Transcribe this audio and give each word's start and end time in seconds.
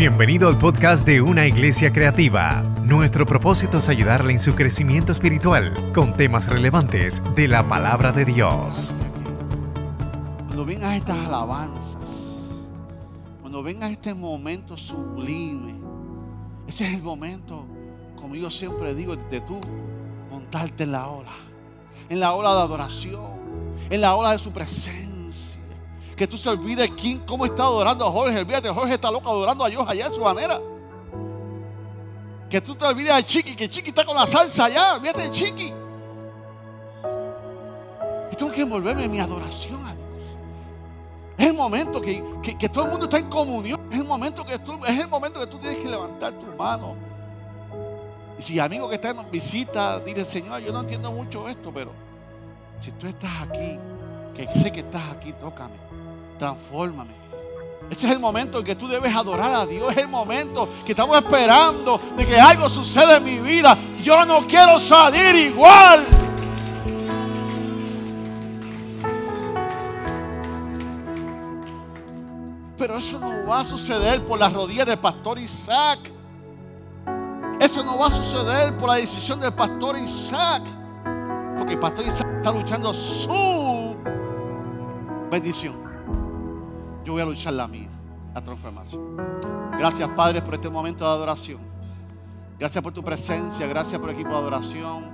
Bienvenido 0.00 0.48
al 0.48 0.56
podcast 0.56 1.06
de 1.06 1.20
Una 1.20 1.46
Iglesia 1.46 1.92
Creativa. 1.92 2.62
Nuestro 2.86 3.26
propósito 3.26 3.76
es 3.76 3.88
ayudarle 3.90 4.32
en 4.32 4.38
su 4.38 4.54
crecimiento 4.54 5.12
espiritual 5.12 5.74
con 5.92 6.16
temas 6.16 6.48
relevantes 6.48 7.22
de 7.36 7.46
la 7.46 7.68
palabra 7.68 8.10
de 8.10 8.24
Dios. 8.24 8.96
Cuando 10.46 10.64
vengas 10.64 10.94
estas 10.94 11.18
alabanzas, 11.18 12.48
cuando 13.42 13.62
vengas 13.62 13.90
este 13.90 14.14
momento 14.14 14.74
sublime, 14.74 15.74
ese 16.66 16.86
es 16.86 16.94
el 16.94 17.02
momento, 17.02 17.66
como 18.16 18.36
yo 18.36 18.50
siempre 18.50 18.94
digo, 18.94 19.16
de 19.16 19.42
tú 19.42 19.60
montarte 20.30 20.84
en 20.84 20.92
la 20.92 21.08
ola, 21.08 21.34
en 22.08 22.20
la 22.20 22.32
ola 22.32 22.54
de 22.54 22.60
adoración, 22.62 23.32
en 23.90 24.00
la 24.00 24.14
ola 24.14 24.32
de 24.32 24.38
su 24.38 24.50
presencia 24.50 25.09
que 26.20 26.26
tú 26.26 26.36
se 26.36 26.50
olvides 26.50 26.90
quién, 27.00 27.20
cómo 27.20 27.46
está 27.46 27.62
adorando 27.62 28.06
a 28.06 28.10
Jorge. 28.10 28.38
Olvídate, 28.38 28.68
Jorge 28.68 28.92
está 28.92 29.10
loco 29.10 29.30
adorando 29.30 29.64
a 29.64 29.70
Dios 29.70 29.82
allá 29.88 30.04
en 30.04 30.12
su 30.12 30.20
manera. 30.20 30.60
Que 32.50 32.60
tú 32.60 32.74
te 32.74 32.84
olvides 32.84 33.14
de 33.14 33.24
Chiqui, 33.24 33.56
que 33.56 33.66
Chiqui 33.70 33.88
está 33.88 34.04
con 34.04 34.14
la 34.14 34.26
salsa 34.26 34.66
allá. 34.66 34.96
Olvídate 34.96 35.22
de 35.22 35.30
Chiqui. 35.30 35.72
Y 38.30 38.36
tengo 38.36 38.52
que 38.52 38.60
envolverme 38.60 39.04
en 39.04 39.10
mi 39.10 39.18
adoración 39.18 39.82
a 39.86 39.94
Dios. 39.94 40.06
Es 41.38 41.46
el 41.46 41.54
momento 41.54 42.02
que, 42.02 42.22
que, 42.58 42.68
todo 42.68 42.84
el 42.84 42.90
mundo 42.90 43.06
está 43.06 43.16
en 43.16 43.30
comunión. 43.30 43.80
Es 43.90 43.98
el 43.98 44.04
momento 44.04 44.44
que 44.44 44.58
tú, 44.58 44.78
es 44.84 44.98
el 44.98 45.08
momento 45.08 45.40
que 45.40 45.46
tú 45.46 45.56
tienes 45.56 45.82
que 45.82 45.88
levantar 45.88 46.34
tu 46.38 46.44
mano. 46.54 46.96
Y 48.38 48.42
si 48.42 48.58
amigo 48.58 48.90
que 48.90 48.96
está 48.96 49.08
en 49.08 49.30
visita, 49.30 49.98
dice, 50.00 50.26
Señor, 50.26 50.60
yo 50.60 50.70
no 50.70 50.80
entiendo 50.80 51.10
mucho 51.12 51.48
esto, 51.48 51.72
pero 51.72 51.92
si 52.78 52.90
tú 52.90 53.06
estás 53.06 53.48
aquí, 53.48 53.78
que 54.34 54.46
sé 54.60 54.70
que 54.70 54.80
estás 54.80 55.12
aquí, 55.12 55.32
tócame 55.32 55.89
transfórmame. 56.40 57.14
Ese 57.90 58.06
es 58.06 58.12
el 58.12 58.18
momento 58.18 58.58
en 58.58 58.64
que 58.64 58.74
tú 58.74 58.88
debes 58.88 59.14
adorar 59.14 59.52
a 59.52 59.66
Dios. 59.66 59.92
Es 59.92 59.98
el 59.98 60.08
momento 60.08 60.68
que 60.86 60.92
estamos 60.92 61.18
esperando 61.18 62.00
de 62.16 62.24
que 62.24 62.40
algo 62.40 62.68
suceda 62.68 63.18
en 63.18 63.24
mi 63.24 63.38
vida. 63.40 63.76
Yo 64.02 64.24
no 64.24 64.46
quiero 64.46 64.78
salir 64.78 65.36
igual. 65.36 66.06
Pero 72.78 72.96
eso 72.96 73.18
no 73.18 73.46
va 73.46 73.60
a 73.60 73.64
suceder 73.66 74.24
por 74.24 74.38
las 74.38 74.52
rodillas 74.52 74.86
del 74.86 74.98
pastor 74.98 75.38
Isaac. 75.38 75.98
Eso 77.60 77.84
no 77.84 77.98
va 77.98 78.06
a 78.06 78.10
suceder 78.10 78.78
por 78.78 78.88
la 78.88 78.94
decisión 78.94 79.40
del 79.40 79.52
pastor 79.52 79.98
Isaac. 79.98 80.62
Porque 81.58 81.74
el 81.74 81.78
pastor 81.78 82.06
Isaac 82.06 82.28
está 82.38 82.50
luchando 82.50 82.94
su 82.94 83.94
bendición 85.30 85.89
yo 87.04 87.12
voy 87.12 87.22
a 87.22 87.24
luchar 87.24 87.52
la 87.54 87.66
mía, 87.66 87.88
la 88.34 88.42
transformación. 88.42 89.16
Gracias, 89.78 90.08
Padre, 90.10 90.42
por 90.42 90.54
este 90.54 90.68
momento 90.68 91.04
de 91.04 91.10
adoración. 91.10 91.60
Gracias 92.58 92.82
por 92.82 92.92
tu 92.92 93.02
presencia, 93.02 93.66
gracias 93.66 93.98
por 94.00 94.10
el 94.10 94.16
equipo 94.16 94.30
de 94.30 94.36
adoración. 94.36 95.04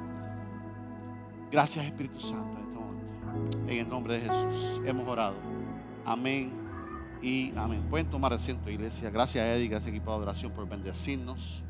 Gracias, 1.50 1.84
Espíritu 1.84 2.18
Santo, 2.18 2.58
en 2.58 2.64
este 2.64 2.78
momento. 2.78 3.72
En 3.72 3.78
el 3.78 3.88
nombre 3.88 4.14
de 4.14 4.20
Jesús 4.20 4.80
hemos 4.84 5.06
orado. 5.06 5.36
Amén 6.04 6.52
y 7.22 7.56
amén. 7.56 7.84
Pueden 7.88 8.10
tomar 8.10 8.32
asiento, 8.32 8.68
iglesia. 8.68 9.10
Gracias, 9.10 9.44
Eddie, 9.44 9.68
gracias, 9.68 9.90
equipo 9.90 10.10
de 10.10 10.16
adoración, 10.16 10.52
por 10.52 10.68
bendecirnos. 10.68 11.62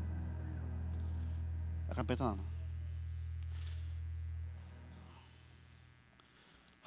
La 1.87 1.95
carpeta, 1.95 2.35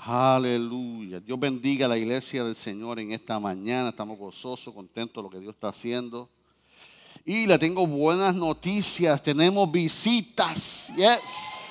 Aleluya. 0.02 1.20
Dios 1.20 1.38
bendiga 1.38 1.84
a 1.84 1.88
la 1.90 1.98
iglesia 1.98 2.42
del 2.42 2.56
Señor 2.56 2.98
en 3.00 3.12
esta 3.12 3.38
mañana. 3.38 3.90
Estamos 3.90 4.18
gozosos, 4.18 4.72
contentos 4.72 5.22
de 5.22 5.22
lo 5.22 5.30
que 5.30 5.40
Dios 5.40 5.54
está 5.54 5.68
haciendo. 5.68 6.30
Y 7.26 7.46
le 7.46 7.58
tengo 7.58 7.86
buenas 7.86 8.34
noticias. 8.34 9.22
Tenemos 9.22 9.70
visitas. 9.70 10.90
Yes. 10.96 11.70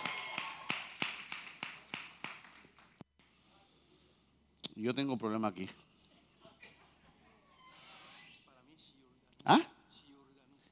Yo 4.75 4.93
tengo 4.93 5.13
un 5.13 5.19
problema 5.19 5.47
aquí. 5.47 5.67
¿Ah? 9.43 9.59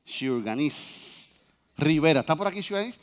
Shiurganis. 0.06 1.28
Rivera. 1.76 2.20
¿Está 2.20 2.36
por 2.36 2.46
aquí 2.46 2.62
Shiurganis? 2.62 3.00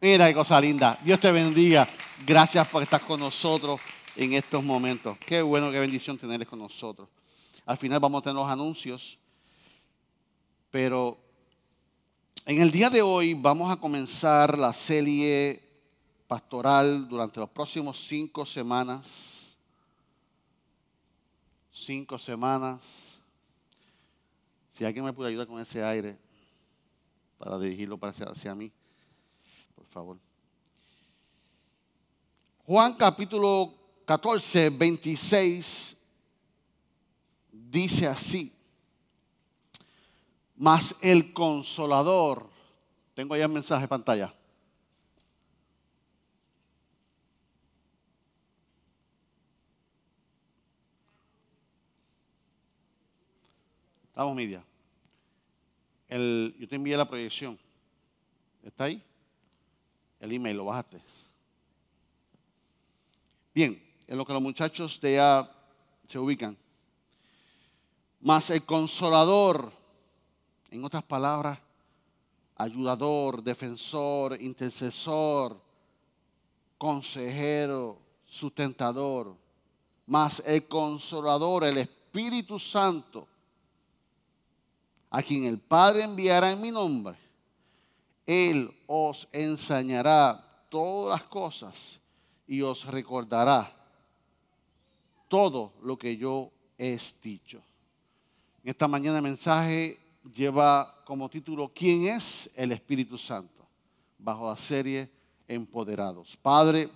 Mira 0.00 0.28
qué 0.28 0.34
cosa 0.34 0.60
linda. 0.60 0.96
Dios 1.02 1.18
te 1.18 1.32
bendiga. 1.32 1.88
Gracias 2.26 2.68
por 2.68 2.82
estar 2.82 3.00
con 3.00 3.18
nosotros 3.20 3.80
en 4.14 4.32
estos 4.34 4.62
momentos. 4.62 5.16
Qué 5.18 5.42
bueno, 5.42 5.70
qué 5.70 5.78
bendición 5.78 6.18
tenerles 6.18 6.48
con 6.48 6.58
nosotros. 6.58 7.08
Al 7.66 7.76
final 7.76 8.00
vamos 8.00 8.20
a 8.20 8.24
tener 8.24 8.36
los 8.36 8.48
anuncios. 8.48 9.18
Pero 10.70 11.18
en 12.46 12.60
el 12.60 12.70
día 12.70 12.90
de 12.90 13.02
hoy 13.02 13.34
vamos 13.34 13.72
a 13.72 13.76
comenzar 13.76 14.58
la 14.58 14.72
serie 14.72 15.62
pastoral 16.26 17.08
durante 17.08 17.40
los 17.40 17.48
próximos 17.50 17.98
cinco 18.06 18.46
semanas. 18.46 19.56
Cinco 21.72 22.18
semanas. 22.18 23.18
Si 24.72 24.84
alguien 24.84 25.04
me 25.04 25.12
puede 25.12 25.30
ayudar 25.30 25.46
con 25.46 25.60
ese 25.60 25.82
aire 25.82 26.18
para 27.38 27.58
dirigirlo 27.58 27.98
hacia 28.02 28.54
mí 28.54 28.70
favor. 29.90 30.29
Juan 32.70 32.94
capítulo 32.94 33.74
14, 34.04 34.70
26 34.70 35.96
dice 37.50 38.06
así. 38.06 38.52
Mas 40.54 40.94
el 41.02 41.32
consolador, 41.32 42.48
tengo 43.12 43.34
ya 43.34 43.46
el 43.46 43.50
mensaje 43.50 43.82
de 43.82 43.88
pantalla. 43.88 44.32
Estamos 54.04 54.36
media. 54.36 54.64
Yo 56.08 56.68
te 56.68 56.76
envié 56.76 56.96
la 56.96 57.08
proyección. 57.08 57.58
¿Está 58.62 58.84
ahí? 58.84 59.02
el 60.20 60.30
email, 60.30 60.56
lo 60.56 60.66
bajaste. 60.66 61.00
Bien, 63.54 63.82
en 64.06 64.18
lo 64.18 64.24
que 64.24 64.32
los 64.32 64.42
muchachos 64.42 65.00
de 65.00 65.14
ya 65.14 65.50
se 66.06 66.18
ubican. 66.18 66.56
Más 68.20 68.50
el 68.50 68.64
consolador, 68.64 69.72
en 70.70 70.84
otras 70.84 71.02
palabras, 71.04 71.58
ayudador, 72.56 73.42
defensor, 73.42 74.40
intercesor, 74.40 75.60
consejero, 76.76 77.98
sustentador. 78.26 79.36
Más 80.06 80.42
el 80.44 80.66
consolador, 80.66 81.64
el 81.64 81.78
Espíritu 81.78 82.58
Santo, 82.58 83.26
a 85.10 85.22
quien 85.22 85.44
el 85.44 85.58
Padre 85.58 86.02
enviará 86.02 86.50
en 86.50 86.60
mi 86.60 86.70
nombre 86.70 87.30
él 88.30 88.70
os 88.86 89.26
enseñará 89.32 90.64
todas 90.68 91.20
las 91.20 91.28
cosas 91.28 91.99
y 92.50 92.62
os 92.62 92.84
recordará 92.84 93.72
todo 95.28 95.72
lo 95.82 95.96
que 95.96 96.16
yo 96.16 96.50
he 96.76 96.98
dicho. 97.22 97.62
En 98.64 98.70
esta 98.70 98.88
mañana 98.88 99.18
el 99.18 99.22
mensaje 99.22 100.00
lleva 100.34 101.00
como 101.04 101.30
título 101.30 101.70
¿Quién 101.72 102.08
es 102.08 102.50
el 102.56 102.72
Espíritu 102.72 103.16
Santo? 103.16 103.64
Bajo 104.18 104.48
la 104.48 104.56
serie 104.56 105.08
Empoderados. 105.46 106.36
Padre, 106.36 106.90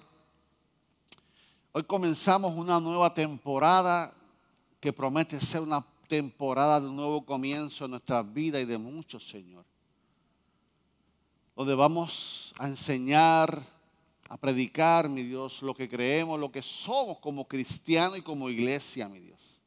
hoy 1.71 1.84
comenzamos 1.84 2.53
una 2.56 2.81
nueva 2.81 3.15
temporada 3.15 4.12
que 4.81 4.92
promete 4.92 5.41
ser 5.41 5.60
una 5.60 5.86
temporada 6.09 6.81
de 6.81 6.88
un 6.88 6.97
nuevo 6.97 7.24
comienzo 7.24 7.84
en 7.84 7.92
nuestra 7.92 8.24
vida 8.24 8.60
y 8.60 8.65
de 8.65 8.77
muchos, 8.77 9.24
Señor 9.28 9.65
donde 11.56 11.74
vamos 11.74 12.53
a 12.59 12.66
enseñar, 12.66 13.62
a 14.28 14.36
predicar, 14.36 15.09
mi 15.09 15.22
Dios, 15.22 15.62
lo 15.62 15.74
que 15.74 15.88
creemos, 15.88 16.41
lo 16.41 16.50
que 16.50 16.62
somos 16.62 17.18
como 17.18 17.47
cristianos 17.47 18.18
y 18.18 18.22
como 18.22 18.48
iglesia, 18.48 19.09
mi 19.09 19.21
Dios. 19.21 19.60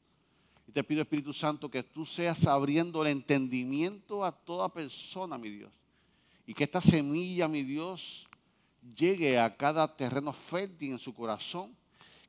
Y 0.68 0.72
te 0.72 0.84
pido, 0.84 1.02
Espíritu 1.02 1.32
Santo, 1.34 1.70
que 1.70 1.84
tú 1.84 2.06
seas 2.06 2.46
abriendo 2.46 3.02
el 3.02 3.10
entendimiento 3.10 4.26
a 4.26 4.32
toda 4.32 4.68
persona, 4.70 5.38
mi 5.38 5.50
Dios. 5.50 5.72
Y 6.46 6.54
que 6.54 6.64
esta 6.64 6.82
semilla, 6.82 7.48
mi 7.48 7.64
Dios, 7.64 8.28
llegue 8.96 9.40
a 9.40 9.56
cada 9.56 9.96
terreno 9.96 10.34
fértil 10.34 10.94
en 10.94 11.00
su 11.00 11.14
corazón. 11.14 11.76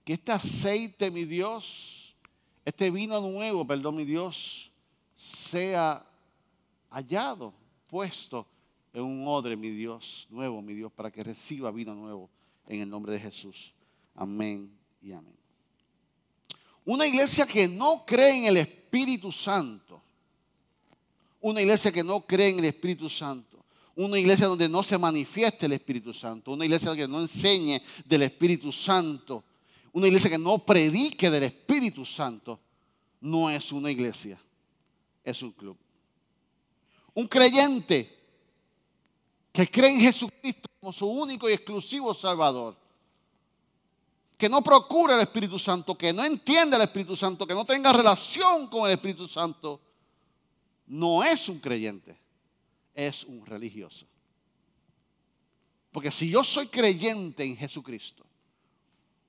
Que 0.04 0.14
este 0.14 0.32
aceite, 0.32 1.10
mi 1.10 1.24
Dios, 1.24 2.14
este 2.64 2.90
vino 2.90 3.20
nuevo, 3.20 3.66
perdón, 3.66 3.96
mi 3.96 4.04
Dios, 4.04 4.70
sea 5.16 6.04
hallado, 6.90 7.52
puesto 7.88 8.46
en 8.98 9.04
un 9.06 9.26
odre, 9.26 9.56
mi 9.56 9.70
Dios, 9.70 10.26
nuevo, 10.30 10.60
mi 10.60 10.74
Dios, 10.74 10.92
para 10.92 11.10
que 11.10 11.22
reciba 11.22 11.70
vino 11.70 11.94
nuevo 11.94 12.30
en 12.66 12.80
el 12.80 12.90
nombre 12.90 13.12
de 13.12 13.20
Jesús. 13.20 13.72
Amén 14.14 14.70
y 15.00 15.12
amén. 15.12 15.36
Una 16.84 17.06
iglesia 17.06 17.46
que 17.46 17.68
no 17.68 18.04
cree 18.06 18.38
en 18.38 18.44
el 18.46 18.56
Espíritu 18.56 19.30
Santo, 19.30 20.02
Una 21.40 21.60
iglesia 21.60 21.92
que 21.92 22.02
no 22.02 22.26
cree 22.26 22.48
en 22.48 22.58
el 22.58 22.64
Espíritu 22.64 23.08
Santo. 23.08 23.64
Una 23.94 24.18
iglesia 24.18 24.48
donde 24.48 24.68
no 24.68 24.82
se 24.82 24.98
manifieste 24.98 25.66
el 25.66 25.72
Espíritu 25.72 26.12
Santo. 26.12 26.50
Una 26.50 26.64
iglesia 26.64 26.96
que 26.96 27.06
no 27.06 27.20
enseñe 27.20 27.80
del 28.04 28.22
Espíritu 28.22 28.72
Santo. 28.72 29.44
Una 29.92 30.08
iglesia 30.08 30.30
que 30.30 30.38
no 30.38 30.58
predique 30.64 31.30
del 31.30 31.44
Espíritu 31.44 32.04
Santo. 32.04 32.58
No 33.20 33.48
es 33.48 33.70
una 33.70 33.88
iglesia. 33.88 34.36
Es 35.22 35.40
un 35.42 35.52
club. 35.52 35.76
Un 37.14 37.28
creyente 37.28 38.17
que 39.52 39.68
cree 39.70 39.94
en 39.94 40.00
Jesucristo 40.00 40.68
como 40.80 40.92
su 40.92 41.06
único 41.06 41.48
y 41.48 41.52
exclusivo 41.52 42.14
Salvador 42.14 42.76
que 44.38 44.48
no 44.48 44.62
procura 44.62 45.16
el 45.16 45.22
Espíritu 45.22 45.58
Santo, 45.58 45.98
que 45.98 46.12
no 46.12 46.24
entiende 46.24 46.76
el 46.76 46.82
Espíritu 46.82 47.16
Santo, 47.16 47.44
que 47.44 47.54
no 47.54 47.64
tenga 47.64 47.92
relación 47.92 48.68
con 48.68 48.86
el 48.86 48.94
Espíritu 48.94 49.26
Santo, 49.26 49.80
no 50.86 51.24
es 51.24 51.48
un 51.48 51.58
creyente, 51.58 52.16
es 52.94 53.24
un 53.24 53.44
religioso. 53.44 54.06
Porque 55.90 56.12
si 56.12 56.30
yo 56.30 56.44
soy 56.44 56.68
creyente 56.68 57.42
en 57.42 57.56
Jesucristo, 57.56 58.24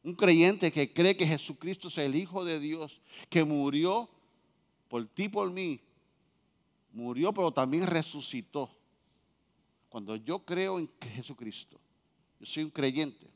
un 0.03 0.13
creyente 0.13 0.71
que 0.71 0.93
cree 0.93 1.17
que 1.17 1.25
Jesucristo 1.25 1.87
es 1.87 1.97
el 1.97 2.15
Hijo 2.15 2.45
de 2.45 2.59
Dios, 2.59 3.01
que 3.29 3.43
murió 3.43 4.07
por 4.87 5.07
ti, 5.07 5.27
por 5.27 5.49
mí, 5.49 5.81
murió 6.91 7.33
pero 7.33 7.51
también 7.51 7.87
resucitó. 7.87 8.69
Cuando 9.89 10.15
yo 10.15 10.39
creo 10.39 10.77
en 10.77 10.89
Jesucristo, 11.15 11.79
yo 12.39 12.45
soy 12.45 12.63
un 12.63 12.69
creyente, 12.69 13.27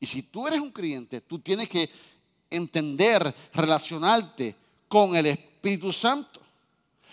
y 0.00 0.06
si 0.06 0.22
tú 0.22 0.46
eres 0.46 0.60
un 0.60 0.72
creyente, 0.72 1.20
tú 1.20 1.38
tienes 1.38 1.68
que 1.68 1.88
entender, 2.50 3.34
relacionarte 3.52 4.56
con 4.88 5.14
el 5.16 5.26
Espíritu 5.26 5.92
Santo. 5.92 6.40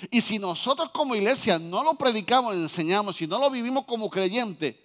Y 0.10 0.20
si 0.20 0.40
nosotros 0.40 0.90
como 0.90 1.16
iglesia 1.16 1.60
no 1.60 1.84
lo 1.84 1.94
predicamos, 1.94 2.56
enseñamos, 2.56 3.16
si 3.16 3.28
no 3.28 3.40
lo 3.40 3.52
vivimos 3.52 3.86
como 3.86 4.10
creyente, 4.10 4.80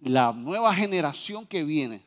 la 0.00 0.32
nueva 0.32 0.72
generación 0.74 1.44
que 1.44 1.64
viene, 1.64 2.02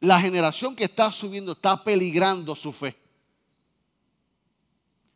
la 0.00 0.18
generación 0.20 0.74
que 0.74 0.84
está 0.84 1.12
subiendo, 1.12 1.52
está 1.52 1.82
peligrando 1.84 2.54
su 2.54 2.72
fe. 2.72 2.96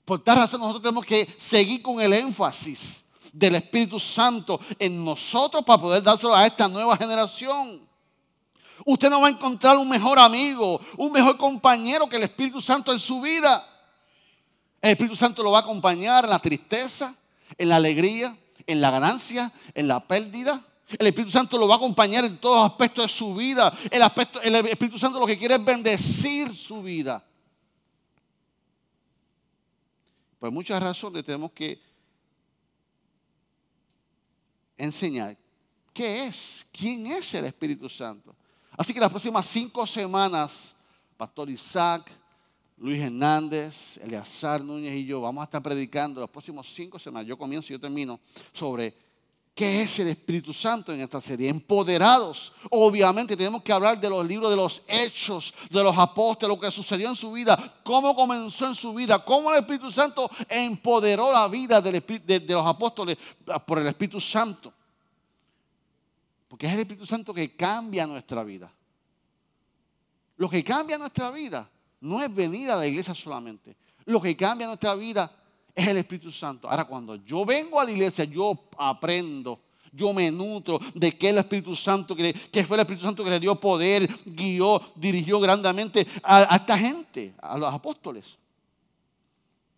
Por 0.05 0.23
tal 0.23 0.37
razón 0.37 0.61
nosotros 0.61 0.83
tenemos 0.83 1.05
que 1.05 1.27
seguir 1.39 1.81
con 1.81 2.01
el 2.01 2.13
énfasis 2.13 3.05
del 3.33 3.57
Espíritu 3.57 3.99
Santo 3.99 4.61
en 4.79 5.05
nosotros 5.05 5.65
para 5.65 5.81
poder 5.81 6.03
dárselo 6.03 6.35
a 6.35 6.47
esta 6.47 6.69
nueva 6.69 6.97
generación. 6.97 7.89
Usted 8.85 9.11
no 9.11 9.21
va 9.21 9.29
a 9.29 9.31
encontrar 9.31 9.77
un 9.77 9.89
mejor 9.89 10.19
amigo, 10.19 10.81
un 10.97 11.13
mejor 11.13 11.37
compañero 11.37 12.09
que 12.09 12.17
el 12.17 12.23
Espíritu 12.25 12.61
Santo 12.61 12.93
en 12.93 12.99
su 12.99 13.21
vida. 13.21 13.67
El 14.81 14.93
Espíritu 14.93 15.17
Santo 15.17 15.43
lo 15.43 15.51
va 15.51 15.59
a 15.59 15.63
acompañar 15.63 16.25
en 16.25 16.31
la 16.31 16.39
tristeza, 16.39 17.15
en 17.57 17.69
la 17.69 17.77
alegría, 17.77 18.37
en 18.67 18.81
la 18.81 18.91
ganancia, 18.91 19.53
en 19.75 19.89
la 19.89 20.07
pérdida. 20.07 20.63
El 20.99 21.07
Espíritu 21.07 21.33
Santo 21.33 21.59
lo 21.59 21.69
va 21.69 21.75
a 21.75 21.77
acompañar 21.79 22.25
en 22.25 22.39
todos 22.39 22.63
los 22.63 22.71
aspectos 22.71 23.05
de 23.05 23.09
su 23.09 23.35
vida. 23.35 23.73
El, 23.91 24.03
aspecto, 24.03 24.41
el 24.41 24.55
Espíritu 24.55 24.99
Santo 24.99 25.19
lo 25.19 25.27
que 25.27 25.37
quiere 25.37 25.57
es 25.57 25.65
bendecir 25.65 26.55
su 26.57 26.83
vida. 26.83 27.23
Por 30.39 30.51
muchas 30.51 30.81
razones 30.83 31.25
tenemos 31.25 31.51
que 31.53 31.88
enseñar 34.79 35.37
qué 35.93 36.27
es, 36.27 36.67
quién 36.73 37.07
es 37.09 37.35
el 37.35 37.45
Espíritu 37.45 37.89
Santo. 37.89 38.35
Así 38.77 38.95
que 38.95 39.01
las 39.01 39.11
próximas 39.11 39.45
cinco 39.47 39.87
semanas, 39.87 40.75
Pastor 41.17 41.51
Isaac, 41.51 42.11
Luis 42.77 43.01
Hernández, 43.01 43.97
Eleazar 43.99 44.63
Núñez 44.63 44.95
y 44.95 45.05
yo 45.05 45.21
vamos 45.21 45.43
a 45.43 45.45
estar 45.45 45.61
predicando 45.61 46.21
las 46.21 46.31
próximas 46.31 46.67
cinco 46.73 46.99
semanas. 46.99 47.27
Yo 47.27 47.37
comienzo 47.37 47.73
y 47.73 47.77
yo 47.77 47.81
termino 47.81 48.21
sobre 48.53 48.95
qué 49.59 49.83
es 49.83 49.99
el 49.99 50.07
Espíritu 50.07 50.53
Santo 50.53 50.93
en 50.93 51.01
esta 51.01 51.21
serie. 51.21 51.49
Empoderados. 51.49 52.53
Obviamente 52.71 53.37
tenemos 53.37 53.61
que 53.61 53.73
hablar 53.73 54.01
de 54.01 54.09
los 54.09 54.25
libros 54.25 54.51
de 54.51 54.57
los 54.57 54.83
hechos, 54.87 55.53
de 55.69 55.83
los 55.83 55.99
apóstoles, 55.99 56.55
lo 56.55 56.61
que 56.61 56.71
sucedió 56.71 57.09
en 57.09 57.17
su 57.17 57.33
vida, 57.33 57.81
cómo 57.83 58.15
comenzó 58.15 58.69
en 58.69 58.77
su 58.77 58.95
vida, 58.95 59.25
cómo 59.25 59.51
el 59.51 59.59
Espíritu 59.59 59.91
Santo 59.91 60.31
empoderó 60.49 61.33
la 61.33 61.49
vida 61.49 61.81
de, 61.81 61.91
de 61.91 62.55
los 62.55 62.65
apóstoles 62.65 63.19
por 63.67 63.81
el 63.81 63.89
Espíritu 63.89 64.21
Santo. 64.21 64.73
Porque 66.47 66.69
es 66.69 66.75
el 66.75 66.79
Espíritu 66.79 67.05
Santo 67.05 67.35
que 67.35 67.57
cambia 67.57 68.07
nuestra 68.07 68.45
vida. 68.45 68.73
Lo 70.37 70.49
que 70.49 70.63
cambia 70.63 70.97
nuestra 70.99 71.33
vida 71.33 71.69
no 72.03 72.23
es 72.23 72.33
venir 72.33 72.71
a 72.71 72.77
la 72.77 72.87
iglesia 72.87 73.13
solamente. 73.13 73.77
Lo 74.05 74.23
que 74.23 74.37
cambia 74.37 74.69
nuestra 74.69 74.95
vida 74.95 75.29
es 75.83 75.89
el 75.89 75.99
Espíritu 75.99 76.31
Santo. 76.31 76.69
Ahora, 76.69 76.85
cuando 76.85 77.17
yo 77.17 77.45
vengo 77.45 77.81
a 77.81 77.85
la 77.85 77.93
iglesia, 77.93 78.25
yo 78.25 78.69
aprendo, 78.77 79.61
yo 79.93 80.13
me 80.13 80.31
nutro 80.31 80.81
de 80.95 81.17
que 81.17 81.31
el 81.31 81.39
Espíritu 81.39 81.77
Santo, 81.77 82.17
que, 82.17 82.33
fue 82.65 82.77
el 82.77 82.81
Espíritu 82.81 83.05
Santo 83.05 83.25
que 83.25 83.31
le 83.31 83.41
dio 83.41 83.55
poder, 83.59 84.09
guió, 84.25 84.81
dirigió 84.95 85.41
grandemente 85.41 86.07
a, 86.23 86.55
a 86.55 86.57
esta 86.57 86.77
gente, 86.77 87.35
a 87.41 87.57
los 87.57 87.73
apóstoles. 87.73 88.37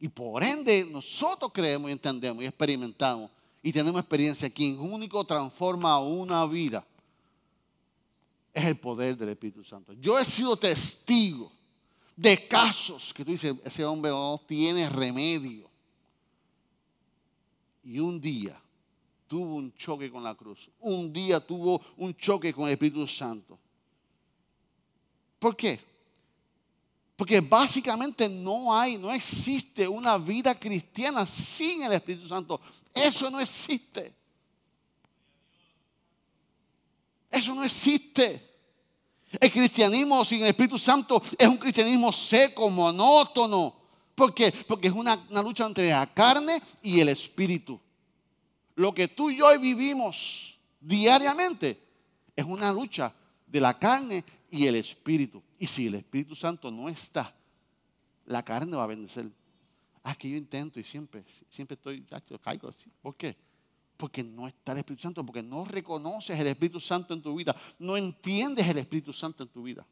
Y 0.00 0.08
por 0.08 0.42
ende, 0.42 0.86
nosotros 0.90 1.50
creemos 1.52 1.90
y 1.90 1.92
entendemos 1.92 2.42
y 2.42 2.46
experimentamos 2.46 3.30
y 3.62 3.72
tenemos 3.72 4.00
experiencia, 4.00 4.48
quien 4.48 4.78
único 4.78 5.24
transforma 5.24 6.00
una 6.00 6.46
vida 6.46 6.84
es 8.52 8.64
el 8.64 8.78
poder 8.78 9.16
del 9.16 9.28
Espíritu 9.28 9.62
Santo. 9.62 9.92
Yo 10.00 10.18
he 10.18 10.24
sido 10.24 10.56
testigo 10.56 11.52
de 12.16 12.48
casos 12.48 13.14
que 13.14 13.24
tú 13.24 13.32
dices, 13.32 13.54
ese 13.64 13.84
hombre 13.84 14.10
no 14.10 14.40
tiene 14.46 14.88
remedio. 14.88 15.69
Y 17.90 17.98
un 17.98 18.20
día 18.20 18.56
tuvo 19.26 19.56
un 19.56 19.74
choque 19.74 20.08
con 20.12 20.22
la 20.22 20.36
cruz. 20.36 20.70
Un 20.78 21.12
día 21.12 21.44
tuvo 21.44 21.82
un 21.96 22.16
choque 22.16 22.54
con 22.54 22.66
el 22.66 22.74
Espíritu 22.74 23.04
Santo. 23.04 23.58
¿Por 25.40 25.56
qué? 25.56 25.80
Porque 27.16 27.40
básicamente 27.40 28.28
no 28.28 28.72
hay, 28.72 28.96
no 28.96 29.10
existe 29.10 29.88
una 29.88 30.18
vida 30.18 30.56
cristiana 30.56 31.26
sin 31.26 31.82
el 31.82 31.94
Espíritu 31.94 32.28
Santo. 32.28 32.60
Eso 32.94 33.28
no 33.28 33.40
existe. 33.40 34.14
Eso 37.28 37.52
no 37.56 37.64
existe. 37.64 38.56
El 39.40 39.50
cristianismo 39.50 40.24
sin 40.24 40.42
el 40.42 40.48
Espíritu 40.50 40.78
Santo 40.78 41.20
es 41.36 41.48
un 41.48 41.56
cristianismo 41.56 42.12
seco, 42.12 42.70
monótono. 42.70 43.74
¿Por 44.14 44.32
qué? 44.32 44.52
Porque 44.68 44.86
es 44.86 44.94
una, 44.94 45.26
una, 45.28 45.42
lucha 45.42 45.66
entre 45.66 45.90
la 45.90 46.06
carne 46.06 46.62
y 46.82 47.00
el 47.00 47.08
Espíritu. 47.08 47.80
Lo 48.80 48.94
que 48.94 49.08
tú 49.08 49.28
y 49.28 49.36
yo 49.36 49.60
vivimos 49.60 50.58
diariamente 50.80 51.78
es 52.34 52.46
una 52.46 52.72
lucha 52.72 53.12
de 53.46 53.60
la 53.60 53.78
carne 53.78 54.24
y 54.50 54.66
el 54.66 54.76
Espíritu. 54.76 55.42
Y 55.58 55.66
si 55.66 55.88
el 55.88 55.96
Espíritu 55.96 56.34
Santo 56.34 56.70
no 56.70 56.88
está, 56.88 57.36
la 58.24 58.42
carne 58.42 58.74
va 58.74 58.84
a 58.84 58.86
bendecer. 58.86 59.30
Ah, 60.02 60.14
que 60.14 60.30
yo 60.30 60.36
intento 60.38 60.80
y 60.80 60.84
siempre, 60.84 61.26
siempre 61.50 61.74
estoy, 61.74 62.06
caigo 62.40 62.70
así. 62.70 62.90
¿Por 63.02 63.16
qué? 63.16 63.36
Porque 63.98 64.24
no 64.24 64.48
está 64.48 64.72
el 64.72 64.78
Espíritu 64.78 65.02
Santo, 65.02 65.26
porque 65.26 65.42
no 65.42 65.66
reconoces 65.66 66.40
el 66.40 66.46
Espíritu 66.46 66.80
Santo 66.80 67.12
en 67.12 67.20
tu 67.20 67.34
vida, 67.34 67.54
no 67.78 67.98
entiendes 67.98 68.66
el 68.66 68.78
Espíritu 68.78 69.12
Santo 69.12 69.42
en 69.42 69.50
tu 69.50 69.62
vida. 69.62 69.86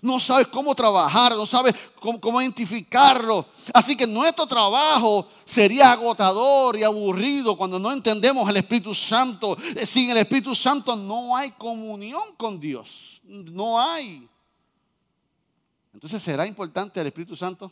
No 0.00 0.18
sabes 0.18 0.46
cómo 0.48 0.74
trabajar, 0.74 1.36
no 1.36 1.44
sabes 1.44 1.74
cómo, 2.00 2.40
identificarlo. 2.40 3.46
Así 3.74 3.94
que 3.94 4.06
nuestro 4.06 4.46
trabajo 4.46 5.28
sería 5.44 5.92
agotador 5.92 6.78
y 6.78 6.82
aburrido 6.82 7.56
cuando 7.56 7.78
no 7.78 7.92
entendemos 7.92 8.48
el 8.48 8.56
Espíritu 8.56 8.94
Santo. 8.94 9.56
Sin 9.86 10.10
el 10.10 10.16
Espíritu 10.16 10.54
Santo 10.54 10.96
no 10.96 11.36
hay 11.36 11.50
comunión 11.52 12.34
con 12.36 12.58
Dios. 12.58 13.20
No 13.24 13.80
hay. 13.80 14.28
Entonces, 15.92 16.22
¿será 16.22 16.46
importante 16.46 17.00
el 17.00 17.06
Espíritu 17.06 17.36
Santo 17.36 17.70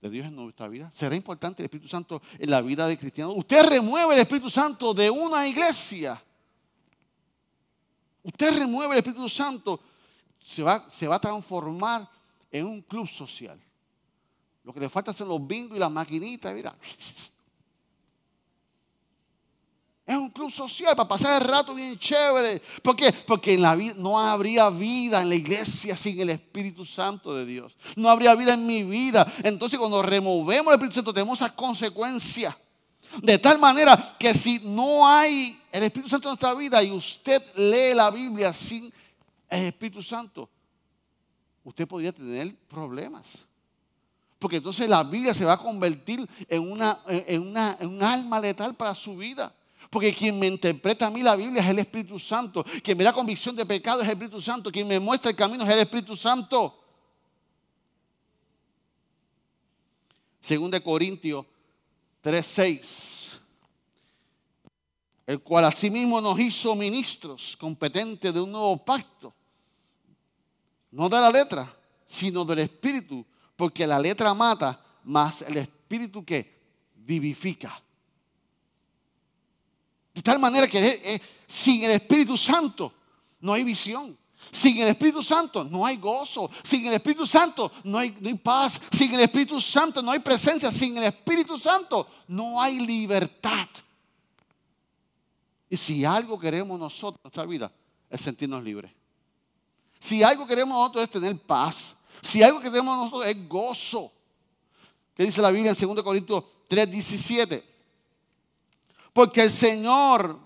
de 0.00 0.10
Dios 0.10 0.26
en 0.26 0.36
nuestra 0.36 0.68
vida? 0.68 0.90
¿Será 0.92 1.14
importante 1.14 1.62
el 1.62 1.66
Espíritu 1.66 1.88
Santo 1.88 2.22
en 2.38 2.50
la 2.50 2.62
vida 2.62 2.86
de 2.86 2.98
cristiano? 2.98 3.32
Usted 3.32 3.64
remueve 3.66 4.14
el 4.14 4.20
Espíritu 4.20 4.48
Santo 4.48 4.94
de 4.94 5.10
una 5.10 5.46
iglesia. 5.46 6.20
Usted 8.22 8.58
remueve 8.58 8.94
el 8.94 8.98
Espíritu 8.98 9.28
Santo, 9.28 9.80
se 10.46 10.62
va, 10.62 10.86
se 10.88 11.08
va 11.08 11.16
a 11.16 11.20
transformar 11.20 12.08
en 12.52 12.66
un 12.66 12.80
club 12.80 13.08
social. 13.08 13.60
Lo 14.62 14.72
que 14.72 14.78
le 14.78 14.88
falta 14.88 15.12
son 15.12 15.26
los 15.26 15.44
bingos 15.44 15.76
y 15.76 15.80
las 15.80 15.90
maquinitas, 15.90 16.54
mira. 16.54 16.72
Es 20.06 20.14
un 20.14 20.30
club 20.30 20.52
social 20.52 20.94
para 20.94 21.08
pasar 21.08 21.42
el 21.42 21.48
rato 21.48 21.74
bien 21.74 21.98
chévere. 21.98 22.62
¿Por 22.80 22.94
qué? 22.94 23.12
Porque 23.26 23.54
en 23.54 23.62
la 23.62 23.74
vida 23.74 23.94
no 23.96 24.20
habría 24.20 24.70
vida 24.70 25.20
en 25.20 25.30
la 25.30 25.34
iglesia 25.34 25.96
sin 25.96 26.20
el 26.20 26.30
Espíritu 26.30 26.84
Santo 26.84 27.34
de 27.34 27.44
Dios. 27.44 27.76
No 27.96 28.08
habría 28.08 28.32
vida 28.36 28.54
en 28.54 28.64
mi 28.68 28.84
vida. 28.84 29.26
Entonces 29.42 29.80
cuando 29.80 30.00
removemos 30.00 30.68
el 30.68 30.74
Espíritu 30.74 30.94
Santo 30.94 31.12
tenemos 31.12 31.40
esa 31.40 31.56
consecuencia. 31.56 32.56
De 33.20 33.36
tal 33.38 33.58
manera 33.58 34.16
que 34.16 34.32
si 34.32 34.60
no 34.60 35.08
hay 35.08 35.58
el 35.72 35.82
Espíritu 35.82 36.08
Santo 36.08 36.28
en 36.28 36.30
nuestra 36.30 36.54
vida 36.54 36.80
y 36.84 36.92
usted 36.92 37.42
lee 37.56 37.94
la 37.94 38.12
Biblia 38.12 38.52
sin 38.52 38.92
el 39.48 39.62
Espíritu 39.64 40.02
Santo, 40.02 40.48
usted 41.64 41.86
podría 41.86 42.12
tener 42.12 42.56
problemas. 42.68 43.44
Porque 44.38 44.56
entonces 44.56 44.88
la 44.88 45.02
Biblia 45.02 45.32
se 45.32 45.44
va 45.44 45.54
a 45.54 45.58
convertir 45.58 46.28
en, 46.48 46.70
una, 46.70 47.00
en, 47.06 47.42
una, 47.42 47.76
un 47.80 48.02
alma 48.02 48.38
letal 48.38 48.74
para 48.74 48.94
su 48.94 49.16
vida. 49.16 49.54
Porque 49.88 50.12
quien 50.12 50.38
me 50.38 50.46
interpreta 50.46 51.06
a 51.06 51.10
mí 51.10 51.22
la 51.22 51.36
Biblia 51.36 51.62
es 51.62 51.68
el 51.68 51.78
Espíritu 51.78 52.18
Santo. 52.18 52.64
Quien 52.82 52.98
me 52.98 53.04
da 53.04 53.12
convicción 53.12 53.56
de 53.56 53.64
pecado 53.64 54.02
es 54.02 54.06
el 54.06 54.12
Espíritu 54.12 54.40
Santo. 54.40 54.70
Quien 54.70 54.86
me 54.86 55.00
muestra 55.00 55.30
el 55.30 55.36
camino 55.36 55.64
es 55.64 55.70
el 55.70 55.78
Espíritu 55.78 56.16
Santo. 56.16 56.82
Según 60.40 60.70
de 60.70 60.82
Corintios 60.82 61.46
3:6. 62.22 63.25
El 65.26 65.40
cual 65.42 65.64
asimismo 65.64 66.20
nos 66.20 66.38
hizo 66.38 66.74
ministros 66.76 67.56
competentes 67.56 68.32
de 68.32 68.40
un 68.40 68.52
nuevo 68.52 68.84
pacto. 68.84 69.34
No 70.92 71.08
de 71.08 71.20
la 71.20 71.30
letra, 71.30 71.74
sino 72.06 72.44
del 72.44 72.60
Espíritu. 72.60 73.26
Porque 73.56 73.86
la 73.86 73.98
letra 73.98 74.32
mata, 74.34 74.80
más 75.04 75.42
el 75.42 75.56
Espíritu 75.56 76.24
que 76.24 76.56
vivifica. 76.94 77.82
De 80.14 80.22
tal 80.22 80.38
manera 80.38 80.68
que 80.68 80.78
eh, 80.78 81.00
eh, 81.04 81.20
sin 81.46 81.84
el 81.84 81.90
Espíritu 81.90 82.36
Santo 82.38 82.92
no 83.40 83.52
hay 83.52 83.64
visión. 83.64 84.16
Sin 84.50 84.78
el 84.78 84.88
Espíritu 84.88 85.22
Santo 85.22 85.64
no 85.64 85.84
hay 85.84 85.96
gozo. 85.96 86.50
Sin 86.62 86.86
el 86.86 86.94
Espíritu 86.94 87.26
Santo 87.26 87.72
no 87.84 87.98
hay, 87.98 88.16
no 88.20 88.28
hay, 88.28 88.34
paz. 88.34 88.80
Sin 88.92 89.12
el 89.12 89.20
Espíritu 89.20 89.60
Santo 89.60 90.02
no 90.02 90.12
hay 90.12 90.20
presencia. 90.20 90.70
Sin 90.70 90.96
el 90.96 91.04
Espíritu 91.04 91.58
Santo 91.58 92.06
no 92.28 92.60
hay 92.60 92.78
libertad. 92.78 93.68
Y 95.68 95.76
si 95.76 96.04
algo 96.04 96.38
queremos 96.38 96.78
nosotros 96.78 97.18
en 97.18 97.28
nuestra 97.28 97.46
vida 97.46 97.72
es 98.08 98.20
sentirnos 98.20 98.62
libres. 98.62 98.92
Si 99.98 100.22
algo 100.22 100.46
queremos 100.46 100.76
nosotros 100.76 101.04
es 101.04 101.10
tener 101.10 101.38
paz. 101.42 101.96
Si 102.22 102.42
algo 102.42 102.60
queremos 102.60 102.96
nosotros 102.96 103.26
es 103.26 103.48
gozo. 103.48 104.12
¿Qué 105.14 105.24
dice 105.24 105.40
la 105.40 105.50
Biblia 105.50 105.72
en 105.72 105.94
2 105.94 106.02
Corintios 106.02 106.44
3, 106.68 106.90
17? 106.90 107.64
Porque 109.12 109.42
el 109.42 109.50
Señor 109.50 110.38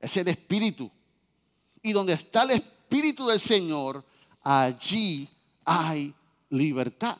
es 0.00 0.16
el 0.16 0.28
Espíritu. 0.28 0.90
Y 1.82 1.92
donde 1.92 2.12
está 2.12 2.44
el 2.44 2.50
Espíritu 2.52 3.26
del 3.26 3.40
Señor, 3.40 4.04
allí 4.42 5.28
hay 5.64 6.14
libertad. 6.50 7.18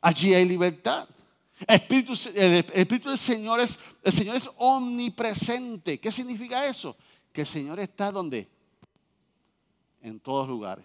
Allí 0.00 0.34
hay 0.34 0.44
libertad. 0.44 1.08
Espíritu, 1.66 2.12
el 2.34 2.54
Espíritu 2.72 3.08
del 3.08 3.18
Señor 3.18 3.60
es, 3.60 3.78
el 4.02 4.12
Señor 4.12 4.36
es 4.36 4.48
omnipresente. 4.56 5.98
¿Qué 5.98 6.10
significa 6.12 6.66
eso? 6.66 6.96
Que 7.32 7.42
el 7.42 7.46
Señor 7.46 7.80
está 7.80 8.10
donde? 8.10 8.48
En 10.02 10.20
todos 10.20 10.48
lugares. 10.48 10.84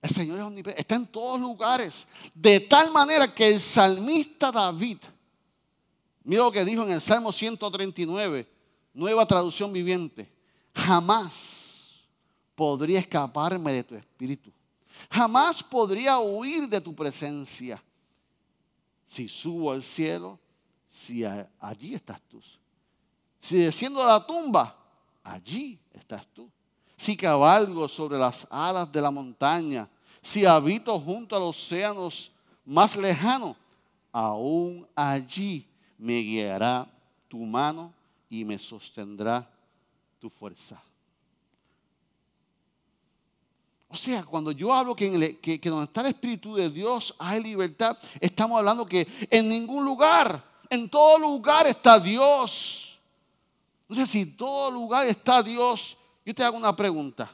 El 0.00 0.10
Señor 0.10 0.38
es 0.38 0.44
omnipresente, 0.44 0.80
está 0.80 0.94
en 0.94 1.06
todos 1.06 1.40
lugares. 1.40 2.06
De 2.34 2.60
tal 2.60 2.90
manera 2.90 3.34
que 3.34 3.48
el 3.48 3.60
salmista 3.60 4.52
David 4.52 4.98
Mira 6.24 6.42
lo 6.42 6.50
que 6.50 6.64
dijo 6.64 6.82
en 6.84 6.92
el 6.92 7.02
Salmo 7.02 7.30
139, 7.30 8.48
nueva 8.94 9.26
traducción 9.26 9.72
viviente. 9.72 10.32
Jamás 10.74 11.92
podría 12.54 12.98
escaparme 12.98 13.72
de 13.74 13.84
tu 13.84 13.94
espíritu. 13.94 14.50
Jamás 15.10 15.62
podría 15.62 16.18
huir 16.18 16.66
de 16.66 16.80
tu 16.80 16.94
presencia. 16.94 17.82
Si 19.06 19.28
subo 19.28 19.72
al 19.72 19.82
cielo, 19.82 20.38
si 20.88 21.24
allí 21.24 21.94
estás 21.94 22.20
tú. 22.22 22.40
Si 23.38 23.58
desciendo 23.58 24.02
a 24.02 24.06
la 24.06 24.26
tumba, 24.26 24.76
allí 25.22 25.78
estás 25.92 26.26
tú. 26.28 26.50
Si 26.96 27.16
cabalgo 27.16 27.88
sobre 27.88 28.18
las 28.18 28.46
alas 28.50 28.90
de 28.90 29.02
la 29.02 29.10
montaña, 29.10 29.88
si 30.22 30.46
habito 30.46 30.98
junto 30.98 31.36
a 31.36 31.40
los 31.40 31.56
océanos 31.56 32.30
más 32.64 32.96
lejanos, 32.96 33.56
aún 34.10 34.86
allí 34.94 35.66
me 35.98 36.20
guiará 36.20 36.88
tu 37.28 37.38
mano 37.38 37.92
y 38.30 38.44
me 38.44 38.58
sostendrá 38.58 39.48
tu 40.18 40.30
fuerza. 40.30 40.80
O 43.94 43.96
sea, 43.96 44.24
cuando 44.24 44.50
yo 44.50 44.74
hablo 44.74 44.96
que, 44.96 45.38
que, 45.38 45.70
donde 45.70 45.84
está 45.84 46.00
el 46.00 46.08
Espíritu 46.08 46.56
de 46.56 46.68
Dios 46.68 47.14
hay 47.16 47.40
libertad, 47.40 47.96
estamos 48.20 48.58
hablando 48.58 48.84
que 48.84 49.06
en 49.30 49.48
ningún 49.48 49.84
lugar, 49.84 50.44
en 50.68 50.90
todo 50.90 51.16
lugar 51.16 51.68
está 51.68 52.00
Dios. 52.00 52.98
No 53.88 53.94
sé 53.94 54.04
si 54.08 54.22
en 54.22 54.36
todo 54.36 54.68
lugar 54.68 55.06
está 55.06 55.44
Dios. 55.44 55.96
Yo 56.26 56.34
te 56.34 56.42
hago 56.42 56.56
una 56.56 56.74
pregunta. 56.74 57.30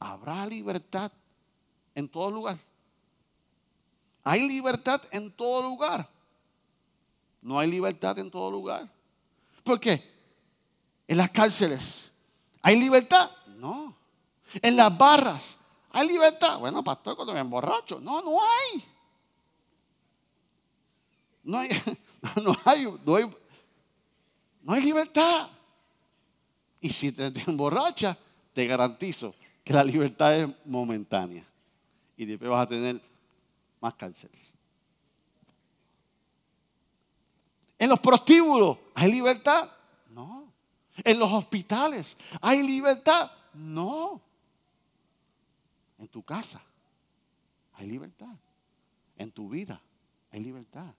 ¿Habrá 0.00 0.44
libertad 0.46 1.12
en 1.94 2.08
todo 2.08 2.32
lugar? 2.32 2.58
¿Hay 4.24 4.48
libertad 4.48 5.00
en 5.12 5.30
todo 5.30 5.62
lugar? 5.62 6.08
No 7.40 7.56
hay 7.56 7.70
libertad 7.70 8.18
en 8.18 8.32
todo 8.32 8.50
lugar. 8.50 8.90
¿Por 9.62 9.78
qué? 9.78 10.10
En 11.06 11.18
las 11.18 11.30
cárceles. 11.30 12.10
¿Hay 12.62 12.76
libertad? 12.76 13.30
No. 13.58 14.01
En 14.60 14.76
las 14.76 14.96
barras. 14.96 15.58
¿Hay 15.90 16.08
libertad? 16.08 16.58
Bueno, 16.58 16.82
pastor, 16.82 17.16
cuando 17.16 17.34
me 17.34 17.40
emborracho. 17.40 18.00
No, 18.00 18.20
no 18.22 18.38
hay. 18.42 18.84
No 21.44 21.58
hay, 21.58 21.68
no 24.62 24.72
hay, 24.72 24.80
libertad. 24.82 25.48
Y 26.80 26.90
si 26.90 27.12
te, 27.12 27.30
te 27.30 27.50
emborrachas, 27.50 28.16
te 28.52 28.66
garantizo 28.66 29.34
que 29.64 29.72
la 29.72 29.84
libertad 29.84 30.36
es 30.36 30.48
momentánea. 30.64 31.44
Y 32.16 32.24
después 32.24 32.50
vas 32.50 32.64
a 32.64 32.68
tener 32.68 33.00
más 33.80 33.94
cárcel. 33.94 34.30
En 37.78 37.88
los 37.88 37.98
prostíbulos, 37.98 38.78
¿hay 38.94 39.10
libertad? 39.10 39.68
No. 40.10 40.44
En 41.02 41.18
los 41.18 41.32
hospitales, 41.32 42.16
¿hay 42.40 42.62
libertad? 42.62 43.30
No. 43.54 44.20
En 46.02 46.08
tu 46.08 46.24
casa, 46.24 46.60
hay 47.74 47.86
libertad. 47.86 48.34
En 49.16 49.30
tu 49.30 49.48
vida, 49.48 49.80
hay 50.32 50.40
libertad. 50.40 50.92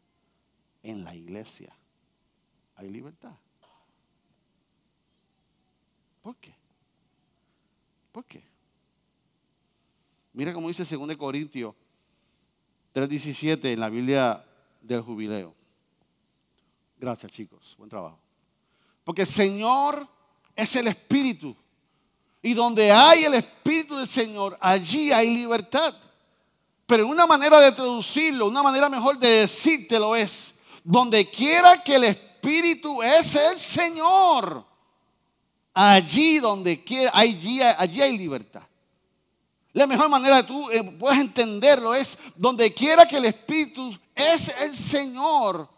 En 0.81 1.03
la 1.03 1.13
iglesia, 1.13 1.75
hay 2.77 2.89
libertad. 2.89 3.35
¿Por 6.21 6.37
qué? 6.37 6.55
¿Por 8.13 8.23
qué? 8.23 8.45
Mira 10.31 10.53
cómo 10.53 10.69
dice 10.69 10.85
2 10.85 11.17
Corintios 11.17 11.75
3:17 12.93 13.73
en 13.73 13.81
la 13.81 13.89
Biblia 13.89 14.45
del 14.81 15.01
jubileo. 15.01 15.53
Gracias 16.97 17.29
chicos, 17.29 17.75
buen 17.77 17.89
trabajo. 17.89 18.21
Porque 19.03 19.23
el 19.23 19.27
Señor 19.27 20.07
es 20.55 20.73
el 20.77 20.87
Espíritu. 20.87 21.53
Y 22.43 22.53
donde 22.53 22.91
hay 22.91 23.23
el 23.23 23.33
Espíritu 23.33 23.95
del 23.95 24.07
Señor, 24.07 24.57
allí 24.61 25.11
hay 25.11 25.33
libertad. 25.33 25.95
Pero 26.85 27.07
una 27.07 27.25
manera 27.25 27.59
de 27.59 27.71
traducirlo, 27.71 28.47
una 28.47 28.61
manera 28.61 28.89
mejor 28.89 29.17
de 29.17 29.39
decírtelo 29.39 30.15
es, 30.15 30.53
donde 30.83 31.29
quiera 31.29 31.81
que 31.81 31.95
el 31.95 32.03
Espíritu 32.03 33.01
es 33.01 33.33
el 33.33 33.57
Señor, 33.57 34.65
allí 35.73 36.39
donde 36.39 36.83
quiera, 36.83 37.11
allí, 37.13 37.61
allí 37.61 38.01
hay 38.01 38.17
libertad. 38.17 38.63
La 39.71 39.87
mejor 39.87 40.09
manera 40.09 40.37
de 40.37 40.43
tú 40.43 40.69
eh, 40.69 40.83
puedas 40.99 41.17
entenderlo 41.17 41.95
es, 41.95 42.17
donde 42.35 42.73
quiera 42.73 43.07
que 43.07 43.17
el 43.17 43.25
Espíritu 43.25 43.97
es 44.13 44.49
el 44.61 44.75
Señor, 44.75 45.69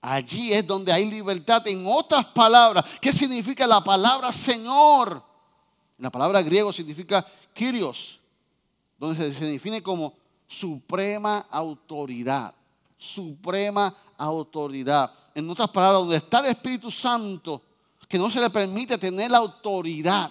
Allí 0.00 0.52
es 0.52 0.66
donde 0.66 0.92
hay 0.92 1.10
libertad. 1.10 1.66
En 1.66 1.84
otras 1.86 2.24
palabras, 2.26 2.84
¿qué 3.00 3.12
significa 3.12 3.66
la 3.66 3.82
palabra 3.82 4.30
Señor? 4.30 5.22
La 5.98 6.10
palabra 6.10 6.42
griego 6.42 6.72
significa 6.72 7.26
Kyrios, 7.52 8.20
donde 8.98 9.32
se 9.34 9.44
define 9.44 9.82
como 9.82 10.14
suprema 10.46 11.46
autoridad. 11.50 12.54
Suprema 12.96 13.94
autoridad. 14.16 15.12
En 15.34 15.48
otras 15.50 15.68
palabras, 15.70 16.02
donde 16.02 16.16
está 16.16 16.40
el 16.40 16.46
Espíritu 16.46 16.90
Santo, 16.90 17.62
que 18.08 18.18
no 18.18 18.30
se 18.30 18.40
le 18.40 18.48
permite 18.50 18.96
tener 18.96 19.30
la 19.30 19.38
autoridad. 19.38 20.30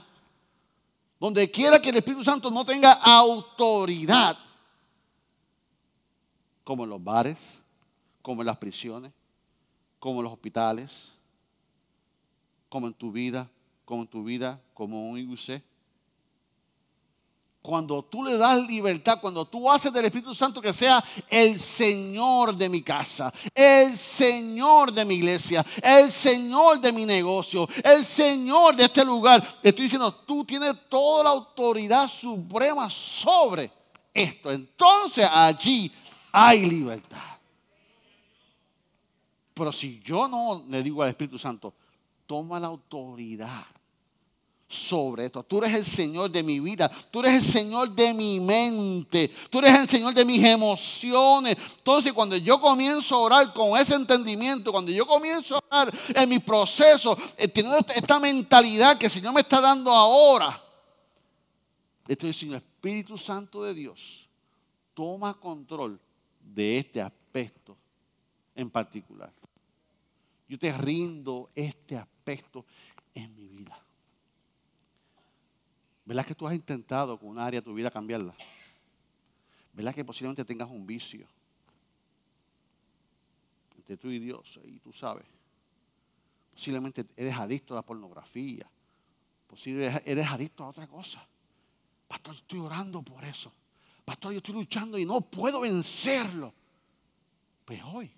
Donde 1.20 1.50
quiera 1.50 1.82
que 1.82 1.90
el 1.90 1.98
Espíritu 1.98 2.24
Santo 2.24 2.50
no 2.50 2.66
tenga 2.66 2.94
autoridad, 2.94 4.38
como 6.64 6.84
en 6.84 6.90
los 6.90 7.04
bares, 7.04 7.60
como 8.22 8.42
en 8.42 8.48
las 8.48 8.58
prisiones, 8.58 9.14
como 10.00 10.20
en 10.20 10.26
los 10.26 10.34
hospitales, 10.34 11.14
como 12.70 12.88
en 12.88 12.94
tu 12.94 13.12
vida, 13.12 13.50
como 13.88 14.02
en 14.02 14.08
tu 14.10 14.22
vida, 14.22 14.62
como 14.74 15.10
un 15.10 15.18
IUC. 15.18 15.64
Cuando 17.62 18.04
tú 18.04 18.22
le 18.22 18.38
das 18.38 18.60
libertad, 18.68 19.18
cuando 19.22 19.48
tú 19.48 19.72
haces 19.72 19.94
del 19.94 20.04
Espíritu 20.04 20.34
Santo 20.34 20.62
que 20.62 20.74
sea 20.74 21.02
el 21.30 21.58
Señor 21.58 22.54
de 22.58 22.68
mi 22.68 22.82
casa, 22.82 23.34
el 23.56 23.96
Señor 23.96 24.92
de 24.92 25.06
mi 25.06 25.16
iglesia, 25.16 25.66
el 25.82 26.12
Señor 26.12 26.82
de 26.82 26.92
mi 26.92 27.06
negocio, 27.06 27.66
el 27.82 28.04
Señor 28.04 28.76
de 28.76 28.84
este 28.84 29.06
lugar, 29.06 29.42
estoy 29.64 29.84
diciendo, 29.84 30.14
tú 30.14 30.44
tienes 30.44 30.76
toda 30.90 31.24
la 31.24 31.30
autoridad 31.30 32.10
suprema 32.10 32.90
sobre 32.90 33.72
esto. 34.14 34.52
Entonces 34.52 35.26
allí 35.32 35.90
hay 36.34 36.70
libertad. 36.70 37.38
Pero 39.54 39.72
si 39.72 40.02
yo 40.04 40.28
no 40.28 40.66
le 40.68 40.84
digo 40.84 41.02
al 41.04 41.10
Espíritu 41.10 41.40
Santo, 41.40 41.74
toma 42.26 42.60
la 42.60 42.68
autoridad 42.68 43.77
sobre 44.68 45.26
esto. 45.26 45.44
Tú 45.44 45.60
eres 45.60 45.74
el 45.74 45.86
Señor 45.86 46.30
de 46.30 46.44
mi 46.44 46.60
vida, 46.60 46.90
tú 47.10 47.22
eres 47.22 47.34
el 47.36 47.44
Señor 47.44 47.92
de 47.92 48.14
mi 48.14 48.40
mente, 48.40 49.32
tú 49.50 49.60
eres 49.60 49.80
el 49.80 49.88
Señor 49.88 50.14
de 50.14 50.26
mis 50.26 50.44
emociones. 50.44 51.58
Entonces 51.78 52.12
cuando 52.12 52.36
yo 52.36 52.60
comienzo 52.60 53.16
a 53.16 53.20
orar 53.20 53.54
con 53.54 53.80
ese 53.80 53.96
entendimiento, 53.96 54.72
cuando 54.72 54.92
yo 54.92 55.08
comienzo 55.08 55.56
a 55.56 55.60
orar 55.60 55.94
en 56.14 56.30
mi 56.30 56.40
proceso, 56.40 57.18
eh, 57.38 57.48
teniendo 57.48 57.80
esta 57.96 58.20
mentalidad 58.20 58.98
que 58.98 59.06
el 59.06 59.12
Señor 59.12 59.34
me 59.34 59.42
está 59.42 59.62
dando 59.62 59.92
ahora, 59.92 60.62
estoy 62.06 62.30
diciendo, 62.30 62.58
Espíritu 62.58 63.18
Santo 63.18 63.64
de 63.64 63.74
Dios, 63.74 64.28
toma 64.94 65.34
control 65.40 66.00
de 66.42 66.80
este 66.80 67.02
aspecto 67.02 67.78
en 68.54 68.70
particular. 68.70 69.32
Yo 70.50 70.58
te 70.58 70.72
rindo 70.72 71.52
este 71.54 71.98
aspecto 71.98 72.66
en 73.14 73.36
mi 73.36 73.48
vida. 73.48 73.87
¿Verdad 76.08 76.26
que 76.26 76.34
tú 76.34 76.48
has 76.48 76.56
intentado 76.56 77.20
con 77.20 77.28
un 77.28 77.38
área 77.38 77.60
de 77.60 77.66
tu 77.66 77.74
vida 77.74 77.92
cambiarla? 77.92 78.34
¿Verdad 79.74 79.94
que 79.94 80.06
posiblemente 80.06 80.46
tengas 80.46 80.70
un 80.70 80.88
vicio 80.88 81.28
entre 83.76 83.98
tú 83.98 84.10
y 84.10 84.18
Dios? 84.18 84.58
Y 84.64 84.80
tú 84.80 84.94
sabes. 84.94 85.26
Posiblemente 86.54 87.06
eres 87.18 87.36
adicto 87.36 87.74
a 87.74 87.76
la 87.76 87.82
pornografía. 87.82 88.66
Posiblemente 89.48 90.10
eres 90.10 90.26
adicto 90.28 90.64
a 90.64 90.70
otra 90.70 90.88
cosa. 90.88 91.28
Pastor, 92.08 92.36
estoy 92.36 92.60
orando 92.60 93.02
por 93.02 93.26
eso. 93.26 93.52
Pastor, 94.06 94.32
yo 94.32 94.38
estoy 94.38 94.56
luchando 94.56 94.98
y 94.98 95.06
no 95.06 95.20
puedo 95.20 95.60
vencerlo. 95.60 96.54
Pues 97.66 97.84
hoy, 97.84 98.10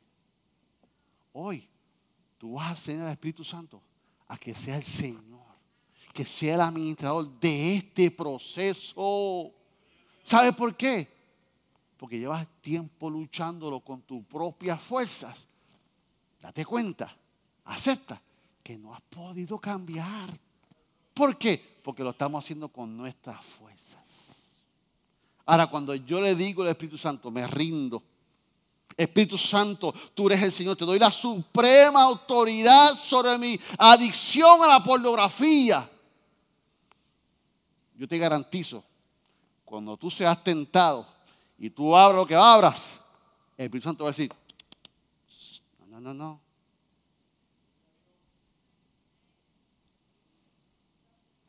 hoy, 1.33 1.67
tú 2.37 2.53
vas 2.53 2.67
a 2.67 2.73
hacer 2.73 3.01
al 3.01 3.13
Espíritu 3.13 3.43
Santo 3.43 3.81
a 4.27 4.37
que 4.37 4.53
sea 4.53 4.77
el 4.77 4.83
Señor 4.83 5.38
que 6.19 6.25
sea 6.25 6.55
el 6.55 6.59
administrador 6.59 7.39
de 7.39 7.75
este 7.75 8.11
proceso. 8.11 9.53
¿Sabe 10.21 10.51
por 10.51 10.75
qué? 10.75 11.07
Porque 11.95 12.19
llevas 12.19 12.45
tiempo 12.59 13.09
luchándolo 13.09 13.79
con 13.79 14.01
tus 14.01 14.25
propias 14.25 14.81
fuerzas. 14.81 15.47
Date 16.41 16.65
cuenta, 16.65 17.15
acepta 17.63 18.21
que 18.61 18.77
no 18.77 18.93
has 18.93 18.99
podido 18.99 19.59
cambiar. 19.59 20.37
¿Por 21.13 21.37
qué? 21.37 21.79
Porque 21.81 22.03
lo 22.03 22.09
estamos 22.09 22.43
haciendo 22.43 22.67
con 22.67 22.97
nuestras 22.97 23.41
fuerzas. 23.41 24.59
Ahora, 25.45 25.67
cuando 25.67 25.95
yo 25.95 26.19
le 26.19 26.35
digo 26.35 26.63
al 26.63 26.67
Espíritu 26.67 26.97
Santo, 26.97 27.31
me 27.31 27.47
rindo. 27.47 28.03
Espíritu 28.97 29.37
Santo, 29.37 29.93
tú 30.13 30.27
eres 30.27 30.43
el 30.43 30.51
Señor. 30.51 30.75
Te 30.75 30.83
doy 30.83 30.99
la 30.99 31.11
suprema 31.11 32.03
autoridad 32.03 32.93
sobre 32.95 33.37
mi 33.37 33.57
adicción 33.77 34.61
a 34.63 34.67
la 34.67 34.83
pornografía 34.83 35.89
yo 37.99 38.07
te 38.07 38.17
garantizo, 38.17 38.81
cuando 39.65 39.97
tú 39.97 40.09
seas 40.09 40.41
tentado 40.41 41.05
y 41.57 41.69
tú 41.69 41.93
abras 41.93 42.15
lo 42.15 42.25
que 42.25 42.33
abras, 42.33 42.97
el 43.57 43.65
Espíritu 43.65 43.89
Santo 43.89 44.05
va 44.05 44.09
a 44.09 44.13
decir, 44.13 44.31
no, 45.79 45.85
no, 45.85 45.99
no, 45.99 46.13
no. 46.13 46.41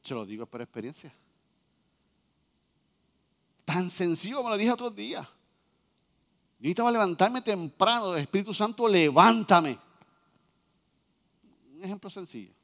Se 0.03 0.13
lo 0.13 0.27
digo 0.27 0.45
por 0.45 0.61
experiencia. 0.61 1.15
Tan 3.65 3.89
sencillo 3.89 4.43
me 4.43 4.51
lo 4.51 4.57
dije 4.57 4.73
otro 4.73 4.91
día. 4.91 5.21
Yo 5.21 5.29
necesitaba 6.63 6.91
levantarme 6.91 7.43
temprano. 7.43 8.17
El 8.17 8.23
Espíritu 8.23 8.53
Santo, 8.53 8.89
levántame. 8.89 9.79
Un 11.77 11.85
ejemplo 11.85 12.11
sencillo. 12.11 12.60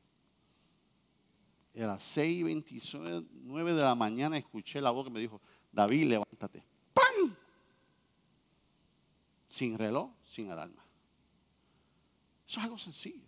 Era 1.77 1.89
las 1.89 2.03
6 2.05 2.39
y 2.39 2.43
29 2.43 3.75
de 3.75 3.83
la 3.83 3.95
mañana 3.95 4.39
escuché 4.39 4.81
la 4.81 4.91
voz 4.91 5.05
que 5.05 5.11
me 5.11 5.21
dijo, 5.21 5.43
David, 5.71 6.07
levántate. 6.07 6.65
¡Pam! 6.95 7.37
Sin 9.47 9.77
reloj, 9.77 10.11
sin 10.27 10.51
alarma. 10.51 10.83
Eso 12.49 12.61
es 12.61 12.65
algo 12.65 12.79
sencillo. 12.79 13.27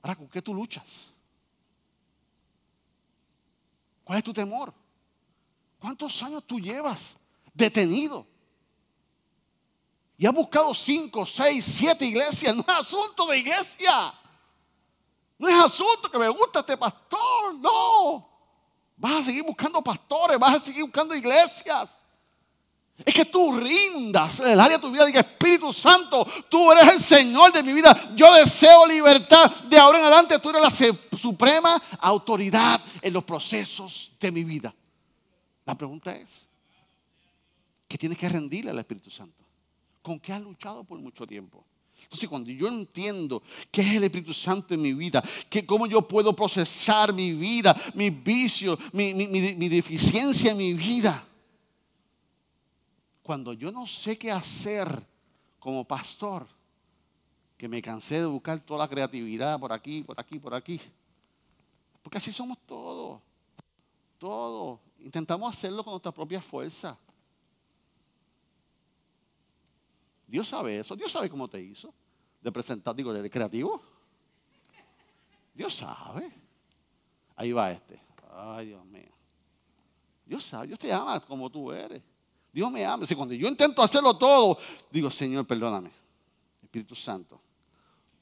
Ahora, 0.00 0.14
¿con 0.14 0.28
qué 0.28 0.40
tú 0.40 0.54
luchas? 0.54 1.10
¿Cuál 4.04 4.18
es 4.18 4.24
tu 4.24 4.32
temor? 4.32 4.72
¿Cuántos 5.80 6.22
años 6.22 6.44
tú 6.46 6.60
llevas 6.60 7.18
detenido? 7.52 8.24
Y 10.16 10.24
has 10.24 10.32
buscado 10.32 10.72
cinco, 10.72 11.26
seis, 11.26 11.64
siete 11.64 12.04
iglesias. 12.04 12.54
No 12.54 12.62
es 12.62 12.68
asunto 12.68 13.26
de 13.26 13.38
iglesia. 13.38 14.14
No 15.38 15.48
es 15.48 15.54
asunto 15.54 16.10
que 16.10 16.18
me 16.18 16.28
gusta 16.28 16.60
este 16.60 16.76
pastor, 16.76 17.54
no. 17.58 18.28
Vas 18.96 19.22
a 19.22 19.24
seguir 19.24 19.42
buscando 19.42 19.82
pastores, 19.82 20.38
vas 20.38 20.56
a 20.56 20.60
seguir 20.60 20.84
buscando 20.84 21.14
iglesias. 21.14 21.90
Es 23.04 23.14
que 23.14 23.24
tú 23.24 23.56
rindas 23.56 24.40
el 24.40 24.60
área 24.60 24.76
de 24.76 24.82
tu 24.82 24.90
vida. 24.90 25.04
Diga, 25.04 25.20
Espíritu 25.20 25.72
Santo, 25.72 26.26
tú 26.48 26.70
eres 26.70 26.88
el 26.88 27.00
Señor 27.00 27.52
de 27.52 27.62
mi 27.62 27.72
vida. 27.72 28.14
Yo 28.14 28.32
deseo 28.34 28.86
libertad. 28.86 29.50
De 29.64 29.78
ahora 29.78 29.98
en 29.98 30.04
adelante 30.04 30.38
tú 30.38 30.50
eres 30.50 30.62
la 30.62 31.18
suprema 31.18 31.82
autoridad 31.98 32.80
en 33.00 33.12
los 33.12 33.24
procesos 33.24 34.12
de 34.20 34.30
mi 34.30 34.44
vida. 34.44 34.72
La 35.64 35.74
pregunta 35.76 36.14
es, 36.14 36.46
¿qué 37.88 37.98
tienes 37.98 38.18
que 38.18 38.28
rendirle 38.28 38.70
al 38.70 38.78
Espíritu 38.78 39.10
Santo? 39.10 39.42
¿Con 40.02 40.20
qué 40.20 40.32
has 40.32 40.40
luchado 40.40 40.84
por 40.84 40.98
mucho 40.98 41.26
tiempo? 41.26 41.64
Entonces, 42.02 42.28
cuando 42.28 42.50
yo 42.50 42.68
entiendo 42.68 43.42
qué 43.70 43.82
es 43.82 43.96
el 43.96 44.04
Espíritu 44.04 44.34
Santo 44.34 44.74
en 44.74 44.82
mi 44.82 44.92
vida, 44.92 45.22
que 45.48 45.64
cómo 45.64 45.86
yo 45.86 46.06
puedo 46.06 46.34
procesar 46.34 47.12
mi 47.12 47.32
vida, 47.32 47.74
mis 47.94 48.22
vicios, 48.22 48.78
mi, 48.92 49.14
mi 49.14 49.68
deficiencia 49.68 50.50
en 50.50 50.56
mi 50.56 50.74
vida. 50.74 51.26
Cuando 53.22 53.52
yo 53.52 53.70
no 53.70 53.86
sé 53.86 54.18
qué 54.18 54.30
hacer 54.30 55.06
como 55.58 55.84
pastor, 55.84 56.46
que 57.62 57.68
me 57.68 57.80
cansé 57.80 58.16
de 58.16 58.26
buscar 58.26 58.58
toda 58.58 58.80
la 58.80 58.88
creatividad 58.88 59.60
por 59.60 59.72
aquí, 59.72 60.02
por 60.02 60.18
aquí, 60.18 60.40
por 60.40 60.52
aquí. 60.52 60.80
Porque 62.02 62.18
así 62.18 62.32
somos 62.32 62.58
todos. 62.66 63.20
Todos. 64.18 64.80
Intentamos 64.98 65.54
hacerlo 65.54 65.84
con 65.84 65.92
nuestra 65.92 66.10
propia 66.10 66.42
fuerza. 66.42 66.98
Dios 70.32 70.48
sabe 70.48 70.78
eso. 70.78 70.96
Dios 70.96 71.12
sabe 71.12 71.28
cómo 71.28 71.46
te 71.46 71.60
hizo 71.60 71.92
de 72.40 72.50
presentar, 72.50 72.96
digo, 72.96 73.12
de 73.12 73.28
creativo. 73.28 73.82
Dios 75.52 75.74
sabe. 75.74 76.32
Ahí 77.36 77.52
va 77.52 77.70
este. 77.70 78.00
Ay, 78.34 78.68
Dios 78.68 78.82
mío. 78.86 79.12
Dios 80.24 80.42
sabe, 80.42 80.68
Dios 80.68 80.78
te 80.78 80.90
ama 80.90 81.20
como 81.20 81.50
tú 81.50 81.70
eres. 81.70 82.02
Dios 82.50 82.72
me 82.72 82.82
ama. 82.82 83.06
Si 83.06 83.14
cuando 83.14 83.34
yo 83.34 83.46
intento 83.46 83.82
hacerlo 83.82 84.16
todo, 84.16 84.56
digo, 84.90 85.10
Señor, 85.10 85.46
perdóname. 85.46 85.90
Espíritu 86.62 86.94
Santo, 86.94 87.38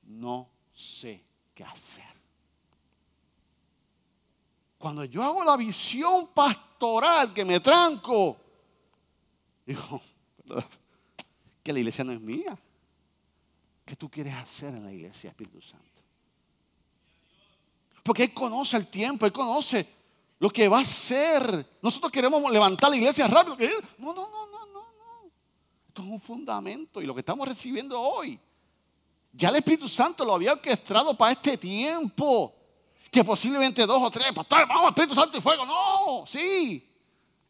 no 0.03 0.51
sé 0.73 1.25
qué 1.55 1.63
hacer. 1.63 2.11
Cuando 4.79 5.05
yo 5.05 5.23
hago 5.23 5.45
la 5.45 5.57
visión 5.57 6.27
pastoral 6.35 7.33
que 7.33 7.45
me 7.45 7.61
tranco, 7.61 8.37
digo, 9.65 10.03
que 11.63 11.73
la 11.73 11.79
iglesia 11.79 12.05
no 12.05 12.13
es 12.13 12.21
mía. 12.21 12.59
¿Qué 13.85 13.97
tú 13.97 14.09
quieres 14.09 14.35
hacer 14.35 14.75
en 14.75 14.85
la 14.85 14.93
iglesia, 14.93 15.31
Espíritu 15.31 15.61
Santo? 15.61 15.87
Porque 18.03 18.25
Él 18.25 18.35
conoce 18.35 18.77
el 18.77 18.87
tiempo, 18.87 19.27
Él 19.27 19.33
conoce 19.33 19.87
lo 20.39 20.51
que 20.51 20.69
va 20.69 20.81
a 20.81 20.85
ser. 20.85 21.79
Nosotros 21.83 22.11
queremos 22.11 22.51
levantar 22.51 22.91
la 22.91 22.97
iglesia 22.97 23.27
rápido. 23.27 23.57
No, 23.99 24.15
no, 24.15 24.29
no, 24.31 24.47
no, 24.47 24.67
no, 24.67 24.83
no. 24.83 25.31
Esto 25.89 26.03
es 26.03 26.09
un 26.09 26.21
fundamento 26.21 27.03
y 27.03 27.07
lo 27.07 27.15
que 27.15 27.21
estamos 27.21 27.47
recibiendo 27.47 28.01
hoy. 28.01 28.39
Ya 29.33 29.49
el 29.49 29.57
Espíritu 29.57 29.87
Santo 29.87 30.25
lo 30.25 30.35
había 30.35 30.53
orquestado 30.53 31.17
para 31.17 31.33
este 31.33 31.57
tiempo. 31.59 32.55
Que 33.11 33.25
posiblemente 33.25 33.85
dos 33.87 34.01
o 34.01 34.11
tres, 34.11 34.33
pastor, 34.33 34.69
vamos, 34.69 34.91
Espíritu 34.91 35.15
Santo 35.15 35.37
y 35.37 35.41
fuego. 35.41 35.67
No, 35.67 36.25
sí 36.27 36.90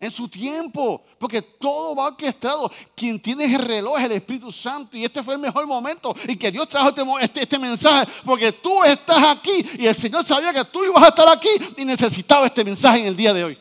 en 0.00 0.10
su 0.10 0.28
tiempo, 0.28 1.04
porque 1.18 1.42
todo 1.42 1.94
va 1.94 2.06
orquestado. 2.06 2.72
Quien 2.94 3.20
tiene 3.20 3.44
el 3.44 3.60
reloj 3.60 3.98
es 3.98 4.06
el 4.06 4.12
Espíritu 4.12 4.50
Santo 4.50 4.96
y 4.96 5.04
este 5.04 5.22
fue 5.22 5.34
el 5.34 5.40
mejor 5.40 5.66
momento 5.66 6.16
y 6.26 6.36
que 6.36 6.50
Dios 6.50 6.66
trajo 6.66 6.88
este, 6.88 7.02
este, 7.20 7.42
este, 7.42 7.58
mensaje, 7.58 8.10
porque 8.24 8.50
tú 8.50 8.82
estás 8.82 9.22
aquí 9.22 9.64
y 9.78 9.86
el 9.86 9.94
Señor 9.94 10.24
sabía 10.24 10.54
que 10.54 10.64
tú 10.64 10.82
ibas 10.82 11.04
a 11.04 11.08
estar 11.08 11.28
aquí 11.28 11.50
y 11.76 11.84
necesitaba 11.84 12.46
este 12.46 12.64
mensaje 12.64 13.00
en 13.00 13.08
el 13.08 13.16
día 13.16 13.34
de 13.34 13.44
hoy. 13.44 13.58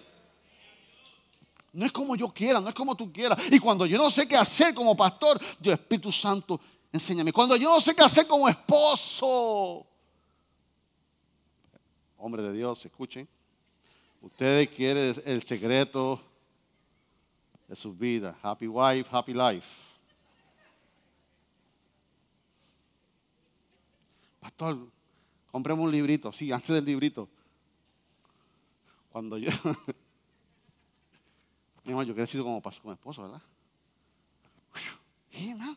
No 1.73 1.85
es 1.85 1.91
como 1.91 2.15
yo 2.15 2.33
quiera, 2.33 2.61
no 2.61 2.69
es 2.69 2.73
como 2.73 2.95
tú 2.95 3.11
quieras. 3.11 3.37
Y 3.51 3.59
cuando 3.59 3.85
yo 3.85 3.97
no 3.97 4.09
sé 4.09 4.25
qué 4.25 4.37
hacer 4.37 4.73
como 4.73 4.95
pastor, 4.95 5.39
Dios 5.59 5.77
Espíritu 5.77 6.09
Santo, 6.09 6.59
enséñame. 6.91 7.33
Cuando 7.33 7.57
yo 7.57 7.69
no 7.69 7.81
sé 7.81 7.93
qué 7.93 8.01
hacer 8.01 8.25
como 8.25 8.47
esposo, 8.47 9.85
hombre 12.17 12.41
de 12.43 12.53
Dios, 12.53 12.83
escuchen. 12.85 13.27
Ustedes 14.21 14.69
quieren 14.69 15.21
el 15.25 15.43
secreto 15.43 16.21
de 17.69 17.75
sus 17.75 17.97
vidas. 17.97 18.35
Happy 18.41 18.67
wife, 18.67 19.07
happy 19.15 19.33
life. 19.33 19.67
Pastor, 24.39 24.89
compremos 25.51 25.85
un 25.85 25.91
librito. 25.91 26.31
Sí, 26.31 26.51
antes 26.55 26.69
del 26.69 26.83
librito. 26.83 27.29
Cuando 29.11 29.37
yo. 29.37 29.51
Yo 31.85 31.95
quiero 31.95 32.13
decir 32.13 32.41
como 32.43 32.61
pasó 32.61 32.83
con 32.83 32.91
mi 32.91 32.93
esposo, 32.93 33.23
¿verdad? 33.23 33.41
Sí, 35.31 35.49
hermano. 35.49 35.75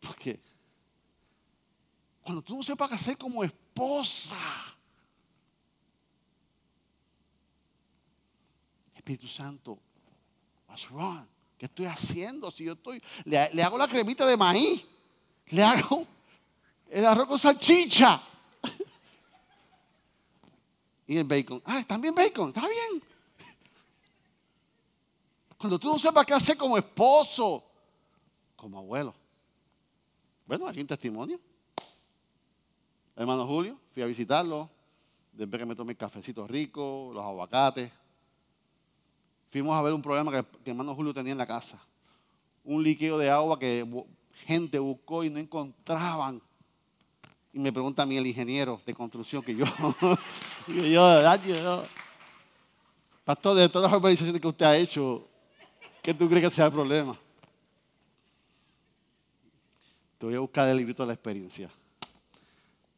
Porque 0.00 0.40
cuando 2.22 2.40
tú 2.40 2.56
no 2.56 2.62
sepas 2.62 2.88
qué 2.88 2.94
hacer 2.94 3.18
como 3.18 3.44
esposa, 3.44 4.38
Espíritu 8.94 9.28
Santo, 9.28 9.78
¿Qué 11.58 11.66
estoy 11.66 11.86
haciendo? 11.86 12.50
Si 12.50 12.64
yo 12.64 12.72
estoy, 12.72 13.02
le, 13.24 13.50
le 13.52 13.62
hago 13.62 13.78
la 13.78 13.86
cremita 13.86 14.26
de 14.26 14.36
maíz, 14.36 14.84
le 15.48 15.62
hago 15.62 16.06
el 16.88 17.04
arroz 17.04 17.28
con 17.28 17.38
salchicha. 17.38 18.20
y 21.06 21.16
el 21.16 21.24
bacon. 21.24 21.62
Ah, 21.64 21.82
también 21.86 22.14
bacon, 22.14 22.48
está 22.48 22.62
bien. 22.62 23.02
Cuando 25.56 25.78
tú 25.78 25.92
no 25.92 25.98
sepas 25.98 26.26
qué 26.26 26.34
hacer 26.34 26.56
como 26.56 26.76
esposo, 26.76 27.64
como 28.56 28.78
abuelo. 28.78 29.14
Bueno, 30.46 30.66
aquí 30.66 30.80
un 30.80 30.86
testimonio. 30.86 31.40
Hermano 33.14 33.46
Julio, 33.46 33.78
fui 33.94 34.02
a 34.02 34.06
visitarlo. 34.06 34.68
Después 35.32 35.60
que 35.60 35.66
me 35.66 35.76
tomé 35.76 35.92
el 35.92 35.98
cafecito 35.98 36.46
rico, 36.46 37.10
los 37.14 37.24
aguacates. 37.24 37.90
Fuimos 39.52 39.76
a 39.76 39.82
ver 39.82 39.92
un 39.92 40.00
problema 40.00 40.32
que, 40.32 40.44
que 40.64 40.70
hermano 40.70 40.94
Julio 40.94 41.12
tenía 41.12 41.32
en 41.32 41.38
la 41.38 41.46
casa. 41.46 41.78
Un 42.64 42.82
líquido 42.82 43.18
de 43.18 43.28
agua 43.28 43.58
que 43.58 43.86
gente 44.46 44.78
buscó 44.78 45.24
y 45.24 45.28
no 45.28 45.38
encontraban. 45.38 46.40
Y 47.52 47.58
me 47.58 47.70
pregunta 47.70 48.02
a 48.02 48.06
mí 48.06 48.16
el 48.16 48.26
ingeniero 48.26 48.80
de 48.86 48.94
construcción 48.94 49.42
que 49.42 49.54
yo, 49.54 49.66
yo, 50.68 51.36
yo, 51.36 51.84
pastor, 53.24 53.54
de 53.56 53.68
todas 53.68 53.90
las 53.90 53.96
organizaciones 53.98 54.40
que 54.40 54.48
usted 54.48 54.64
ha 54.64 54.74
hecho, 54.74 55.28
¿qué 56.00 56.14
tú 56.14 56.26
crees 56.30 56.44
que 56.44 56.50
sea 56.50 56.66
el 56.66 56.72
problema? 56.72 57.14
Te 60.16 60.24
voy 60.24 60.34
a 60.34 60.40
buscar 60.40 60.66
el 60.66 60.78
librito 60.78 61.02
de 61.02 61.08
la 61.08 61.12
experiencia. 61.12 61.68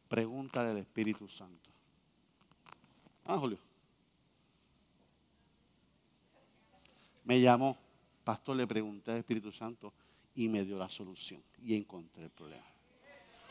Pregunta 0.07 0.63
del 0.63 0.77
Espíritu 0.77 1.27
Santo. 1.27 1.69
Ah, 3.25 3.37
Julio. 3.37 3.57
Me 7.25 7.41
llamó, 7.41 7.75
pastor, 8.23 8.55
le 8.55 8.67
pregunté 8.67 9.11
al 9.11 9.17
Espíritu 9.17 9.51
Santo 9.51 9.93
y 10.35 10.47
me 10.47 10.63
dio 10.63 10.77
la 10.77 10.87
solución 10.87 11.43
y 11.63 11.75
encontré 11.75 12.23
el 12.23 12.29
problema. 12.29 12.63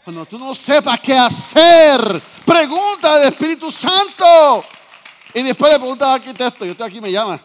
Cuando 0.05 0.27
tú 0.27 0.39
no 0.39 0.55
sepas 0.55 1.01
qué 1.01 1.15
hacer, 1.15 2.23
pregunta 2.45 3.15
al 3.15 3.25
Espíritu 3.25 3.71
Santo. 3.73 4.65
Y 5.35 5.43
después 5.43 5.73
le 5.73 5.79
pregunta 5.79 6.07
al 6.07 6.21
arquitecto, 6.21 6.65
yo 6.65 6.73
estoy 6.73 6.87
aquí, 6.89 7.01
me 7.01 7.11
llama. 7.11 7.41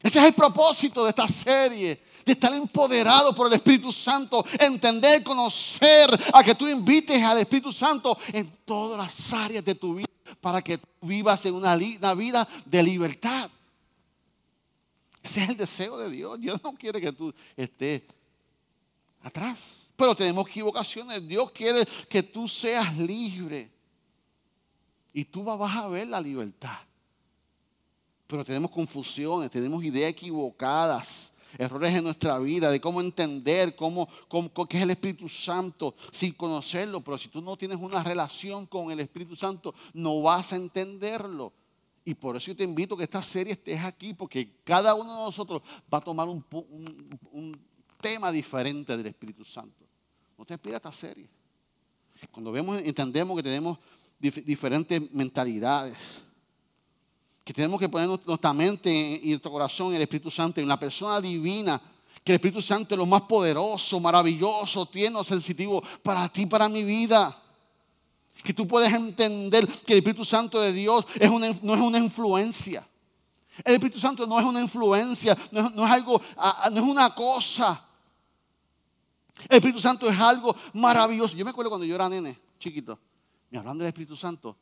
Ese 0.00 0.18
es 0.20 0.24
el 0.26 0.34
propósito 0.34 1.02
de 1.02 1.10
esta 1.10 1.26
serie, 1.26 2.00
de 2.24 2.32
estar 2.32 2.52
empoderado 2.52 3.34
por 3.34 3.48
el 3.48 3.54
Espíritu 3.54 3.90
Santo, 3.90 4.44
entender, 4.60 5.24
conocer, 5.24 6.08
a 6.32 6.44
que 6.44 6.54
tú 6.54 6.68
invites 6.68 7.20
al 7.24 7.38
Espíritu 7.38 7.72
Santo 7.72 8.16
en 8.32 8.58
todas 8.64 8.98
las 8.98 9.32
áreas 9.32 9.64
de 9.64 9.74
tu 9.74 9.96
vida 9.96 10.08
para 10.40 10.62
que 10.62 10.78
tú 10.78 10.88
vivas 11.02 11.44
en 11.46 11.54
una, 11.54 11.74
una 11.76 12.14
vida 12.14 12.48
de 12.64 12.82
libertad. 12.82 13.50
Ese 15.22 15.42
es 15.42 15.48
el 15.50 15.56
deseo 15.56 15.98
de 15.98 16.10
Dios. 16.10 16.40
Dios 16.40 16.60
no 16.62 16.74
quiere 16.74 17.00
que 17.00 17.12
tú 17.12 17.34
estés 17.56 18.02
atrás. 19.22 19.88
Pero 19.96 20.14
tenemos 20.14 20.48
equivocaciones. 20.48 21.26
Dios 21.26 21.50
quiere 21.50 21.84
que 22.08 22.22
tú 22.22 22.48
seas 22.48 22.96
libre. 22.96 23.70
Y 25.12 25.24
tú 25.24 25.42
vas 25.42 25.76
a 25.76 25.88
ver 25.88 26.06
la 26.06 26.20
libertad. 26.20 26.78
Pero 28.26 28.44
tenemos 28.44 28.70
confusiones, 28.70 29.50
tenemos 29.50 29.82
ideas 29.82 30.10
equivocadas, 30.10 31.32
errores 31.56 31.94
en 31.94 32.04
nuestra 32.04 32.38
vida, 32.38 32.70
de 32.70 32.80
cómo 32.80 33.00
entender 33.00 33.74
cómo, 33.76 34.08
qué 34.68 34.76
es 34.76 34.82
el 34.82 34.90
Espíritu 34.90 35.28
Santo 35.28 35.94
sin 36.10 36.32
conocerlo. 36.32 37.02
Pero 37.02 37.16
si 37.18 37.28
tú 37.28 37.40
no 37.40 37.56
tienes 37.56 37.78
una 37.78 38.02
relación 38.02 38.66
con 38.66 38.90
el 38.90 39.00
Espíritu 39.00 39.36
Santo, 39.36 39.74
no 39.94 40.20
vas 40.22 40.52
a 40.52 40.56
entenderlo. 40.56 41.52
Y 42.04 42.14
por 42.14 42.36
eso 42.36 42.46
yo 42.46 42.56
te 42.56 42.64
invito 42.64 42.94
a 42.94 42.98
que 42.98 43.04
esta 43.04 43.22
serie 43.22 43.52
estés 43.52 43.82
aquí, 43.82 44.14
porque 44.14 44.60
cada 44.64 44.94
uno 44.94 45.10
de 45.10 45.22
nosotros 45.24 45.62
va 45.92 45.98
a 45.98 46.02
tomar 46.02 46.28
un, 46.28 46.44
un 47.32 47.60
tema 48.00 48.32
diferente 48.32 48.96
del 48.96 49.06
Espíritu 49.06 49.44
Santo. 49.44 49.84
No 50.36 50.44
te 50.44 50.56
pierdas 50.56 50.80
esta 50.80 50.92
serie. 50.92 51.28
Cuando 52.30 52.50
vemos, 52.50 52.80
entendemos 52.82 53.36
que 53.36 53.42
tenemos 53.42 53.78
diferentes 54.18 55.12
mentalidades, 55.12 56.20
que 57.48 57.54
tenemos 57.54 57.80
que 57.80 57.88
poner 57.88 58.06
nuestra 58.26 58.52
mente 58.52 58.90
y 59.22 59.30
nuestro 59.30 59.50
corazón 59.50 59.88
en 59.88 59.94
el 59.94 60.02
Espíritu 60.02 60.30
Santo, 60.30 60.60
en 60.60 60.68
la 60.68 60.78
persona 60.78 61.18
divina, 61.18 61.80
que 62.22 62.32
el 62.32 62.34
Espíritu 62.34 62.60
Santo 62.60 62.94
es 62.94 62.98
lo 62.98 63.06
más 63.06 63.22
poderoso, 63.22 63.98
maravilloso, 64.00 64.84
tierno, 64.84 65.24
sensitivo 65.24 65.82
para 66.02 66.28
ti, 66.28 66.44
para 66.44 66.68
mi 66.68 66.84
vida. 66.84 67.34
Que 68.44 68.52
tú 68.52 68.68
puedes 68.68 68.92
entender 68.92 69.66
que 69.66 69.94
el 69.94 70.00
Espíritu 70.00 70.26
Santo 70.26 70.60
de 70.60 70.74
Dios 70.74 71.06
no 71.62 71.74
es 71.74 71.80
una 71.80 71.96
influencia. 71.96 72.86
El 73.64 73.76
Espíritu 73.76 73.98
Santo 73.98 74.26
no 74.26 74.38
es 74.38 74.44
una 74.44 74.60
influencia, 74.60 75.34
no 75.50 75.86
es, 75.86 75.90
algo, 75.90 76.20
no 76.70 76.76
es 76.76 76.86
una 76.86 77.14
cosa. 77.14 77.82
El 79.48 79.56
Espíritu 79.56 79.80
Santo 79.80 80.06
es 80.06 80.20
algo 80.20 80.54
maravilloso. 80.74 81.34
Yo 81.34 81.46
me 81.46 81.52
acuerdo 81.52 81.70
cuando 81.70 81.86
yo 81.86 81.94
era 81.94 82.10
nene, 82.10 82.38
chiquito, 82.58 82.98
me 83.48 83.56
hablando 83.58 83.84
del 83.84 83.88
Espíritu 83.88 84.16
Santo, 84.16 84.54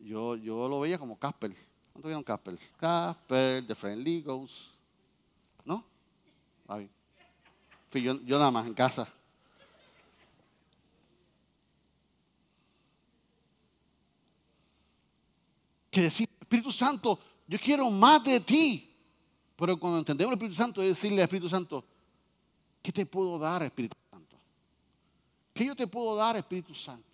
yo, 0.00 0.36
yo 0.36 0.68
lo 0.68 0.80
veía 0.80 0.98
como 0.98 1.18
Casper. 1.18 1.77
¿Cuánto 1.98 2.06
vieron 2.10 2.22
Casper? 2.22 2.56
Casper, 2.76 3.66
The 3.66 3.74
Friendly 3.74 4.20
Ghost. 4.22 4.68
¿No? 5.64 5.84
Fui 7.90 8.02
yo, 8.02 8.20
yo 8.22 8.38
nada 8.38 8.52
más 8.52 8.68
en 8.68 8.74
casa. 8.74 9.12
Que 15.90 16.02
decir, 16.02 16.28
Espíritu 16.40 16.70
Santo, 16.70 17.18
yo 17.48 17.58
quiero 17.58 17.90
más 17.90 18.22
de 18.22 18.38
ti. 18.38 18.94
Pero 19.56 19.76
cuando 19.76 19.98
entendemos 19.98 20.30
el 20.30 20.38
Espíritu 20.38 20.56
Santo, 20.56 20.80
es 20.80 20.90
decirle 20.90 21.16
al 21.16 21.24
Espíritu 21.24 21.48
Santo, 21.48 21.84
¿Qué 22.80 22.92
te 22.92 23.04
puedo 23.06 23.40
dar, 23.40 23.64
Espíritu 23.64 23.96
Santo? 24.08 24.36
¿Qué 25.52 25.66
yo 25.66 25.74
te 25.74 25.88
puedo 25.88 26.14
dar, 26.14 26.36
Espíritu 26.36 26.72
Santo? 26.74 27.07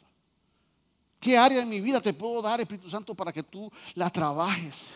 ¿Qué 1.24 1.38
área 1.38 1.60
de 1.60 1.64
mi 1.64 1.80
vida 1.80 2.02
te 2.02 2.12
puedo 2.12 2.42
dar, 2.42 2.60
Espíritu 2.60 2.90
Santo, 2.90 3.14
para 3.14 3.32
que 3.32 3.42
tú 3.42 3.72
la 3.94 4.10
trabajes? 4.10 4.92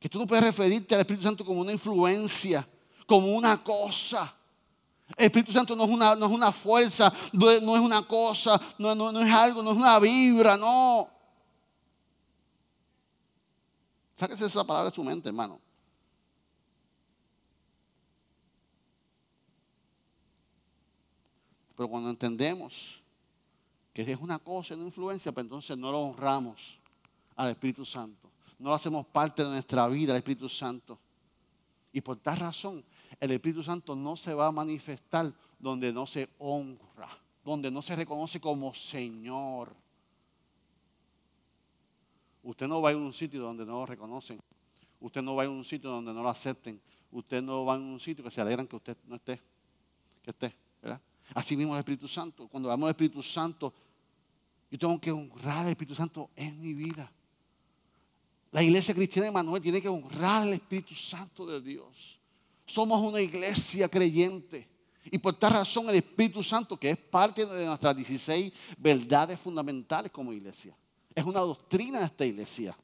Que 0.00 0.08
tú 0.08 0.18
no 0.18 0.26
puedes 0.26 0.42
referirte 0.42 0.96
al 0.96 1.02
Espíritu 1.02 1.22
Santo 1.22 1.44
como 1.44 1.60
una 1.60 1.70
influencia, 1.70 2.68
como 3.06 3.28
una 3.28 3.62
cosa. 3.62 4.34
El 5.16 5.26
Espíritu 5.26 5.52
Santo 5.52 5.76
no 5.76 5.84
es 5.84 5.90
una, 5.90 6.16
no 6.16 6.26
es 6.26 6.32
una 6.32 6.50
fuerza, 6.50 7.12
no 7.32 7.48
es, 7.52 7.60
una 7.62 8.04
cosa, 8.04 8.60
no, 8.78 8.96
no 8.96 9.20
es 9.20 9.32
algo, 9.32 9.62
no 9.62 9.70
es 9.70 9.76
una 9.76 9.96
vibra, 10.00 10.56
no. 10.56 11.08
Sáquese 14.16 14.46
esa 14.46 14.64
palabra 14.64 14.90
de 14.90 14.96
su 14.96 15.04
mente, 15.04 15.28
hermano. 15.28 15.60
Pero 21.76 21.88
cuando 21.88 22.10
entendemos 22.10 23.01
que 23.92 24.02
es 24.02 24.20
una 24.20 24.38
cosa, 24.38 24.74
una 24.74 24.84
influencia, 24.84 25.32
pues 25.32 25.44
entonces 25.44 25.76
no 25.76 25.92
lo 25.92 26.00
honramos 26.00 26.78
al 27.36 27.50
Espíritu 27.50 27.84
Santo. 27.84 28.30
No 28.58 28.70
lo 28.70 28.74
hacemos 28.74 29.06
parte 29.06 29.42
de 29.42 29.50
nuestra 29.50 29.86
vida, 29.88 30.12
al 30.12 30.18
Espíritu 30.18 30.48
Santo. 30.48 30.98
Y 31.92 32.00
por 32.00 32.16
tal 32.18 32.38
razón, 32.38 32.84
el 33.20 33.30
Espíritu 33.32 33.62
Santo 33.62 33.94
no 33.94 34.16
se 34.16 34.32
va 34.32 34.46
a 34.46 34.52
manifestar 34.52 35.32
donde 35.58 35.92
no 35.92 36.06
se 36.06 36.30
honra, 36.38 37.08
donde 37.44 37.70
no 37.70 37.82
se 37.82 37.94
reconoce 37.94 38.40
como 38.40 38.72
Señor. 38.72 39.74
Usted 42.42 42.66
no 42.66 42.80
va 42.80 42.88
a 42.88 42.92
ir 42.92 42.98
a 42.98 43.00
un 43.00 43.12
sitio 43.12 43.40
donde 43.42 43.66
no 43.66 43.72
lo 43.72 43.86
reconocen. 43.86 44.40
Usted 45.00 45.22
no 45.22 45.34
va 45.34 45.42
a 45.42 45.44
ir 45.44 45.50
a 45.50 45.54
un 45.54 45.64
sitio 45.64 45.90
donde 45.90 46.12
no 46.12 46.22
lo 46.22 46.28
acepten. 46.28 46.80
Usted 47.10 47.42
no 47.42 47.64
va 47.64 47.74
a 47.74 47.78
un 47.78 48.00
sitio 48.00 48.24
que 48.24 48.30
se 48.30 48.40
alegran 48.40 48.66
que 48.66 48.76
usted 48.76 48.96
no 49.06 49.16
esté. 49.16 49.38
Que 50.22 50.30
esté, 50.30 50.54
¿verdad? 50.80 51.00
Así 51.34 51.56
mismo 51.56 51.74
el 51.74 51.78
Espíritu 51.78 52.08
Santo. 52.08 52.48
Cuando 52.48 52.68
hablamos 52.68 52.86
del 52.88 52.92
Espíritu 52.92 53.22
Santo, 53.22 53.72
yo 54.70 54.78
tengo 54.78 55.00
que 55.00 55.10
honrar 55.10 55.58
al 55.58 55.68
Espíritu 55.68 55.94
Santo 55.94 56.30
en 56.36 56.60
mi 56.60 56.72
vida. 56.72 57.10
La 58.50 58.62
iglesia 58.62 58.94
cristiana 58.94 59.26
de 59.26 59.32
Manuel 59.32 59.62
tiene 59.62 59.80
que 59.80 59.88
honrar 59.88 60.42
al 60.42 60.52
Espíritu 60.52 60.94
Santo 60.94 61.46
de 61.46 61.60
Dios. 61.60 62.18
Somos 62.66 63.00
una 63.00 63.20
iglesia 63.20 63.88
creyente. 63.88 64.68
Y 65.10 65.18
por 65.18 65.34
tal 65.34 65.52
razón 65.52 65.88
el 65.88 65.96
Espíritu 65.96 66.42
Santo, 66.42 66.78
que 66.78 66.90
es 66.90 66.96
parte 66.96 67.44
de 67.44 67.66
nuestras 67.66 67.96
16 67.96 68.52
verdades 68.78 69.40
fundamentales 69.40 70.12
como 70.12 70.32
iglesia, 70.32 70.76
es 71.14 71.24
una 71.24 71.40
doctrina 71.40 71.98
de 71.98 72.06
esta 72.06 72.24
iglesia. 72.24 72.76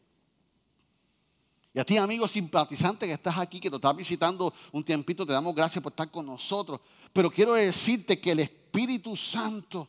Y 1.73 1.79
a 1.79 1.85
ti, 1.85 1.97
amigo 1.97 2.27
simpatizante 2.27 3.07
que 3.07 3.13
estás 3.13 3.39
aquí, 3.39 3.61
que 3.61 3.71
nos 3.71 3.79
estás 3.79 3.95
visitando 3.95 4.53
un 4.73 4.83
tiempito, 4.83 5.25
te 5.25 5.33
damos 5.33 5.55
gracias 5.55 5.83
por 5.83 5.93
estar 5.93 6.11
con 6.11 6.27
nosotros. 6.27 6.81
Pero 7.13 7.31
quiero 7.31 7.55
decirte 7.55 8.21
que 8.21 8.33
el 8.33 8.41
Espíritu 8.41 9.17
Santo 9.17 9.89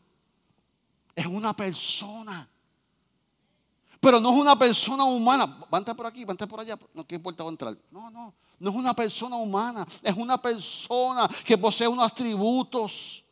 es 1.15 1.25
una 1.25 1.53
persona. 1.53 2.49
Pero 3.99 4.19
no 4.19 4.31
es 4.31 4.39
una 4.39 4.57
persona 4.57 5.03
humana. 5.03 5.59
Vante 5.69 5.93
por 5.93 6.05
aquí, 6.05 6.23
vante 6.23 6.47
por 6.47 6.61
allá. 6.61 6.77
No 6.93 7.05
quiero 7.05 7.19
importa 7.19 7.43
entrar. 7.43 7.77
No, 7.91 8.09
no. 8.09 8.33
No 8.57 8.69
es 8.69 8.75
una 8.75 8.93
persona 8.93 9.35
humana. 9.35 9.85
Es 10.01 10.15
una 10.15 10.41
persona 10.41 11.29
que 11.45 11.57
posee 11.57 11.87
unos 11.87 12.09
atributos. 12.09 13.23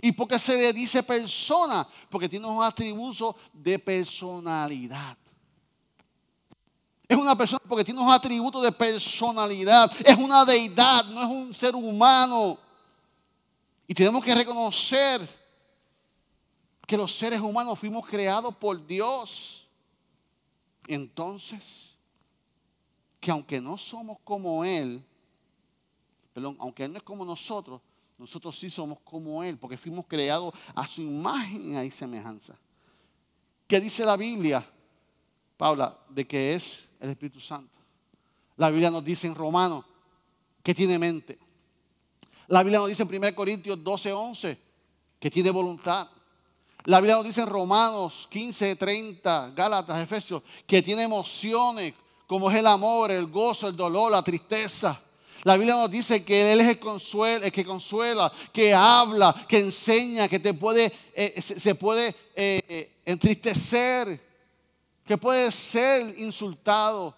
¿Y 0.00 0.12
por 0.12 0.26
qué 0.26 0.38
se 0.38 0.56
le 0.56 0.72
dice 0.72 1.02
persona? 1.02 1.86
Porque 2.08 2.28
tiene 2.28 2.46
unos 2.46 2.64
atributos 2.64 3.36
de 3.52 3.78
personalidad. 3.78 5.16
Es 7.06 7.16
una 7.16 7.36
persona 7.36 7.60
porque 7.68 7.84
tiene 7.84 8.00
unos 8.00 8.14
atributos 8.14 8.62
de 8.62 8.72
personalidad. 8.72 9.92
Es 10.04 10.16
una 10.16 10.44
deidad, 10.44 11.04
no 11.06 11.22
es 11.22 11.28
un 11.28 11.54
ser 11.54 11.76
humano. 11.76 12.58
Y 13.86 13.94
tenemos 13.94 14.24
que 14.24 14.34
reconocer 14.34 15.28
que 16.86 16.96
los 16.96 17.14
seres 17.14 17.40
humanos 17.40 17.78
fuimos 17.78 18.06
creados 18.06 18.54
por 18.56 18.86
Dios. 18.86 19.66
Entonces, 20.86 21.94
que 23.20 23.30
aunque 23.30 23.60
no 23.60 23.78
somos 23.78 24.18
como 24.24 24.64
Él, 24.64 25.04
perdón, 26.32 26.56
aunque 26.60 26.84
Él 26.84 26.92
no 26.92 26.98
es 26.98 27.04
como 27.04 27.24
nosotros, 27.24 27.80
nosotros 28.18 28.58
sí 28.58 28.70
somos 28.70 28.98
como 29.00 29.42
Él, 29.42 29.58
porque 29.58 29.76
fuimos 29.76 30.06
creados 30.06 30.54
a 30.74 30.86
su 30.86 31.02
imagen 31.02 31.84
y 31.84 31.90
semejanza. 31.90 32.58
¿Qué 33.66 33.80
dice 33.80 34.04
la 34.04 34.16
Biblia, 34.16 34.64
Paula, 35.56 35.98
de 36.08 36.26
que 36.26 36.54
es 36.54 36.88
el 37.00 37.10
Espíritu 37.10 37.40
Santo? 37.40 37.78
La 38.56 38.70
Biblia 38.70 38.90
nos 38.90 39.04
dice 39.04 39.26
en 39.26 39.34
Romanos 39.34 39.84
que 40.62 40.74
tiene 40.74 40.98
mente. 40.98 41.38
La 42.48 42.62
Biblia 42.62 42.78
nos 42.78 42.88
dice 42.88 43.02
en 43.02 43.14
1 43.14 43.34
Corintios 43.34 43.82
12, 43.82 44.12
11 44.12 44.58
que 45.18 45.30
tiene 45.30 45.50
voluntad. 45.50 46.08
La 46.84 47.00
Biblia 47.00 47.16
nos 47.16 47.24
dice 47.24 47.40
en 47.40 47.46
Romanos 47.46 48.28
15, 48.30 48.76
30, 48.76 49.52
Gálatas, 49.56 50.02
Efesios, 50.02 50.42
que 50.66 50.82
tiene 50.82 51.04
emociones 51.04 51.94
como 52.26 52.50
es 52.50 52.58
el 52.58 52.66
amor, 52.66 53.10
el 53.10 53.26
gozo, 53.26 53.68
el 53.68 53.76
dolor, 53.76 54.12
la 54.12 54.22
tristeza. 54.22 55.00
La 55.44 55.56
Biblia 55.56 55.74
nos 55.76 55.90
dice 55.90 56.24
que 56.24 56.52
Él 56.52 56.60
es 56.60 56.68
el, 56.68 56.78
consuela, 56.78 57.46
el 57.46 57.52
que 57.52 57.64
consuela, 57.64 58.32
que 58.52 58.72
habla, 58.72 59.34
que 59.48 59.60
enseña, 59.60 60.28
que 60.28 60.38
te 60.38 60.54
puede, 60.54 60.92
eh, 61.14 61.40
se, 61.40 61.74
puede 61.74 62.14
eh, 62.34 63.00
entristecer, 63.04 64.20
que 65.06 65.18
puede 65.18 65.50
ser 65.52 66.18
insultado, 66.18 67.16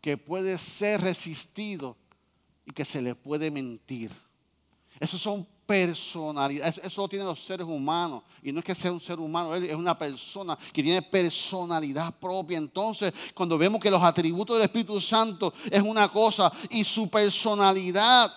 que 0.00 0.16
puede 0.16 0.58
ser 0.58 1.00
resistido 1.00 1.96
y 2.64 2.72
que 2.72 2.84
se 2.84 3.02
le 3.02 3.14
puede 3.14 3.50
mentir. 3.50 4.12
Esos 5.00 5.20
son 5.22 5.46
personalidad. 5.64 6.74
Eso, 6.82 7.00
lo 7.00 7.08
tienen 7.08 7.26
los 7.26 7.42
seres 7.42 7.66
humanos. 7.66 8.22
Y 8.42 8.52
no 8.52 8.58
es 8.58 8.64
que 8.64 8.74
sea 8.74 8.92
un 8.92 9.00
ser 9.00 9.18
humano, 9.18 9.54
es 9.54 9.74
una 9.74 9.98
persona 9.98 10.58
que 10.72 10.82
tiene 10.82 11.00
personalidad 11.00 12.14
propia. 12.18 12.58
Entonces, 12.58 13.12
cuando 13.34 13.56
vemos 13.56 13.80
que 13.80 13.90
los 13.90 14.02
atributos 14.02 14.56
del 14.56 14.64
Espíritu 14.64 15.00
Santo 15.00 15.54
es 15.70 15.82
una 15.82 16.12
cosa 16.12 16.52
y 16.68 16.84
su 16.84 17.08
personalidad, 17.08 18.30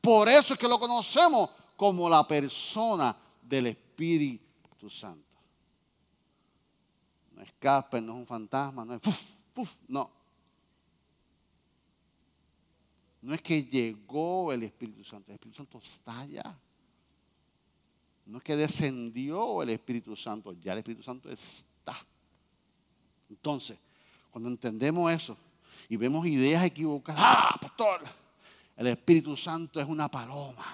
por 0.00 0.28
eso 0.28 0.54
es 0.54 0.60
que 0.60 0.66
lo 0.66 0.80
conocemos 0.80 1.50
como 1.76 2.08
la 2.08 2.26
persona 2.26 3.16
del 3.40 3.68
Espíritu 3.68 4.90
Santo. 4.90 5.24
No 7.32 7.42
es 7.42 7.52
no 7.62 8.12
es 8.12 8.18
un 8.18 8.26
fantasma, 8.26 8.84
no 8.84 8.94
es 8.94 9.00
no. 9.86 10.19
No 13.22 13.34
es 13.34 13.42
que 13.42 13.64
llegó 13.64 14.52
el 14.52 14.62
Espíritu 14.62 15.04
Santo, 15.04 15.30
el 15.30 15.34
Espíritu 15.34 15.58
Santo 15.58 15.78
está 15.78 16.20
allá. 16.20 16.58
No 18.26 18.38
es 18.38 18.44
que 18.44 18.56
descendió 18.56 19.62
el 19.62 19.70
Espíritu 19.70 20.16
Santo, 20.16 20.52
ya 20.52 20.72
el 20.72 20.78
Espíritu 20.78 21.02
Santo 21.02 21.30
está. 21.30 21.96
Entonces, 23.28 23.78
cuando 24.30 24.48
entendemos 24.48 25.12
eso 25.12 25.36
y 25.88 25.96
vemos 25.96 26.26
ideas 26.26 26.64
equivocadas, 26.64 27.22
ah, 27.24 27.58
pastor, 27.60 28.02
el 28.76 28.86
Espíritu 28.86 29.36
Santo 29.36 29.80
es 29.80 29.86
una 29.86 30.08
paloma. 30.08 30.64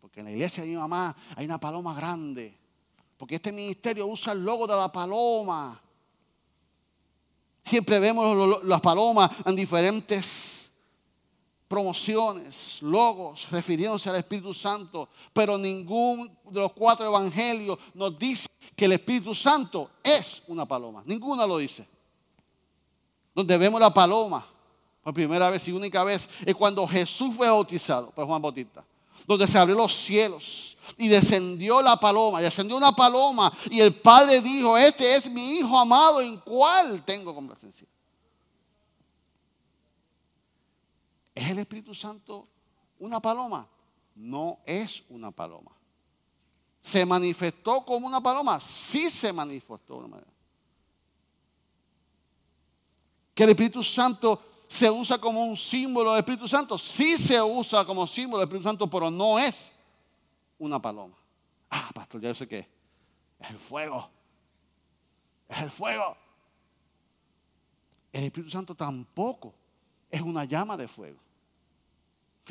Porque 0.00 0.20
en 0.20 0.26
la 0.26 0.32
iglesia 0.32 0.62
de 0.62 0.70
mi 0.70 0.76
mamá 0.76 1.16
hay 1.34 1.44
una 1.46 1.58
paloma 1.58 1.94
grande. 1.94 2.56
Porque 3.16 3.36
este 3.36 3.52
ministerio 3.52 4.06
usa 4.06 4.32
el 4.32 4.44
logo 4.44 4.66
de 4.66 4.76
la 4.76 4.90
paloma. 4.90 5.80
Siempre 7.64 7.98
vemos 7.98 8.64
las 8.64 8.80
palomas 8.80 9.30
en 9.44 9.54
diferentes 9.54 10.70
promociones, 11.70 12.82
logos, 12.82 13.48
refiriéndose 13.48 14.10
al 14.10 14.16
Espíritu 14.16 14.52
Santo, 14.52 15.08
pero 15.32 15.56
ningún 15.56 16.26
de 16.50 16.58
los 16.58 16.72
cuatro 16.72 17.06
evangelios 17.06 17.78
nos 17.94 18.18
dice 18.18 18.48
que 18.74 18.86
el 18.86 18.92
Espíritu 18.92 19.34
Santo 19.36 19.90
es 20.02 20.42
una 20.48 20.66
paloma. 20.66 21.02
Ninguna 21.06 21.46
lo 21.46 21.58
dice. 21.58 21.86
Donde 23.32 23.56
vemos 23.56 23.80
la 23.80 23.94
paloma 23.94 24.44
por 25.00 25.14
primera 25.14 25.48
vez 25.48 25.68
y 25.68 25.72
única 25.72 26.02
vez 26.02 26.28
es 26.44 26.54
cuando 26.56 26.86
Jesús 26.88 27.36
fue 27.36 27.48
bautizado 27.48 28.10
por 28.10 28.26
Juan 28.26 28.42
Bautista, 28.42 28.84
donde 29.24 29.46
se 29.46 29.56
abrió 29.56 29.76
los 29.76 29.94
cielos 29.94 30.69
y 30.96 31.08
descendió 31.08 31.82
la 31.82 31.96
paloma, 31.98 32.40
descendió 32.40 32.76
una 32.76 32.92
paloma 32.92 33.52
y 33.70 33.80
el 33.80 33.94
padre 33.94 34.40
dijo, 34.40 34.76
este 34.76 35.14
es 35.16 35.30
mi 35.30 35.58
hijo 35.58 35.78
amado 35.78 36.20
en 36.20 36.38
cual 36.38 37.04
tengo 37.04 37.34
complacencia. 37.34 37.86
¿Es 41.34 41.48
el 41.48 41.58
Espíritu 41.58 41.94
Santo 41.94 42.48
una 42.98 43.20
paloma? 43.20 43.66
No 44.14 44.58
es 44.66 45.02
una 45.08 45.30
paloma. 45.30 45.70
¿Se 46.82 47.04
manifestó 47.06 47.84
como 47.84 48.06
una 48.06 48.20
paloma? 48.20 48.60
Sí 48.60 49.10
se 49.10 49.32
manifestó 49.32 49.96
una. 49.96 50.18
Que 53.34 53.44
el 53.44 53.50
Espíritu 53.50 53.82
Santo 53.82 54.42
se 54.68 54.90
usa 54.90 55.18
como 55.18 55.44
un 55.44 55.56
símbolo 55.56 56.10
del 56.10 56.20
Espíritu 56.20 56.46
Santo. 56.46 56.78
Sí 56.78 57.16
se 57.16 57.40
usa 57.40 57.84
como 57.84 58.06
símbolo 58.06 58.40
del 58.40 58.48
Espíritu 58.48 58.68
Santo, 58.68 58.88
pero 58.88 59.10
no 59.10 59.38
es 59.38 59.72
una 60.60 60.80
paloma. 60.80 61.16
Ah, 61.70 61.90
pastor, 61.92 62.20
ya 62.20 62.28
yo 62.28 62.34
sé 62.34 62.46
qué. 62.46 62.68
Es 63.40 63.50
el 63.50 63.58
fuego. 63.58 64.08
Es 65.48 65.58
el 65.58 65.70
fuego. 65.70 66.16
El 68.12 68.24
Espíritu 68.24 68.50
Santo 68.50 68.74
tampoco 68.74 69.54
es 70.10 70.20
una 70.20 70.44
llama 70.44 70.76
de 70.76 70.86
fuego. 70.86 71.18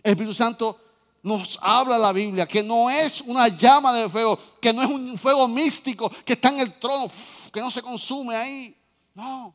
El 0.04 0.12
Espíritu 0.12 0.34
Santo 0.34 0.80
nos 1.22 1.60
habla 1.62 1.98
la 1.98 2.12
Biblia 2.12 2.48
que 2.48 2.64
no 2.64 2.90
es 2.90 3.22
una 3.22 3.48
llama 3.50 3.94
de 3.94 4.10
fuego, 4.10 4.40
que 4.62 4.74
no 4.74 4.82
es 4.82 4.90
un 4.90 5.18
fuego 5.18 5.48
místico 5.48 6.10
que 6.26 6.34
está 6.34 6.50
en 6.50 6.62
el 6.62 6.80
trono, 6.80 7.12
que 7.54 7.60
no 7.60 7.70
se 7.70 7.82
consume 7.82 8.36
ahí. 8.36 8.76
No. 9.14 9.54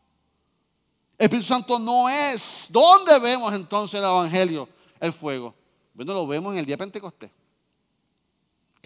El 1.18 1.24
Espíritu 1.24 1.48
Santo 1.48 1.78
no 1.78 2.08
es. 2.08 2.66
¿Dónde 2.70 3.18
vemos 3.18 3.52
entonces 3.52 3.98
el 3.98 4.04
Evangelio? 4.04 4.68
El 5.00 5.12
fuego. 5.12 5.54
Bueno, 5.92 6.14
lo 6.14 6.26
vemos 6.26 6.52
en 6.52 6.58
el 6.58 6.66
día 6.66 6.74
de 6.74 6.78
Pentecostés 6.78 7.43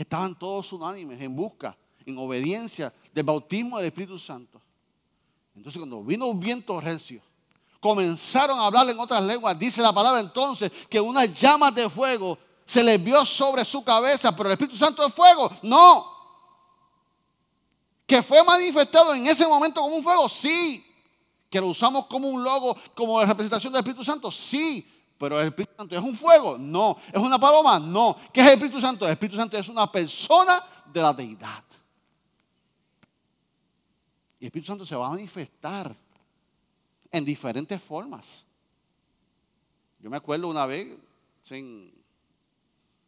estaban 0.02 0.38
todos 0.38 0.72
unánimes 0.72 1.20
en 1.20 1.34
busca, 1.34 1.76
en 2.06 2.16
obediencia 2.18 2.92
del 3.12 3.24
bautismo 3.24 3.78
del 3.78 3.86
Espíritu 3.86 4.18
Santo. 4.18 4.60
Entonces 5.54 5.78
cuando 5.78 6.02
vino 6.04 6.26
un 6.26 6.38
viento 6.38 6.80
recio, 6.80 7.20
comenzaron 7.80 8.58
a 8.58 8.66
hablar 8.66 8.88
en 8.88 8.98
otras 8.98 9.22
lenguas. 9.22 9.58
Dice 9.58 9.82
la 9.82 9.92
palabra 9.92 10.20
entonces 10.20 10.70
que 10.88 11.00
unas 11.00 11.34
llamas 11.34 11.74
de 11.74 11.90
fuego 11.90 12.38
se 12.64 12.84
les 12.84 13.02
vio 13.02 13.24
sobre 13.24 13.64
su 13.64 13.82
cabeza, 13.82 14.34
pero 14.36 14.48
el 14.48 14.52
Espíritu 14.52 14.76
Santo 14.76 15.04
es 15.06 15.12
fuego. 15.12 15.50
No. 15.62 16.04
Que 18.06 18.22
fue 18.22 18.42
manifestado 18.44 19.14
en 19.14 19.26
ese 19.26 19.46
momento 19.46 19.80
como 19.80 19.96
un 19.96 20.02
fuego, 20.02 20.28
sí. 20.28 20.84
Que 21.50 21.60
lo 21.60 21.68
usamos 21.68 22.06
como 22.06 22.28
un 22.28 22.44
logo, 22.44 22.76
como 22.94 23.20
la 23.20 23.26
representación 23.26 23.72
del 23.72 23.80
Espíritu 23.80 24.04
Santo, 24.04 24.30
sí. 24.30 24.86
Pero 25.18 25.40
el 25.40 25.48
Espíritu 25.48 25.74
Santo 25.76 25.96
es 25.96 26.02
un 26.02 26.14
fuego, 26.14 26.56
no. 26.56 26.96
¿Es 27.12 27.18
una 27.18 27.38
paloma? 27.38 27.80
No. 27.80 28.16
¿Qué 28.32 28.40
es 28.40 28.46
el 28.46 28.52
Espíritu 28.52 28.80
Santo? 28.80 29.04
El 29.04 29.12
Espíritu 29.12 29.36
Santo 29.36 29.56
es 29.56 29.68
una 29.68 29.90
persona 29.90 30.62
de 30.92 31.02
la 31.02 31.12
deidad. 31.12 31.64
Y 34.38 34.44
el 34.44 34.46
Espíritu 34.46 34.68
Santo 34.68 34.86
se 34.86 34.94
va 34.94 35.08
a 35.08 35.10
manifestar 35.10 35.94
en 37.10 37.24
diferentes 37.24 37.82
formas. 37.82 38.44
Yo 39.98 40.08
me 40.08 40.16
acuerdo 40.16 40.48
una 40.48 40.64
vez, 40.66 40.96
en 41.50 41.92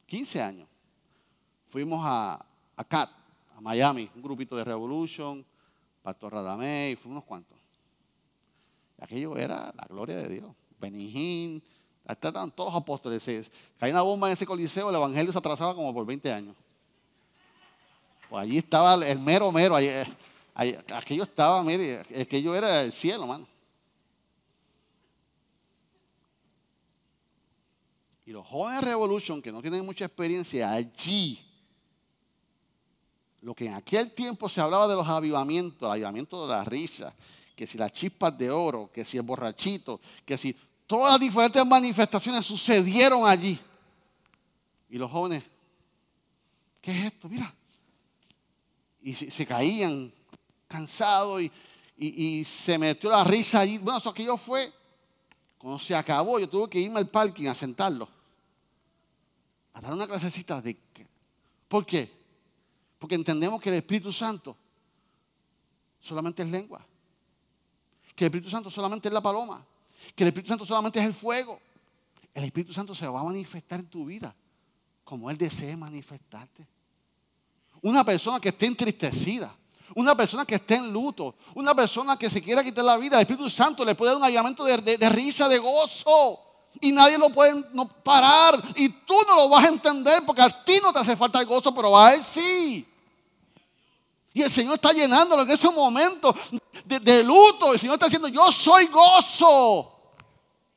15 0.06 0.42
años, 0.42 0.68
fuimos 1.68 2.00
a, 2.02 2.44
a 2.76 2.84
CAT, 2.84 3.10
a 3.56 3.60
Miami, 3.60 4.10
un 4.16 4.22
grupito 4.22 4.56
de 4.56 4.64
Revolution, 4.64 5.44
Pastor 6.02 6.32
Radamé, 6.32 6.90
y 6.90 6.96
fuimos 6.96 7.18
unos 7.18 7.24
cuantos. 7.24 7.56
Aquello 9.00 9.36
era 9.36 9.72
la 9.76 9.86
gloria 9.88 10.16
de 10.16 10.28
Dios. 10.28 10.52
Benijín, 10.80 11.62
Estaban 12.08 12.50
todos 12.50 12.72
los 12.72 12.82
apóstoles. 12.82 13.50
Caía 13.78 13.94
una 13.94 14.02
bomba 14.02 14.28
en 14.28 14.32
ese 14.32 14.46
coliseo, 14.46 14.90
el 14.90 14.96
evangelio 14.96 15.32
se 15.32 15.38
atrasaba 15.38 15.74
como 15.74 15.94
por 15.94 16.04
20 16.04 16.32
años. 16.32 16.56
Pues 18.28 18.42
allí 18.42 18.58
estaba 18.58 18.94
el 18.94 19.18
mero 19.18 19.50
mero. 19.52 19.76
Allí, 19.76 19.88
aquello 20.94 21.24
estaba, 21.24 21.62
mire, 21.62 22.00
aquello 22.20 22.54
era 22.54 22.82
el 22.82 22.92
cielo, 22.92 23.26
mano. 23.26 23.46
Y 28.26 28.32
los 28.32 28.46
jóvenes 28.46 28.84
Revolution, 28.84 29.42
que 29.42 29.50
no 29.50 29.60
tienen 29.60 29.84
mucha 29.84 30.04
experiencia, 30.04 30.70
allí, 30.70 31.44
lo 33.40 33.54
que 33.54 33.66
en 33.66 33.74
aquel 33.74 34.12
tiempo 34.12 34.48
se 34.48 34.60
hablaba 34.60 34.86
de 34.86 34.94
los 34.94 35.08
avivamientos, 35.08 35.82
el 35.82 35.92
avivamiento 35.92 36.46
de 36.46 36.54
la 36.54 36.62
risa, 36.62 37.12
que 37.56 37.66
si 37.66 37.76
las 37.76 37.90
chispas 37.90 38.38
de 38.38 38.48
oro, 38.48 38.88
que 38.92 39.04
si 39.04 39.16
el 39.16 39.24
borrachito, 39.24 40.00
que 40.24 40.38
si 40.38 40.54
todas 40.90 41.12
las 41.12 41.20
diferentes 41.20 41.64
manifestaciones 41.64 42.44
sucedieron 42.44 43.24
allí. 43.24 43.56
Y 44.88 44.98
los 44.98 45.08
jóvenes, 45.08 45.44
¿qué 46.80 46.90
es 46.90 47.06
esto? 47.12 47.28
Mira. 47.28 47.54
Y 49.00 49.14
se, 49.14 49.46
caían 49.46 50.12
cansados 50.66 51.42
y, 51.42 51.52
y, 51.96 52.44
se 52.44 52.76
metió 52.76 53.08
la 53.08 53.22
risa 53.22 53.60
allí. 53.60 53.78
Bueno, 53.78 54.00
eso 54.00 54.10
aquello 54.10 54.36
fue, 54.36 54.72
cuando 55.58 55.78
se 55.78 55.94
acabó, 55.94 56.40
yo 56.40 56.48
tuve 56.48 56.68
que 56.68 56.80
irme 56.80 56.98
al 56.98 57.08
parking 57.08 57.46
a 57.46 57.54
sentarlo 57.54 58.08
a 59.72 59.80
dar 59.80 59.92
una 59.92 60.08
clasecita 60.08 60.60
de... 60.60 60.76
¿Por 61.68 61.86
qué? 61.86 62.12
Porque 62.98 63.14
entendemos 63.14 63.60
que 63.60 63.68
el 63.68 63.76
Espíritu 63.76 64.12
Santo 64.12 64.56
solamente 66.00 66.42
es 66.42 66.48
lengua. 66.48 66.84
Que 68.16 68.24
el 68.24 68.26
Espíritu 68.26 68.50
Santo 68.50 68.72
solamente 68.72 69.06
es 69.06 69.14
la 69.14 69.20
paloma. 69.20 69.64
Que 70.14 70.24
el 70.24 70.28
Espíritu 70.28 70.48
Santo 70.48 70.64
solamente 70.64 70.98
es 70.98 71.04
el 71.04 71.14
fuego. 71.14 71.60
El 72.34 72.44
Espíritu 72.44 72.72
Santo 72.72 72.94
se 72.94 73.06
va 73.06 73.20
a 73.20 73.24
manifestar 73.24 73.80
en 73.80 73.86
tu 73.86 74.04
vida 74.04 74.34
como 75.04 75.30
Él 75.30 75.36
desee 75.36 75.76
manifestarte. 75.76 76.66
Una 77.82 78.04
persona 78.04 78.38
que 78.38 78.50
esté 78.50 78.66
entristecida, 78.66 79.52
una 79.94 80.14
persona 80.14 80.44
que 80.44 80.54
esté 80.54 80.76
en 80.76 80.92
luto, 80.92 81.34
una 81.54 81.74
persona 81.74 82.16
que 82.16 82.30
se 82.30 82.40
quiera 82.40 82.62
quitar 82.62 82.84
la 82.84 82.96
vida, 82.96 83.16
el 83.16 83.22
Espíritu 83.22 83.50
Santo 83.50 83.84
le 83.84 83.94
puede 83.94 84.12
dar 84.12 84.18
un 84.18 84.24
allamento 84.24 84.64
de, 84.64 84.96
de 84.96 85.08
risa, 85.08 85.48
de 85.48 85.58
gozo. 85.58 86.38
Y 86.80 86.92
nadie 86.92 87.18
lo 87.18 87.30
puede 87.30 87.64
parar. 88.04 88.62
Y 88.76 88.88
tú 88.88 89.16
no 89.26 89.34
lo 89.34 89.48
vas 89.48 89.64
a 89.64 89.68
entender 89.68 90.22
porque 90.24 90.42
a 90.42 90.64
ti 90.64 90.78
no 90.80 90.92
te 90.92 91.00
hace 91.00 91.16
falta 91.16 91.40
el 91.40 91.46
gozo, 91.46 91.74
pero 91.74 91.98
a 91.98 92.14
él 92.14 92.22
sí. 92.22 92.86
Y 94.32 94.42
el 94.42 94.50
Señor 94.50 94.74
está 94.74 94.92
llenándolo 94.92 95.42
en 95.42 95.50
ese 95.50 95.68
momento 95.70 96.34
de, 96.84 97.24
luto. 97.24 97.72
El 97.72 97.80
Señor 97.80 97.94
está 97.94 98.06
diciendo, 98.06 98.28
yo 98.28 98.50
soy 98.52 98.86
gozo. 98.86 99.96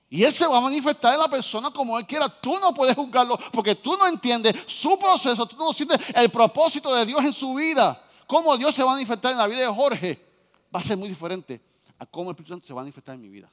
Y 0.09 0.23
Él 0.23 0.31
se 0.31 0.45
va 0.45 0.57
a 0.57 0.61
manifestar 0.61 1.13
en 1.13 1.19
la 1.19 1.27
persona 1.27 1.71
como 1.71 1.97
Él 1.97 2.05
quiera. 2.05 2.29
Tú 2.29 2.59
no 2.59 2.73
puedes 2.73 2.95
juzgarlo 2.95 3.37
porque 3.51 3.75
tú 3.75 3.97
no 3.97 4.07
entiendes 4.07 4.55
su 4.67 4.97
proceso, 4.97 5.45
tú 5.47 5.55
no 5.57 5.69
entiendes 5.69 5.99
el 6.13 6.29
propósito 6.29 6.93
de 6.93 7.05
Dios 7.05 7.23
en 7.23 7.33
su 7.33 7.55
vida. 7.55 8.01
Cómo 8.27 8.55
Dios 8.57 8.73
se 8.73 8.83
va 8.83 8.91
a 8.91 8.93
manifestar 8.95 9.31
en 9.31 9.37
la 9.37 9.47
vida 9.47 9.61
de 9.61 9.67
Jorge 9.67 10.19
va 10.73 10.79
a 10.79 10.83
ser 10.83 10.97
muy 10.97 11.07
diferente 11.07 11.61
a 11.99 12.05
cómo 12.05 12.29
el 12.29 12.35
Espíritu 12.35 12.53
Santo 12.53 12.67
se 12.67 12.73
va 12.73 12.81
a 12.81 12.83
manifestar 12.83 13.15
en 13.15 13.21
mi 13.21 13.29
vida. 13.29 13.49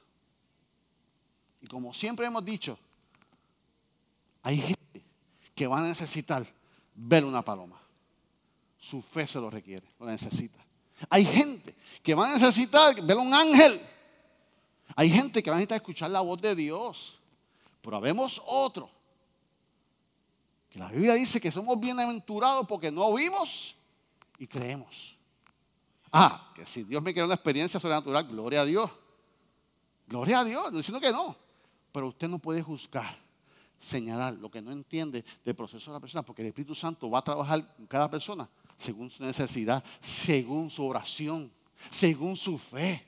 Y 1.61 1.67
como 1.67 1.93
siempre 1.93 2.25
hemos 2.25 2.43
dicho, 2.43 2.77
hay 4.43 4.57
gente 4.57 5.03
que 5.53 5.67
va 5.67 5.79
a 5.79 5.83
necesitar 5.83 6.45
ver 6.95 7.25
una 7.25 7.43
paloma. 7.43 7.80
Su 8.81 8.99
fe 8.99 9.27
se 9.27 9.39
lo 9.39 9.51
requiere, 9.51 9.87
lo 9.99 10.07
necesita. 10.07 10.57
Hay 11.07 11.23
gente 11.23 11.75
que 12.01 12.15
va 12.15 12.27
a 12.27 12.33
necesitar 12.33 12.99
ver 12.99 13.15
un 13.15 13.31
ángel. 13.31 13.79
Hay 14.95 15.11
gente 15.11 15.43
que 15.43 15.51
va 15.51 15.55
a 15.55 15.59
necesitar 15.59 15.77
escuchar 15.77 16.09
la 16.09 16.21
voz 16.21 16.41
de 16.41 16.55
Dios. 16.55 17.19
Pero 17.79 17.95
habemos 17.95 18.41
otro. 18.43 18.89
Que 20.67 20.79
la 20.79 20.89
Biblia 20.89 21.13
dice 21.13 21.39
que 21.39 21.51
somos 21.51 21.79
bienaventurados 21.79 22.65
porque 22.67 22.91
no 22.91 23.13
vimos 23.13 23.75
y 24.39 24.47
creemos. 24.47 25.15
Ah, 26.11 26.51
que 26.55 26.65
si 26.65 26.83
Dios 26.83 27.03
me 27.03 27.13
quiere 27.13 27.25
una 27.25 27.35
experiencia 27.35 27.79
sobrenatural, 27.79 28.27
gloria 28.27 28.61
a 28.61 28.65
Dios. 28.65 28.89
Gloria 30.07 30.39
a 30.39 30.43
Dios, 30.43 30.71
no 30.71 30.77
diciendo 30.79 30.99
que 30.99 31.11
no. 31.11 31.35
Pero 31.91 32.07
usted 32.07 32.27
no 32.27 32.39
puede 32.39 32.63
juzgar, 32.63 33.15
señalar 33.77 34.33
lo 34.33 34.49
que 34.49 34.59
no 34.59 34.71
entiende 34.71 35.23
del 35.45 35.55
proceso 35.55 35.91
de 35.91 35.97
la 35.97 35.99
persona, 35.99 36.23
porque 36.23 36.41
el 36.41 36.47
Espíritu 36.47 36.73
Santo 36.73 37.11
va 37.11 37.19
a 37.19 37.23
trabajar 37.23 37.75
con 37.75 37.85
cada 37.85 38.09
persona 38.09 38.49
según 38.81 39.09
su 39.09 39.23
necesidad, 39.23 39.83
según 39.99 40.69
su 40.69 40.85
oración, 40.85 41.51
según 41.89 42.35
su 42.35 42.57
fe. 42.57 43.05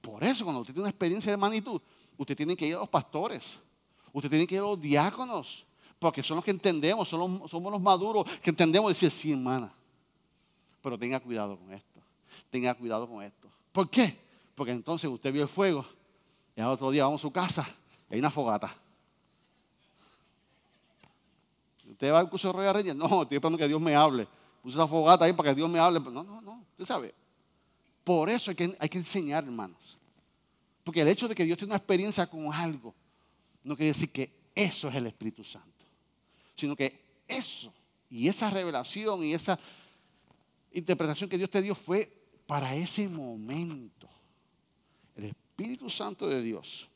Por 0.00 0.22
eso, 0.22 0.44
cuando 0.44 0.60
usted 0.60 0.74
tiene 0.74 0.82
una 0.82 0.90
experiencia 0.90 1.30
de 1.30 1.36
magnitud, 1.36 1.80
usted 2.16 2.36
tiene 2.36 2.56
que 2.56 2.66
ir 2.66 2.76
a 2.76 2.80
los 2.80 2.88
pastores, 2.88 3.58
usted 4.12 4.28
tiene 4.28 4.46
que 4.46 4.54
ir 4.54 4.60
a 4.60 4.64
los 4.64 4.80
diáconos, 4.80 5.64
porque 5.98 6.22
son 6.22 6.36
los 6.36 6.44
que 6.44 6.50
entendemos, 6.50 7.08
somos 7.08 7.72
los 7.72 7.80
maduros 7.80 8.24
que 8.40 8.50
entendemos 8.50 8.90
decir, 8.90 9.10
sí, 9.10 9.32
hermana, 9.32 9.72
pero 10.82 10.98
tenga 10.98 11.20
cuidado 11.20 11.58
con 11.58 11.72
esto, 11.72 12.00
tenga 12.50 12.74
cuidado 12.74 13.08
con 13.08 13.22
esto. 13.22 13.48
¿Por 13.72 13.88
qué? 13.88 14.18
Porque 14.54 14.72
entonces 14.72 15.08
usted 15.10 15.32
vio 15.32 15.42
el 15.42 15.48
fuego 15.48 15.86
y 16.56 16.60
al 16.60 16.68
otro 16.68 16.90
día 16.90 17.04
vamos 17.04 17.20
a 17.20 17.22
su 17.22 17.30
casa 17.30 17.66
y 18.10 18.14
hay 18.14 18.20
una 18.20 18.30
fogata. 18.30 18.74
¿Usted 21.90 22.12
va 22.12 22.20
al 22.20 22.30
curso 22.30 22.48
de 22.48 22.52
Royal 22.54 22.74
Reyes? 22.74 22.94
No, 22.94 23.22
estoy 23.22 23.36
esperando 23.36 23.58
que 23.58 23.68
Dios 23.68 23.80
me 23.80 23.94
hable. 23.94 24.26
Puse 24.62 24.76
esa 24.76 24.86
fogata 24.86 25.24
ahí 25.24 25.32
para 25.32 25.50
que 25.50 25.54
Dios 25.56 25.68
me 25.68 25.78
hable. 25.78 26.00
No, 26.00 26.22
no, 26.22 26.40
no. 26.40 26.64
Usted 26.72 26.84
sabe. 26.84 27.14
Por 28.04 28.28
eso 28.30 28.50
hay 28.50 28.56
que, 28.56 28.76
hay 28.78 28.88
que 28.88 28.98
enseñar, 28.98 29.44
hermanos. 29.44 29.98
Porque 30.84 31.02
el 31.02 31.08
hecho 31.08 31.28
de 31.28 31.34
que 31.34 31.44
Dios 31.44 31.58
tiene 31.58 31.72
una 31.72 31.78
experiencia 31.78 32.26
con 32.26 32.52
algo 32.52 32.94
no 33.62 33.76
quiere 33.76 33.92
decir 33.92 34.10
que 34.10 34.30
eso 34.54 34.88
es 34.88 34.94
el 34.94 35.06
Espíritu 35.06 35.44
Santo. 35.44 35.84
Sino 36.54 36.74
que 36.74 37.22
eso 37.28 37.72
y 38.10 38.28
esa 38.28 38.50
revelación 38.50 39.24
y 39.24 39.34
esa 39.34 39.58
interpretación 40.72 41.30
que 41.30 41.38
Dios 41.38 41.50
te 41.50 41.62
dio 41.62 41.74
fue 41.74 42.10
para 42.46 42.74
ese 42.74 43.08
momento. 43.08 44.08
El 45.14 45.26
Espíritu 45.26 45.88
Santo 45.88 46.26
de 46.26 46.42
Dios 46.42 46.89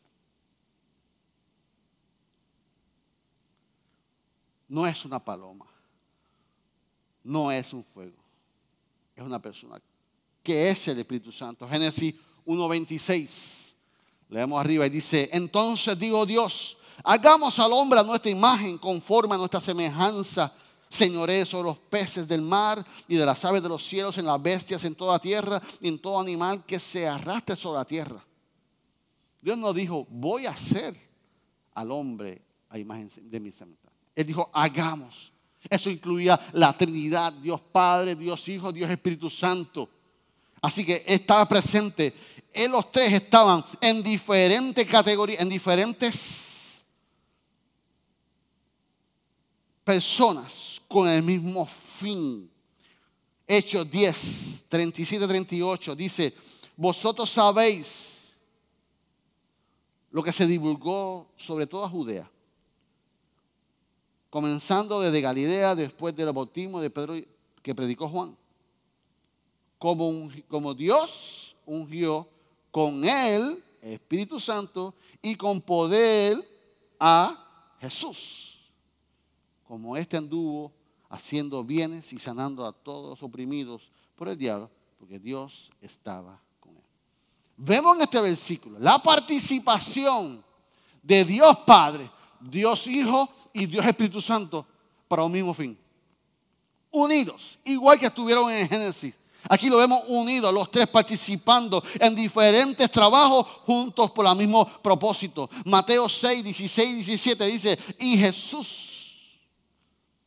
no 4.75 4.85
es 4.89 5.05
una 5.05 5.25
paloma, 5.25 5.67
no 7.23 7.53
es 7.53 7.73
un 7.73 7.85
fuego, 7.85 8.19
es 9.15 9.23
una 9.23 9.41
persona 9.41 9.81
que 10.43 10.69
es 10.69 10.89
el 10.89 10.99
Espíritu 10.99 11.31
Santo. 11.31 11.69
Génesis 11.69 12.13
1.26, 12.45 13.73
leemos 14.31 14.61
arriba 14.61 14.85
y 14.85 14.91
dice, 14.91 15.31
entonces 15.33 15.97
digo 15.97 16.27
Dios, 16.27 16.77
hagamos 17.05 17.57
al 17.61 17.73
hombre 17.73 18.01
a 18.01 18.03
nuestra 18.03 18.33
imagen 18.33 18.77
conforme 18.77 19.37
a 19.37 19.39
nuestra 19.39 19.61
semejanza 19.61 20.53
señoré 20.89 21.47
sobre 21.47 21.69
los 21.69 21.79
peces 21.79 22.27
del 22.27 22.43
mar 22.43 22.85
y 23.07 23.15
de 23.15 23.25
las 23.25 23.45
aves 23.45 23.63
de 23.63 23.69
los 23.69 23.85
cielos, 23.85 24.19
en 24.19 24.27
las 24.27 24.43
bestias, 24.43 24.83
en 24.83 24.97
toda 24.97 25.21
tierra 25.21 25.63
y 25.81 25.87
en 25.87 26.01
todo 26.01 26.19
animal 26.19 26.65
que 26.65 26.81
se 26.81 27.07
arrastre 27.07 27.55
sobre 27.55 27.79
la 27.79 27.85
tierra. 27.85 28.25
Dios 29.41 29.57
no 29.57 29.73
dijo, 29.73 30.05
voy 30.11 30.47
a 30.47 30.51
hacer 30.51 30.97
al 31.75 31.93
hombre 31.93 32.43
a 32.71 32.79
imagen 32.79 33.09
de 33.23 33.39
mi 33.39 33.53
semejanza. 33.53 33.94
Él 34.15 34.27
dijo, 34.27 34.51
hagamos. 34.53 35.33
Eso 35.69 35.91
incluía 35.91 36.39
la 36.53 36.77
Trinidad, 36.77 37.33
Dios 37.33 37.61
Padre, 37.61 38.15
Dios 38.15 38.47
Hijo, 38.49 38.73
Dios 38.73 38.91
Espíritu 38.91 39.31
Santo. 39.31 39.89
Así 40.61 40.85
que 40.85 41.03
estaba 41.07 41.47
presente. 41.49 42.13
En 42.53 42.71
los 42.71 42.93
tres 42.93 43.13
estaban 43.13 43.65
en 43.81 44.03
diferentes 44.03 44.87
categorías, 44.87 45.41
en 45.41 45.49
diferentes 45.49 46.85
personas 49.83 50.81
con 50.87 51.09
el 51.09 51.23
mismo 51.23 51.67
fin. 51.67 52.51
Hechos 53.47 53.91
10, 53.91 54.67
37, 54.69 55.27
38 55.27 55.97
dice, 55.97 56.35
vosotros 56.77 57.29
sabéis 57.29 58.31
lo 60.11 60.23
que 60.23 60.33
se 60.33 60.47
divulgó 60.47 61.29
sobre 61.37 61.67
toda 61.67 61.89
Judea 61.89 62.31
comenzando 64.35 65.01
desde 65.01 65.21
Galilea 65.21 65.77
después 65.77 66.13
del 66.17 66.33
bautismo 66.33 66.81
de 66.81 66.91
Pedro 66.91 67.15
que 67.63 67.73
predicó 67.73 68.09
Juan. 68.09 68.37
Como, 69.79 70.29
como 70.49 70.75
Dios 70.75 71.55
ungió 71.65 72.29
con 72.73 73.05
él, 73.05 73.63
Espíritu 73.81 74.41
Santo, 74.41 74.93
y 75.23 75.37
con 75.37 75.61
poder 75.61 76.37
a 76.99 77.77
Jesús. 77.79 78.59
Como 79.69 79.97
éste 79.97 80.17
anduvo 80.17 80.73
haciendo 81.09 81.63
bienes 81.63 82.13
y 82.13 82.19
sanando 82.19 82.67
a 82.67 82.73
todos 82.73 83.11
los 83.11 83.23
oprimidos 83.23 83.93
por 84.17 84.27
el 84.27 84.37
diablo, 84.37 84.69
porque 84.99 85.21
Dios 85.21 85.71
estaba 85.81 86.43
con 86.59 86.73
él. 86.75 86.83
Vemos 87.57 87.95
en 87.95 88.03
este 88.03 88.21
versículo 88.21 88.81
la 88.81 89.01
participación 89.01 90.45
de 91.05 91.25
Dios 91.25 91.57
Padre 91.59 92.11
Dios 92.51 92.87
Hijo 92.87 93.29
y 93.53 93.67
Dios 93.67 93.85
Espíritu 93.87 94.21
Santo 94.21 94.67
para 95.09 95.25
un 95.25 95.33
mismo 95.33 95.55
fin. 95.55 95.79
Unidos, 96.91 97.59
igual 97.65 97.99
que 97.99 98.07
estuvieron 98.07 98.51
en 98.53 98.69
Génesis. 98.69 99.15
Aquí 99.49 99.69
lo 99.69 99.77
vemos 99.77 100.03
unidos, 100.09 100.55
los 100.55 100.71
tres 100.71 100.87
participando 100.87 101.83
en 102.01 102.15
diferentes 102.15 102.91
trabajos 102.91 103.47
juntos 103.67 104.11
por 104.11 104.27
el 104.27 104.37
mismo 104.37 104.67
propósito. 104.81 105.51
Mateo 105.67 106.09
6, 106.09 106.45
16, 106.45 107.07
17 107.07 107.45
dice, 107.47 107.79
y 107.99 108.17
Jesús, 108.17 109.39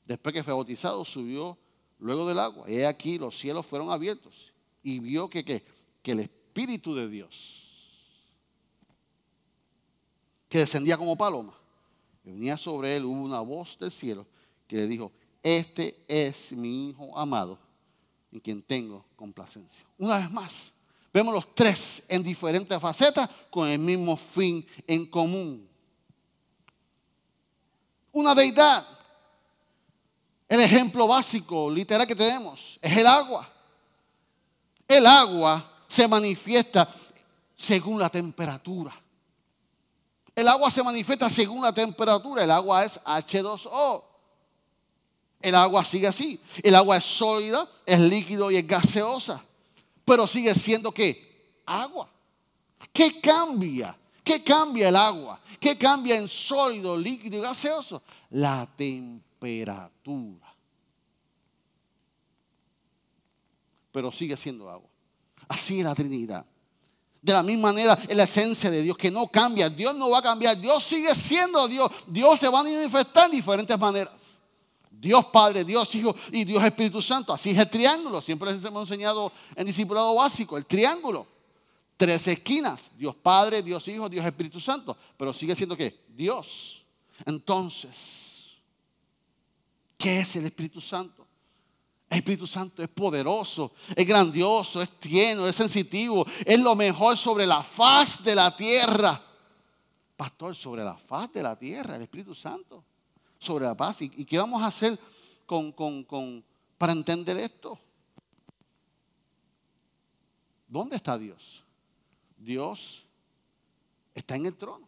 después 0.05 0.34
que 0.34 0.43
fue 0.43 0.53
bautizado, 0.53 1.03
subió 1.03 1.57
luego 1.99 2.28
del 2.28 2.39
agua. 2.39 2.70
Y 2.70 2.82
aquí 2.84 3.18
los 3.18 3.38
cielos 3.38 3.65
fueron 3.65 3.89
abiertos 3.89 4.53
y 4.84 4.99
vio 4.99 5.30
que, 5.30 5.43
que, 5.43 5.65
que 6.03 6.11
el 6.11 6.20
Espíritu 6.20 6.93
de 6.93 7.07
Dios, 7.07 7.63
que 10.47 10.59
descendía 10.59 10.97
como 10.97 11.18
paloma, 11.18 11.57
venía 12.32 12.57
sobre 12.57 12.95
él, 12.95 13.05
hubo 13.05 13.21
una 13.21 13.39
voz 13.39 13.78
del 13.80 13.91
cielo 13.91 14.25
que 14.67 14.75
le 14.75 14.88
dijo, 14.88 15.11
este 15.41 16.03
es 16.07 16.51
mi 16.51 16.89
Hijo 16.89 17.17
amado, 17.17 17.57
en 18.32 18.39
quien 18.39 18.61
tengo 18.61 19.05
complacencia. 19.15 19.88
Una 19.97 20.17
vez 20.17 20.30
más, 20.30 20.73
vemos 21.13 21.34
los 21.34 21.55
tres 21.55 22.03
en 22.07 22.21
diferentes 22.21 22.80
facetas 22.82 23.30
con 23.49 23.69
el 23.69 23.80
mismo 23.80 24.17
fin 24.17 24.65
en 24.86 25.05
común. 25.05 25.67
Una 28.11 28.36
deidad. 28.36 28.86
El 30.49 30.61
ejemplo 30.61 31.07
básico, 31.07 31.69
literal 31.69 32.07
que 32.07 32.15
tenemos, 32.15 32.78
es 32.82 32.97
el 32.97 33.07
agua. 33.07 33.49
El 34.88 35.05
agua 35.05 35.78
se 35.88 36.07
manifiesta 36.07 36.93
según 37.55 37.99
la 37.99 38.09
temperatura. 38.09 38.93
El 40.38 40.47
agua 40.47 40.69
se 40.69 40.83
manifiesta 40.83 41.31
según 41.31 41.63
la 41.63 41.73
temperatura. 41.73 42.43
El 42.43 42.51
agua 42.51 42.85
es 42.85 42.99
H2O. 43.03 44.03
El 45.41 45.55
agua 45.55 45.83
sigue 45.83 46.05
así. 46.05 46.39
El 46.61 46.75
agua 46.75 46.97
es 46.97 47.05
sólida, 47.05 47.67
es 47.83 47.99
líquido 47.99 48.51
y 48.51 48.57
es 48.57 48.67
gaseosa. 48.67 49.43
Pero 50.05 50.27
sigue 50.27 50.53
siendo 50.53 50.91
qué? 50.91 51.59
Agua. 51.65 52.07
¿Qué 52.93 53.19
cambia? 53.19 53.97
¿Qué 54.23 54.43
cambia 54.43 54.89
el 54.89 54.95
agua? 54.95 55.39
¿Qué 55.59 55.75
cambia 55.75 56.15
en 56.15 56.27
sólido, 56.27 56.95
líquido 56.95 57.39
y 57.39 57.41
gaseoso? 57.41 58.03
La 58.29 58.69
temperatura. 58.77 60.53
Pero 63.91 64.11
sigue 64.11 64.38
siendo 64.38 64.69
agua. 64.69 64.89
Así 65.47 65.79
es 65.79 65.83
la 65.83 65.95
Trinidad. 65.95 66.45
De 67.28 67.34
la 67.34 67.43
misma 67.43 67.73
manera 67.73 67.99
es 68.07 68.15
la 68.15 68.23
esencia 68.23 68.71
de 68.71 68.82
Dios 68.82 68.95
que 68.95 69.11
no 69.11 69.28
cambia. 69.28 69.69
Dios 69.69 69.93
no 69.93 70.09
va 70.09 70.19
a 70.19 70.21
cambiar. 70.21 70.57
Dios 70.57 70.82
sigue 70.82 71.13
siendo 71.13 71.67
Dios. 71.67 71.91
Dios 72.07 72.39
se 72.39 72.47
va 72.47 72.61
a 72.61 72.63
manifestar 72.63 73.25
en 73.25 73.32
diferentes 73.32 73.78
maneras. 73.78 74.39
Dios 74.89 75.25
Padre, 75.25 75.65
Dios 75.65 75.93
Hijo 75.93 76.15
y 76.32 76.45
Dios 76.45 76.63
Espíritu 76.63 77.01
Santo. 77.01 77.34
Así 77.34 77.49
es 77.49 77.57
el 77.57 77.69
triángulo. 77.69 78.21
Siempre 78.21 78.53
les 78.53 78.63
hemos 78.63 78.89
enseñado 78.89 79.30
en 79.57 79.65
discipulado 79.65 80.15
básico. 80.15 80.55
El 80.55 80.65
triángulo. 80.65 81.28
Tres 81.97 82.25
esquinas. 82.30 82.91
Dios 82.97 83.13
Padre, 83.13 83.61
Dios 83.61 83.86
Hijo, 83.89 84.07
Dios 84.07 84.25
Espíritu 84.25 84.61
Santo. 84.61 84.95
Pero 85.17 85.34
sigue 85.34 85.53
siendo 85.53 85.75
qué? 85.75 86.05
Dios. 86.07 86.82
Entonces, 87.25 88.53
¿qué 89.97 90.21
es 90.21 90.34
el 90.38 90.45
Espíritu 90.45 90.80
Santo? 90.80 91.16
El 92.10 92.20
Espíritu 92.20 92.47
Santo 92.47 92.82
es 92.82 92.88
poderoso, 92.88 93.74
es 93.93 94.08
grandioso, 94.08 94.82
es 94.82 94.97
tierno, 94.97 95.47
es 95.47 95.55
sensitivo, 95.55 96.26
es 96.45 96.60
lo 96.60 96.74
mejor 96.74 97.18
sobre 97.18 97.45
la 97.45 97.62
faz 97.62 98.24
de 98.24 98.34
la 98.34 98.55
tierra. 98.55 99.22
Pastor, 100.16 100.55
sobre 100.55 100.84
la 100.86 100.95
faz 100.95 101.32
de 101.34 101.43
la 101.43 101.58
tierra, 101.58 101.97
el 101.97 102.03
Espíritu 102.03 102.34
Santo, 102.34 102.84
sobre 103.38 103.66
la 103.66 103.76
paz. 103.76 104.01
¿Y, 104.01 104.24
qué 104.24 104.38
vamos 104.38 104.64
a 104.64 104.68
hacer 104.68 104.97
con, 105.45 105.76
para 106.78 106.93
entender 106.93 107.38
esto? 107.38 107.78
¿Dónde 110.68 110.95
está 110.95 111.18
Dios? 111.18 111.64
Dios 112.38 113.05
está 114.16 114.38
en 114.38 114.45
el 114.45 114.55
trono. 114.55 114.88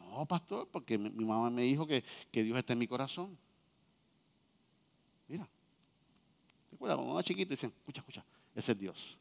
No, 0.00 0.26
pastor, 0.26 0.68
porque 0.72 0.98
mi, 0.98 1.24
mamá 1.24 1.50
me 1.50 1.62
dijo 1.62 1.86
que, 1.86 2.02
que 2.32 2.42
Dios 2.42 2.58
está 2.58 2.72
en 2.72 2.80
mi 2.80 2.88
corazón. 2.88 3.38
Mira. 5.28 5.48
Recuerda, 6.70 6.96
cuando 6.96 7.22
chiquito 7.22 7.50
dicen, 7.50 7.72
escucha, 7.76 8.00
escucha, 8.00 8.24
ese 8.54 8.72
es 8.72 8.78
Dios. 8.78 9.16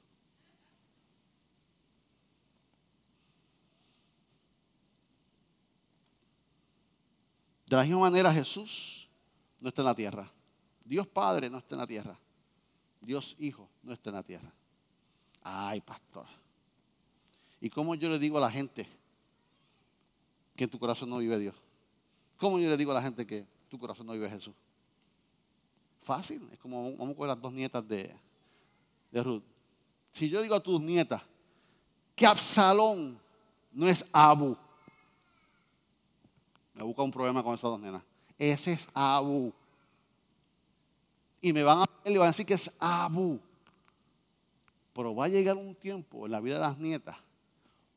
De 7.67 7.75
la 7.75 7.83
misma 7.83 7.99
manera 7.99 8.31
Jesús 8.31 9.09
no 9.59 9.69
está 9.69 9.81
en 9.81 9.85
la 9.87 9.95
tierra. 9.95 10.31
Dios 10.83 11.07
Padre 11.07 11.49
no 11.49 11.57
está 11.57 11.75
en 11.75 11.79
la 11.79 11.87
tierra. 11.87 12.17
Dios 13.01 13.35
Hijo 13.39 13.69
no 13.81 13.93
está 13.93 14.09
en 14.09 14.15
la 14.15 14.23
tierra. 14.23 14.51
Ay, 15.41 15.81
pastor. 15.81 16.27
¿Y 17.59 17.69
cómo 17.69 17.95
yo 17.95 18.09
le 18.09 18.19
digo 18.19 18.37
a 18.37 18.41
la 18.41 18.51
gente 18.51 18.87
que 20.55 20.63
en 20.65 20.69
tu 20.69 20.77
corazón 20.77 21.09
no 21.09 21.17
vive 21.17 21.39
Dios? 21.39 21.55
¿Cómo 22.37 22.59
yo 22.59 22.69
le 22.69 22.77
digo 22.77 22.91
a 22.91 22.95
la 22.95 23.01
gente 23.01 23.25
que 23.25 23.39
en 23.39 23.47
tu 23.69 23.79
corazón 23.79 24.05
no 24.05 24.13
vive 24.13 24.29
Jesús? 24.29 24.53
Fácil, 26.05 26.47
es 26.51 26.59
como 26.59 26.95
vamos 26.95 27.15
con 27.15 27.27
las 27.27 27.41
dos 27.41 27.51
nietas 27.51 27.85
de, 27.87 28.15
de 29.09 29.23
Ruth. 29.23 29.41
Si 30.11 30.29
yo 30.29 30.39
digo 30.43 30.53
a 30.53 30.61
tus 30.61 30.79
nietas 30.79 31.23
que 32.15 32.27
Absalón 32.27 33.19
no 33.71 33.87
es 33.87 34.05
Abu, 34.13 34.55
me 36.75 36.83
busca 36.83 37.01
un 37.01 37.09
problema 37.09 37.41
con 37.41 37.55
esas 37.55 37.63
dos 37.63 37.79
nenas. 37.79 38.03
Ese 38.37 38.73
es 38.73 38.87
Abu. 38.93 39.51
Y 41.41 41.51
me 41.51 41.63
van 41.63 41.79
a 41.79 41.85
van 42.05 42.21
a 42.21 42.25
decir 42.27 42.45
que 42.45 42.53
es 42.53 42.71
Abu. 42.79 43.39
Pero 44.93 45.15
va 45.15 45.25
a 45.25 45.29
llegar 45.29 45.57
un 45.57 45.73
tiempo 45.73 46.27
en 46.27 46.33
la 46.33 46.39
vida 46.39 46.55
de 46.55 46.61
las 46.61 46.77
nietas, 46.77 47.17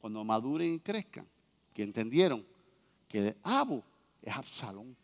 cuando 0.00 0.24
maduren 0.24 0.76
y 0.76 0.80
crezcan, 0.80 1.26
que 1.74 1.82
entendieron 1.82 2.42
que 3.06 3.36
Abu 3.42 3.82
es 4.22 4.34
Absalón, 4.34 4.96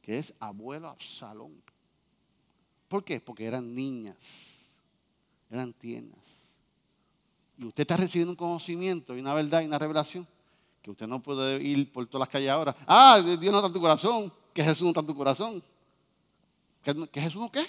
que 0.00 0.16
es 0.16 0.32
abuelo 0.38 0.86
Absalón. 0.86 1.60
¿Por 2.88 3.04
qué? 3.04 3.20
Porque 3.20 3.44
eran 3.44 3.74
niñas, 3.74 4.66
eran 5.50 5.72
tiernas. 5.72 6.36
Y 7.58 7.64
usted 7.64 7.82
está 7.82 7.96
recibiendo 7.96 8.32
un 8.32 8.36
conocimiento 8.36 9.16
y 9.16 9.20
una 9.20 9.34
verdad 9.34 9.62
y 9.62 9.66
una 9.66 9.78
revelación 9.78 10.26
que 10.82 10.90
usted 10.90 11.06
no 11.06 11.20
puede 11.22 11.60
ir 11.62 11.92
por 11.92 12.06
todas 12.06 12.26
las 12.26 12.28
calles 12.28 12.50
ahora. 12.50 12.76
Ah, 12.86 13.20
Dios 13.20 13.52
no 13.52 13.58
está 13.58 13.66
en 13.66 13.72
tu 13.72 13.80
corazón, 13.80 14.32
que 14.54 14.62
Jesús 14.62 14.82
no 14.82 14.88
está 14.90 15.00
en 15.00 15.06
tu 15.06 15.16
corazón. 15.16 15.62
¿Que, 16.84 17.20
Jesús 17.20 17.40
no 17.40 17.50
qué? 17.50 17.66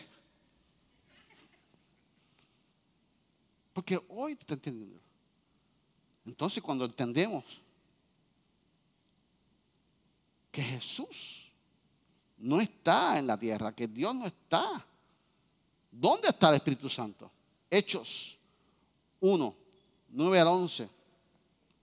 Porque 3.74 4.00
hoy 4.10 4.36
tú 4.36 4.42
estás 4.42 4.58
entendiendo. 4.58 5.00
Entonces 6.26 6.62
cuando 6.62 6.86
entendemos 6.86 7.44
que 10.52 10.62
Jesús 10.62 11.52
no 12.38 12.62
está 12.62 13.18
en 13.18 13.28
la 13.28 13.38
tierra, 13.38 13.74
que 13.74 13.88
Dios 13.88 14.14
no 14.14 14.28
está 14.28 14.86
¿Dónde 15.92 16.30
está 16.30 16.50
el 16.50 16.56
Espíritu 16.56 16.90
Santo? 16.90 17.32
Hechos 17.70 18.38
1, 19.20 19.56
9 20.10 20.40
al 20.40 20.48
11. 20.48 20.90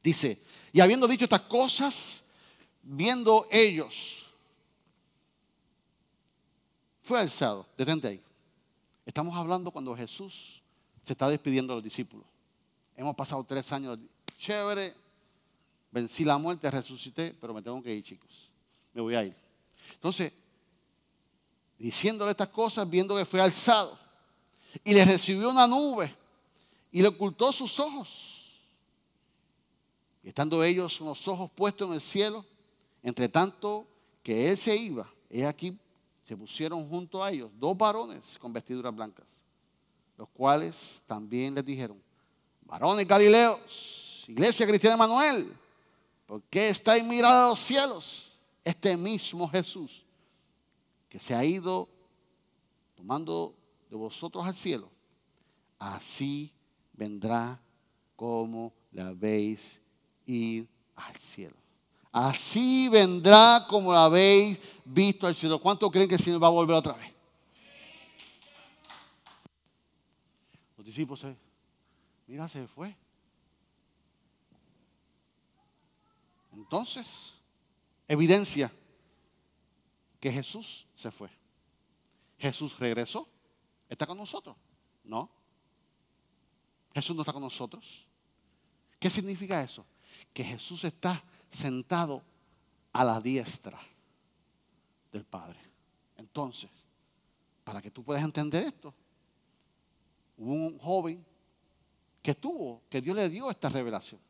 Dice, 0.03 0.43
y 0.73 0.81
habiendo 0.81 1.09
dicho 1.09 1.25
estas 1.25 1.43
cosas, 1.43 2.25
viendo 2.83 3.49
ellos, 3.51 4.27
fue 7.03 7.21
alzado. 7.21 7.67
Detente 7.77 8.09
ahí. 8.09 8.21
Estamos 9.07 9.37
hablando 9.37 9.71
cuando 9.71 9.97
Jesús 9.97 10.63
se 11.03 11.13
está 11.13 11.29
despidiendo 11.29 11.73
de 11.73 11.77
los 11.77 11.85
discípulos. 11.85 12.27
Hemos 12.97 13.15
pasado 13.15 13.45
tres 13.45 13.71
años 13.73 13.99
chévere, 14.39 14.95
vencí 15.91 16.25
la 16.25 16.39
muerte, 16.39 16.71
resucité, 16.71 17.35
pero 17.41 17.53
me 17.55 17.63
tengo 17.63 17.83
que 17.83 17.95
ir, 17.95 18.03
chicos. 18.03 18.51
Me 18.93 19.01
voy 19.01 19.15
a 19.15 19.25
ir. 19.25 19.35
Entonces, 19.95 20.33
diciéndole 21.85 22.31
estas 22.31 22.49
cosas, 22.49 22.89
viendo 22.89 23.15
que 23.15 23.27
fue 23.27 23.43
alzado, 23.43 23.99
y 24.83 24.95
le 24.95 25.05
recibió 25.05 25.51
una 25.51 25.67
nube 25.67 26.17
y 26.91 27.03
le 27.03 27.09
ocultó 27.09 27.53
sus 27.53 27.79
ojos. 27.79 28.63
Y 30.23 30.29
estando 30.29 30.65
ellos 30.65 30.99
los 31.01 31.29
ojos 31.29 31.51
puestos 31.55 31.87
en 31.87 31.95
el 31.95 32.01
cielo, 32.01 32.43
entre 33.03 33.29
tanto 33.29 33.87
que 34.23 34.49
él 34.49 34.57
se 34.57 34.75
iba, 34.75 35.07
he 35.29 35.45
aquí 35.45 35.77
se 36.27 36.35
pusieron 36.35 36.89
junto 36.89 37.23
a 37.23 37.31
ellos 37.31 37.51
dos 37.59 37.77
varones 37.77 38.39
con 38.39 38.51
vestiduras 38.51 38.95
blancas, 38.95 39.27
los 40.17 40.31
cuales 40.31 41.03
también 41.07 41.55
les 41.55 41.67
dijeron, 41.67 42.03
varones 42.63 43.07
galileos, 43.07 44.25
iglesia 44.27 44.67
cristiana 44.67 44.95
de 44.95 44.99
Manuel, 45.01 45.55
¿por 46.25 46.41
qué 46.45 46.71
estáis 46.71 47.05
mirando 47.05 47.45
a 47.45 47.49
los 47.51 47.59
cielos? 47.59 48.39
Este 48.65 48.97
mismo 48.97 49.47
Jesús 49.51 50.04
que 51.15 51.21
se 51.21 51.33
ha 51.33 51.45
ido 51.45 51.89
tomando 52.97 53.55
de 53.89 53.95
vosotros 53.95 54.45
al 54.45 54.55
cielo, 54.57 54.91
así 55.79 56.53
vendrá 56.93 57.63
como 58.17 58.73
la 58.91 59.13
veis 59.13 59.81
ir 60.27 60.69
al 60.97 61.15
cielo. 61.15 61.55
Así 62.11 62.89
vendrá 62.89 63.65
como 63.69 63.93
la 63.93 64.07
habéis 64.07 64.59
visto 64.85 65.29
al 65.29 65.37
cielo. 65.37 65.61
¿Cuánto 65.61 65.89
creen 65.89 66.09
que 66.09 66.17
el 66.17 66.21
Señor 66.21 66.43
va 66.43 66.49
a 66.49 66.51
volver 66.51 66.75
otra 66.75 66.95
vez? 66.95 67.13
Los 70.77 70.85
discípulos 70.85 71.25
mira, 72.27 72.49
se 72.49 72.67
fue. 72.67 72.93
Entonces, 76.53 77.35
evidencia 78.09 78.73
que 80.25 80.33
Jesús 80.33 80.87
se 80.95 81.11
fue. 81.11 81.29
Jesús 82.39 82.79
regresó. 82.79 83.29
¿Está 83.87 84.07
con 84.07 84.17
nosotros? 84.17 84.57
No. 85.05 85.31
Jesús 86.95 87.15
no 87.15 87.21
está 87.21 87.35
con 87.35 87.43
nosotros. 87.43 88.07
¿Qué 88.99 89.11
significa 89.11 89.63
eso? 89.63 89.85
Que 90.33 90.43
Jesús 90.43 90.83
está 90.85 91.23
sentado 91.51 92.23
a 92.95 93.05
la 93.05 93.21
diestra 93.21 93.79
del 95.13 95.27
Padre. 95.27 95.61
Entonces, 96.17 96.71
para 97.63 97.83
que 97.83 97.91
tú 97.91 98.03
puedas 98.03 98.25
entender 98.25 98.69
esto, 98.69 98.95
hubo 100.39 100.55
un 100.55 100.79
joven 100.79 101.23
que 102.23 102.35
tuvo, 102.35 102.81
que 102.89 103.03
Dios 103.03 103.15
le 103.15 103.29
dio 103.29 103.51
esta 103.51 103.69
revelación, 103.69 104.23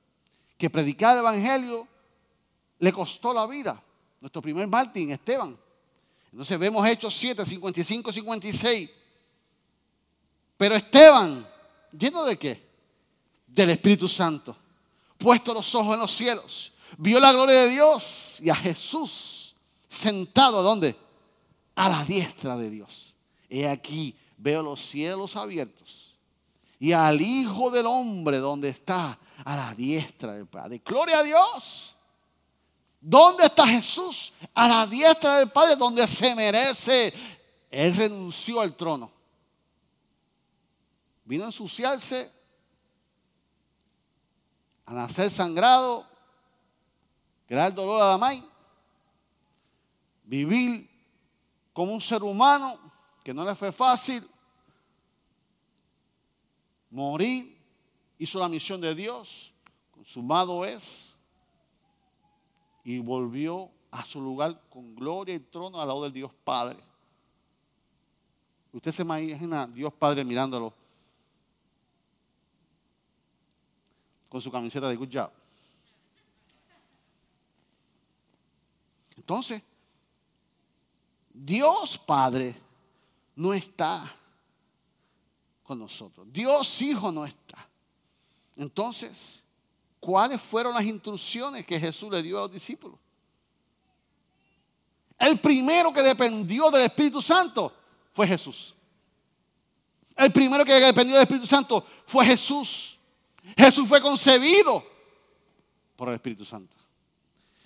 que 0.59 0.69
predicar 0.69 1.13
el 1.13 1.21
Evangelio 1.21 1.87
le 2.81 2.93
costó 2.93 3.33
la 3.33 3.47
vida. 3.47 3.81
Nuestro 4.21 4.43
primer 4.43 4.67
Martín, 4.67 5.13
Esteban. 5.13 5.63
Entonces 6.35 6.59
vemos 6.59 6.85
Hechos 6.85 7.15
7, 7.15 7.47
55, 7.47 8.13
56. 8.13 8.91
Pero 10.57 10.75
Esteban, 10.75 11.47
lleno 11.97 12.25
de 12.25 12.37
qué? 12.37 12.71
Del 13.47 13.71
Espíritu 13.71 14.09
Santo, 14.09 14.57
puesto 15.17 15.55
los 15.55 15.73
ojos 15.77 15.95
en 15.95 16.01
los 16.01 16.11
cielos, 16.11 16.73
vio 16.99 17.21
la 17.21 17.33
gloria 17.33 17.61
de 17.61 17.69
Dios 17.69 18.41
y 18.41 18.51
a 18.51 18.57
Jesús 18.57 19.55
sentado, 19.87 20.61
¿dónde? 20.65 20.97
A 21.77 21.89
la 21.89 22.05
diestra 22.05 22.57
de 22.57 22.69
Dios. 22.69 23.15
He 23.49 23.69
aquí, 23.69 24.17
veo 24.37 24.61
los 24.61 24.85
cielos 24.85 25.37
abiertos 25.37 26.17
y 26.81 26.91
al 26.91 27.23
Hijo 27.23 27.71
del 27.71 27.87
Hombre 27.87 28.39
donde 28.39 28.71
está 28.71 29.17
a 29.45 29.55
la 29.55 29.73
diestra 29.73 30.33
del 30.33 30.49
Padre. 30.49 30.83
Gloria 30.85 31.21
a 31.21 31.23
Dios. 31.23 31.94
¿Dónde 33.07 33.45
está 33.45 33.67
Jesús? 33.67 34.33
A 34.55 34.67
la 34.67 34.87
diestra 34.87 35.37
del 35.37 35.51
Padre, 35.51 35.77
donde 35.77 36.09
se 36.09 36.35
merece. 36.35 37.13
Él 37.71 37.95
renunció 37.95 38.63
al 38.63 38.75
trono. 38.75 39.13
Vino 41.27 41.45
a 41.45 41.49
ensuciarse, 41.49 42.33
a 44.87 44.95
nacer 44.95 45.31
sangrado, 45.31 46.07
crear 47.47 47.75
dolor 47.75 48.01
a 48.01 48.09
la 48.09 48.19
maíz, 48.19 48.45
vivir 50.25 50.89
como 51.75 51.93
un 51.93 52.01
ser 52.01 52.23
humano 52.23 52.79
que 53.23 53.35
no 53.35 53.45
le 53.45 53.55
fue 53.55 53.71
fácil, 53.71 54.27
morir, 56.89 57.55
hizo 58.19 58.39
la 58.39 58.49
misión 58.49 58.81
de 58.81 58.95
Dios, 58.95 59.53
consumado 59.91 60.65
es, 60.65 61.14
y 62.85 62.99
volvió 62.99 63.71
a 63.91 64.05
su 64.05 64.21
lugar 64.21 64.61
con 64.69 64.95
gloria 64.95 65.35
y 65.35 65.41
trono 65.41 65.81
al 65.81 65.89
lado 65.89 66.03
del 66.03 66.13
Dios 66.13 66.31
Padre. 66.45 66.79
Usted 68.73 68.93
se 68.93 69.03
imagina 69.03 69.67
Dios 69.67 69.93
Padre 69.93 70.25
mirándolo 70.25 70.75
con 74.29 74.43
su 74.43 74.51
camiseta 74.51 74.89
de 74.89 74.97
Good 74.97 75.11
Job. 75.13 75.31
Entonces, 79.17 79.63
Dios 81.33 81.97
Padre 81.99 82.57
no 83.37 83.55
está 83.55 84.13
con 85.63 85.79
nosotros. 85.79 86.27
Dios 86.33 86.83
Hijo 86.83 87.13
no 87.13 87.25
está. 87.25 87.69
Entonces, 88.57 89.44
¿cuáles 90.05 90.39
fueron 90.39 90.75
las 90.75 90.85
instrucciones 90.85 91.65
que 91.65 91.81
Jesús 91.81 92.13
le 92.13 92.23
dio 92.23 92.37
a 92.37 92.43
los 92.43 92.53
discípulos? 92.53 92.99
El 95.19 95.41
primero 95.41 95.95
que 95.95 96.03
dependió 96.03 96.71
del 96.71 96.83
Espíritu 96.83 97.23
Santo 97.23 97.73
fue 98.13 98.27
Jesús. 98.27 98.75
El 100.15 100.31
primero 100.31 100.63
que 100.63 100.75
dependió 100.75 101.15
del 101.15 101.23
Espíritu 101.23 101.47
Santo 101.47 101.87
fue 102.05 102.27
Jesús. 102.27 102.99
Jesús 103.57 103.89
fue 103.89 104.03
concebido 104.03 104.85
por 105.97 106.11
el 106.11 106.17
Espíritu 106.17 106.45
Santo. 106.45 106.77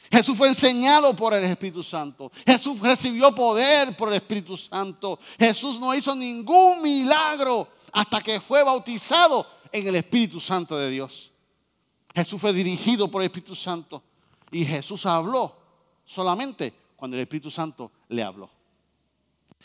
Jesús 0.08 0.38
fue 0.38 0.46
enseñado 0.46 1.14
por 1.16 1.34
el 1.34 1.42
Espíritu 1.42 1.82
Santo. 1.82 2.30
Jesús 2.46 2.78
recibió 2.78 3.34
poder 3.34 3.96
por 3.96 4.10
el 4.10 4.14
Espíritu 4.14 4.56
Santo. 4.56 5.18
Jesús 5.40 5.80
no 5.80 5.92
hizo 5.92 6.14
ningún 6.14 6.82
milagro 6.82 7.66
hasta 7.92 8.20
que 8.20 8.40
fue 8.40 8.62
bautizado 8.62 9.44
en 9.72 9.88
el 9.88 9.96
Espíritu 9.96 10.40
Santo 10.40 10.78
de 10.78 10.88
Dios. 10.88 11.32
Jesús 12.18 12.40
fue 12.40 12.52
dirigido 12.52 13.08
por 13.08 13.22
el 13.22 13.26
Espíritu 13.26 13.54
Santo 13.54 14.02
y 14.50 14.64
Jesús 14.64 15.06
habló 15.06 15.56
solamente 16.04 16.74
cuando 16.96 17.16
el 17.16 17.22
Espíritu 17.22 17.48
Santo 17.48 17.92
le 18.08 18.24
habló. 18.24 18.50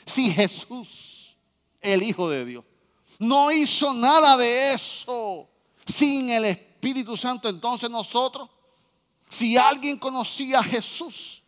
Si 0.05 0.31
Jesús, 0.31 1.35
el 1.81 2.03
Hijo 2.03 2.29
de 2.29 2.45
Dios, 2.45 2.63
no 3.17 3.51
hizo 3.51 3.93
nada 3.95 4.37
de 4.37 4.73
eso 4.73 5.49
sin 5.85 6.29
el 6.29 6.45
Espíritu 6.45 7.17
Santo, 7.17 7.49
entonces 7.49 7.89
nosotros, 7.89 8.47
si 9.27 9.57
alguien 9.57 9.97
conocía 9.97 10.59
a 10.59 10.63
Jesús, 10.63 11.41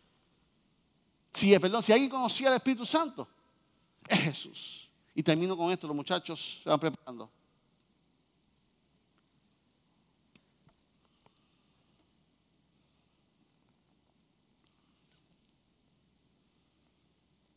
si, 1.32 1.56
perdón, 1.60 1.84
si 1.84 1.92
alguien 1.92 2.10
conocía 2.10 2.48
al 2.48 2.56
Espíritu 2.56 2.84
Santo, 2.84 3.28
es 4.08 4.20
Jesús. 4.20 4.88
Y 5.14 5.22
termino 5.22 5.56
con 5.56 5.70
esto, 5.70 5.86
los 5.86 5.94
muchachos 5.94 6.60
se 6.64 6.68
van 6.68 6.80
preparando. 6.80 7.30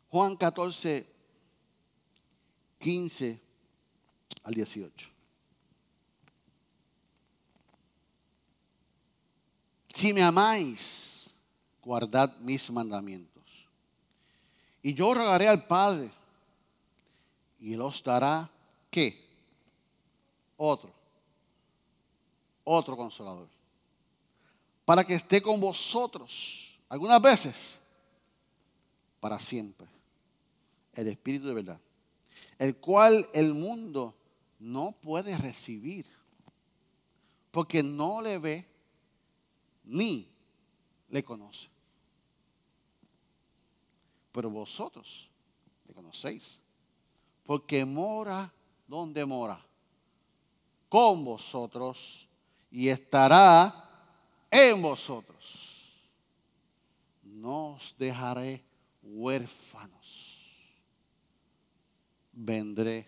Juan 0.10 0.36
14, 0.36 1.06
15 2.80 3.40
al 4.44 4.54
18. 4.54 5.10
Si 9.94 10.14
me 10.14 10.24
amáis, 10.24 11.30
guardad 11.84 12.36
mis 12.38 12.70
mandamientos. 12.72 13.44
Y 14.82 14.94
yo 14.94 15.14
rogaré 15.14 15.48
al 15.48 15.68
Padre 15.68 16.10
y 17.60 17.74
él 17.74 17.82
os 17.82 18.02
dará 18.02 18.50
qué? 18.90 19.28
Otro. 20.58 20.92
Otro 22.64 22.96
consolador. 22.96 23.48
Para 24.86 25.04
que 25.04 25.16
esté 25.16 25.42
con 25.42 25.60
vosotros 25.60 26.80
algunas 26.88 27.22
veces 27.22 27.80
para 29.20 29.38
siempre. 29.38 29.99
El 30.94 31.08
Espíritu 31.08 31.48
de 31.48 31.54
verdad. 31.54 31.80
El 32.58 32.78
cual 32.78 33.28
el 33.34 33.54
mundo 33.54 34.16
no 34.60 34.94
puede 35.02 35.38
recibir. 35.38 36.06
Porque 37.52 37.82
no 37.82 38.22
le 38.22 38.38
ve 38.38 38.68
ni 39.86 40.30
le 41.10 41.24
conoce. 41.24 41.68
Pero 44.32 44.50
vosotros 44.50 45.30
le 45.88 45.94
conocéis, 45.94 46.60
porque 47.46 47.84
mora 47.84 48.54
donde 48.88 49.26
mora, 49.26 49.60
con 50.88 51.26
vosotros 51.26 52.28
y 52.72 52.90
estará 52.90 53.74
en 54.52 54.82
vosotros. 54.82 55.94
No 57.24 57.74
os 57.74 57.96
dejaré 57.98 58.64
huérfanos, 59.02 60.29
vendré 62.40 63.08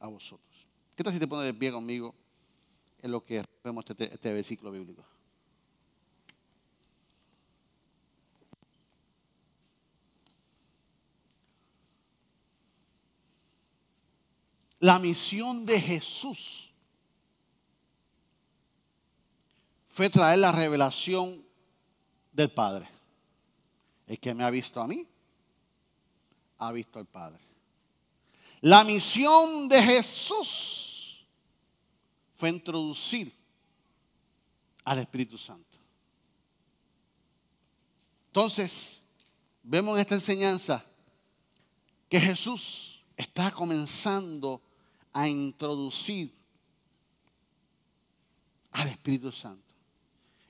a 0.00 0.08
vosotros. 0.08 0.66
¿Qué 0.96 1.02
tal 1.02 1.12
si 1.12 1.18
te 1.18 1.26
pones 1.26 1.46
de 1.46 1.54
pie 1.54 1.72
conmigo? 1.72 2.14
en 3.02 3.10
lo 3.10 3.24
que 3.24 3.44
vemos 3.64 3.84
este, 3.88 4.14
este 4.14 4.32
versículo 4.32 4.70
bíblico. 4.70 5.04
La 14.78 14.98
misión 14.98 15.64
de 15.66 15.80
Jesús 15.80 16.72
fue 19.88 20.10
traer 20.10 20.38
la 20.38 20.50
revelación 20.50 21.44
del 22.32 22.50
Padre. 22.50 22.88
El 24.06 24.18
que 24.18 24.34
me 24.34 24.42
ha 24.42 24.50
visto 24.50 24.80
a 24.80 24.88
mí, 24.88 25.06
ha 26.66 26.72
visto 26.72 26.98
al 26.98 27.06
Padre. 27.06 27.40
La 28.60 28.84
misión 28.84 29.68
de 29.68 29.82
Jesús 29.82 31.26
fue 32.36 32.50
introducir 32.50 33.34
al 34.84 35.00
Espíritu 35.00 35.36
Santo. 35.36 35.78
Entonces, 38.28 39.02
vemos 39.62 39.96
en 39.96 40.00
esta 40.00 40.14
enseñanza 40.14 40.84
que 42.08 42.20
Jesús 42.20 43.02
está 43.16 43.50
comenzando 43.50 44.62
a 45.12 45.28
introducir 45.28 46.32
al 48.70 48.88
Espíritu 48.88 49.32
Santo. 49.32 49.62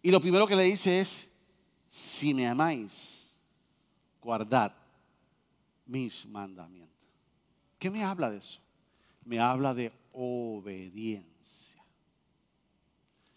Y 0.02 0.10
lo 0.10 0.20
primero 0.20 0.46
que 0.46 0.56
le 0.56 0.64
dice 0.64 1.00
es, 1.00 1.28
si 1.88 2.34
me 2.34 2.46
amáis, 2.46 3.30
guardad 4.20 4.81
mis 5.86 6.26
mandamientos. 6.26 6.92
¿Qué 7.78 7.90
me 7.90 8.04
habla 8.04 8.30
de 8.30 8.38
eso? 8.38 8.60
Me 9.24 9.38
habla 9.38 9.74
de 9.74 9.92
obediencia. 10.12 11.84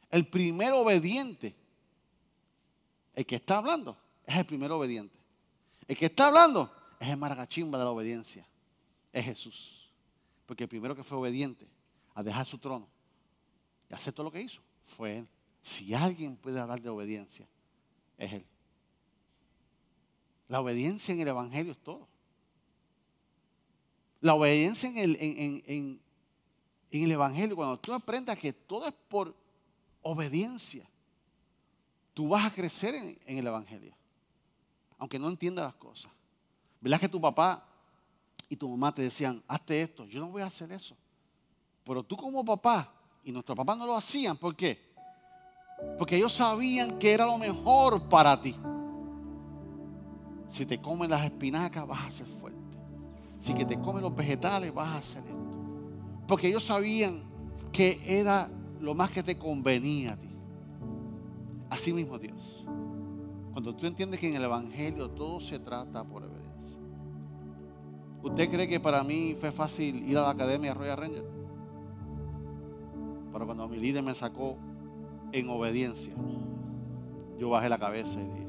El 0.09 0.27
primer 0.27 0.71
obediente, 0.73 1.55
el 3.13 3.25
que 3.25 3.35
está 3.35 3.57
hablando, 3.57 3.97
es 4.25 4.35
el 4.37 4.45
primer 4.45 4.71
obediente. 4.71 5.17
El 5.87 5.97
que 5.97 6.05
está 6.05 6.27
hablando 6.27 6.71
es 6.99 7.09
el 7.09 7.17
maragachimba 7.17 7.77
de 7.77 7.85
la 7.85 7.91
obediencia. 7.91 8.47
Es 9.11 9.25
Jesús. 9.25 9.89
Porque 10.45 10.63
el 10.63 10.69
primero 10.69 10.95
que 10.95 11.03
fue 11.03 11.17
obediente 11.17 11.67
a 12.13 12.23
dejar 12.23 12.45
su 12.45 12.57
trono 12.57 12.87
y 13.89 13.93
hacer 13.93 14.13
todo 14.13 14.25
lo 14.25 14.31
que 14.31 14.41
hizo 14.41 14.61
fue 14.85 15.19
Él. 15.19 15.27
Si 15.61 15.93
alguien 15.93 16.37
puede 16.37 16.59
hablar 16.59 16.81
de 16.81 16.89
obediencia, 16.89 17.47
es 18.17 18.33
Él. 18.33 18.45
La 20.47 20.61
obediencia 20.61 21.13
en 21.13 21.21
el 21.21 21.27
Evangelio 21.27 21.71
es 21.71 21.79
todo. 21.79 22.07
La 24.25 24.33
obediencia 24.33 24.89
en 24.89 24.97
el, 24.97 25.17
en, 25.19 26.01
el 26.89 27.11
Evangelio, 27.11 27.55
cuando 27.55 27.77
tú 27.77 27.93
aprendas 27.93 28.39
que 28.39 28.51
todo 28.51 28.87
es 28.87 28.93
por 29.07 29.35
obediencia, 30.01 30.89
tú 32.11 32.29
vas 32.29 32.43
a 32.43 32.51
crecer 32.51 32.95
en, 32.95 33.37
el 33.37 33.45
Evangelio. 33.45 33.93
Aunque 34.97 35.19
no 35.19 35.27
entiendas 35.27 35.65
las 35.65 35.75
cosas. 35.75 36.11
¿Verdad 36.81 36.99
que 36.99 37.07
tu 37.07 37.21
papá 37.21 37.63
y 38.49 38.55
tu 38.55 38.67
mamá 38.67 38.91
te 38.95 39.03
decían, 39.03 39.43
hazte 39.47 39.83
esto? 39.83 40.07
Yo 40.07 40.21
no 40.21 40.29
voy 40.29 40.41
a 40.41 40.47
hacer 40.47 40.71
eso. 40.71 40.97
Pero 41.83 42.01
tú 42.01 42.17
como 42.17 42.43
papá, 42.43 42.91
y 43.23 43.31
nuestros 43.31 43.55
papás 43.55 43.77
no 43.77 43.85
lo 43.85 43.95
hacían, 43.95 44.37
¿por 44.37 44.55
qué? 44.55 44.91
Porque 45.99 46.15
ellos 46.15 46.33
sabían 46.33 46.97
que 46.97 47.13
era 47.13 47.27
lo 47.27 47.37
mejor 47.37 48.09
para 48.09 48.41
ti. 48.41 48.55
Si 50.49 50.65
te 50.65 50.81
comen 50.81 51.11
las 51.11 51.23
espinacas 51.23 51.85
vas 51.85 52.07
a 52.07 52.09
ser. 52.09 52.34
Si 53.37 53.53
que 53.53 53.65
te 53.65 53.79
comen 53.79 54.01
los 54.01 54.15
vegetales 54.15 54.73
vas 54.73 54.87
a 54.87 54.97
hacer 54.97 55.23
esto. 55.25 55.45
Porque 56.27 56.47
ellos 56.47 56.63
sabían 56.63 57.23
que 57.71 57.99
era 58.05 58.49
lo 58.79 58.93
más 58.93 59.11
que 59.11 59.23
te 59.23 59.37
convenía 59.37 60.13
a 60.13 60.17
ti. 60.17 60.29
Así 61.69 61.93
mismo 61.93 62.17
Dios. 62.17 62.65
Cuando 63.51 63.75
tú 63.75 63.85
entiendes 63.85 64.19
que 64.19 64.29
en 64.29 64.35
el 64.35 64.43
Evangelio 64.43 65.09
todo 65.09 65.39
se 65.39 65.59
trata 65.59 66.03
por 66.03 66.23
obediencia. 66.23 66.79
¿Usted 68.23 68.49
cree 68.49 68.67
que 68.67 68.79
para 68.79 69.03
mí 69.03 69.35
fue 69.39 69.51
fácil 69.51 70.09
ir 70.09 70.17
a 70.17 70.23
la 70.23 70.29
academia 70.31 70.73
Royal 70.73 70.97
Ranger? 70.97 71.25
Pero 73.31 73.45
cuando 73.45 73.67
mi 73.67 73.77
líder 73.77 74.03
me 74.03 74.15
sacó 74.15 74.57
en 75.31 75.49
obediencia, 75.49 76.13
yo 77.37 77.49
bajé 77.49 77.69
la 77.69 77.77
cabeza 77.77 78.19
y 78.19 78.23
dije, 78.23 78.47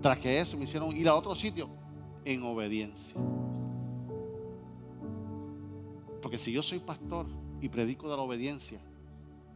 tras 0.00 0.18
que 0.18 0.40
eso 0.40 0.56
me 0.56 0.64
hicieron 0.64 0.96
ir 0.96 1.08
a 1.08 1.14
otro 1.14 1.34
sitio 1.34 1.68
en 2.24 2.42
obediencia. 2.42 3.14
Porque 6.22 6.38
si 6.38 6.52
yo 6.52 6.62
soy 6.62 6.78
pastor 6.78 7.26
y 7.60 7.68
predico 7.68 8.08
de 8.10 8.16
la 8.16 8.22
obediencia 8.22 8.80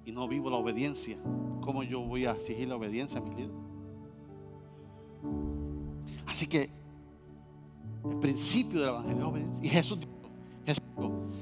y 0.05 0.13
no 0.13 0.27
vivo 0.29 0.51
la 0.51 0.57
obediencia, 0.57 1.19
¿cómo 1.61 1.83
yo 1.83 2.01
voy 2.01 2.27
a 2.27 2.33
exigir 2.33 2.69
la 2.69 2.77
obediencia 2.77 3.19
a 3.19 3.23
mi 3.23 3.35
líder? 3.35 3.51
Así 6.27 6.47
que 6.47 6.69
el 8.11 8.19
principio 8.19 8.81
del 8.81 8.89
evangelio 8.91 9.19
es 9.19 9.25
obediencia. 9.25 9.65
Y 9.65 9.69
Jesús 9.69 10.01
dijo, 10.01 10.13
Jesús 10.67 10.85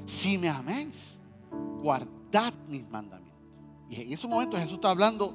si 0.05 0.37
me 0.37 0.49
améis, 0.49 1.17
guardad 1.81 2.53
mis 2.67 2.87
mandamientos. 2.89 3.41
Y 3.89 4.01
en 4.01 4.11
ese 4.11 4.27
momento 4.27 4.57
Jesús 4.57 4.73
está 4.73 4.89
hablando 4.89 5.33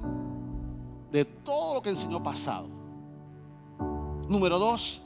de 1.11 1.25
todo 1.25 1.75
lo 1.75 1.81
que 1.81 1.89
enseñó 1.89 2.21
pasado. 2.21 2.67
Número 4.27 4.59
dos, 4.59 5.01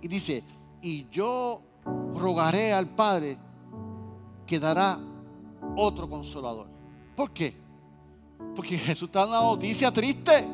y 0.00 0.08
dice, 0.08 0.44
y 0.82 1.08
yo 1.10 1.60
rogaré 2.14 2.72
al 2.72 2.88
Padre 2.88 3.38
que 4.46 4.58
dará 4.58 4.98
otro 5.76 6.08
consolador. 6.08 6.68
¿Por 7.14 7.30
qué? 7.32 7.56
Porque 8.54 8.76
Jesús 8.76 9.08
está 9.08 9.20
dando 9.20 9.40
una 9.40 9.50
noticia 9.50 9.90
triste. 9.90 10.46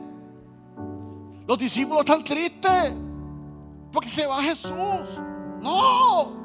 Los 1.47 1.59
discípulos 1.59 2.01
están 2.01 2.25
tristes. 2.25 2.95
Porque 3.93 4.09
se 4.09 4.27
va 4.27 4.43
Jesús. 4.43 4.73
No. 5.61 6.43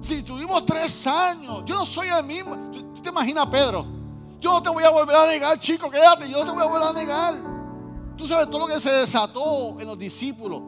Si 0.00 0.22
tuvimos 0.22 0.66
tres 0.66 1.06
años, 1.06 1.62
yo 1.64 1.76
no 1.76 1.86
soy 1.86 2.08
el 2.08 2.24
mismo. 2.24 2.56
¿Tú 2.70 3.00
te 3.00 3.08
imaginas, 3.08 3.46
Pedro? 3.46 3.86
Yo 4.40 4.52
no 4.52 4.62
te 4.62 4.68
voy 4.68 4.84
a 4.84 4.90
volver 4.90 5.16
a 5.16 5.26
negar, 5.26 5.58
chico, 5.58 5.88
quédate, 5.88 6.28
yo 6.28 6.44
no 6.44 6.44
te 6.44 6.50
voy 6.50 6.62
a 6.62 6.66
volver 6.66 6.88
a 6.88 6.92
negar. 6.92 7.34
Tú 8.14 8.26
sabes 8.26 8.50
todo 8.50 8.66
lo 8.66 8.74
que 8.74 8.78
se 8.78 8.90
desató 8.90 9.80
en 9.80 9.86
los 9.86 9.98
discípulos. 9.98 10.60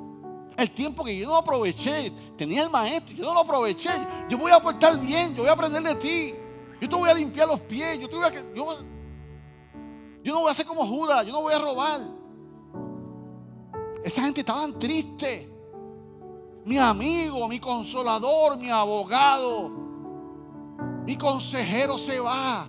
El 0.56 0.70
tiempo 0.70 1.04
que 1.04 1.16
yo 1.16 1.28
no 1.28 1.36
aproveché, 1.36 2.10
tenía 2.36 2.62
el 2.62 2.70
maestro, 2.70 3.14
yo 3.14 3.24
no 3.24 3.34
lo 3.34 3.40
aproveché. 3.40 3.90
Yo 4.28 4.38
voy 4.38 4.52
a 4.52 4.60
portar 4.60 4.98
bien, 4.98 5.34
yo 5.34 5.42
voy 5.42 5.50
a 5.50 5.52
aprender 5.52 5.82
de 5.82 5.94
ti. 5.96 6.34
Yo 6.80 6.88
te 6.88 6.96
voy 6.96 7.10
a 7.10 7.14
limpiar 7.14 7.46
los 7.46 7.60
pies, 7.60 7.98
yo, 7.98 8.08
te 8.08 8.16
voy 8.16 8.24
a, 8.24 8.32
yo, 8.54 8.78
yo 10.22 10.32
no 10.32 10.40
voy 10.40 10.48
a 10.48 10.52
hacer 10.52 10.64
como 10.64 10.86
Judas, 10.86 11.26
yo 11.26 11.32
no 11.32 11.42
voy 11.42 11.52
a 11.52 11.58
robar. 11.58 12.00
Esa 14.02 14.22
gente 14.22 14.40
estaba 14.40 14.66
triste. 14.78 15.50
Mi 16.64 16.78
amigo, 16.78 17.46
mi 17.48 17.60
consolador, 17.60 18.56
mi 18.56 18.70
abogado, 18.70 19.70
mi 21.04 21.16
consejero 21.16 21.98
se 21.98 22.18
va. 22.18 22.68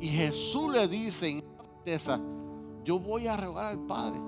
Y 0.00 0.08
Jesús 0.08 0.72
le 0.72 0.88
dice 0.88 1.28
en 1.28 1.44
esa, 1.84 2.20
yo 2.84 2.98
voy 2.98 3.28
a 3.28 3.36
rogar 3.36 3.66
al 3.66 3.78
Padre 3.86 4.20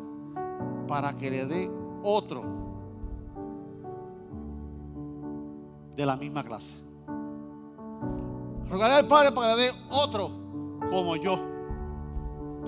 para 0.87 1.17
que 1.17 1.31
le 1.31 1.47
dé 1.47 1.71
otro 2.03 2.60
de 5.97 6.07
la 6.07 6.17
misma 6.17 6.45
clase. 6.45 6.75
Rogaré 8.69 8.95
al 8.95 9.07
Padre 9.07 9.33
para 9.33 9.55
que 9.55 9.57
le 9.57 9.63
dé 9.67 9.73
otro 9.91 10.31
como 10.91 11.17
yo, 11.17 11.39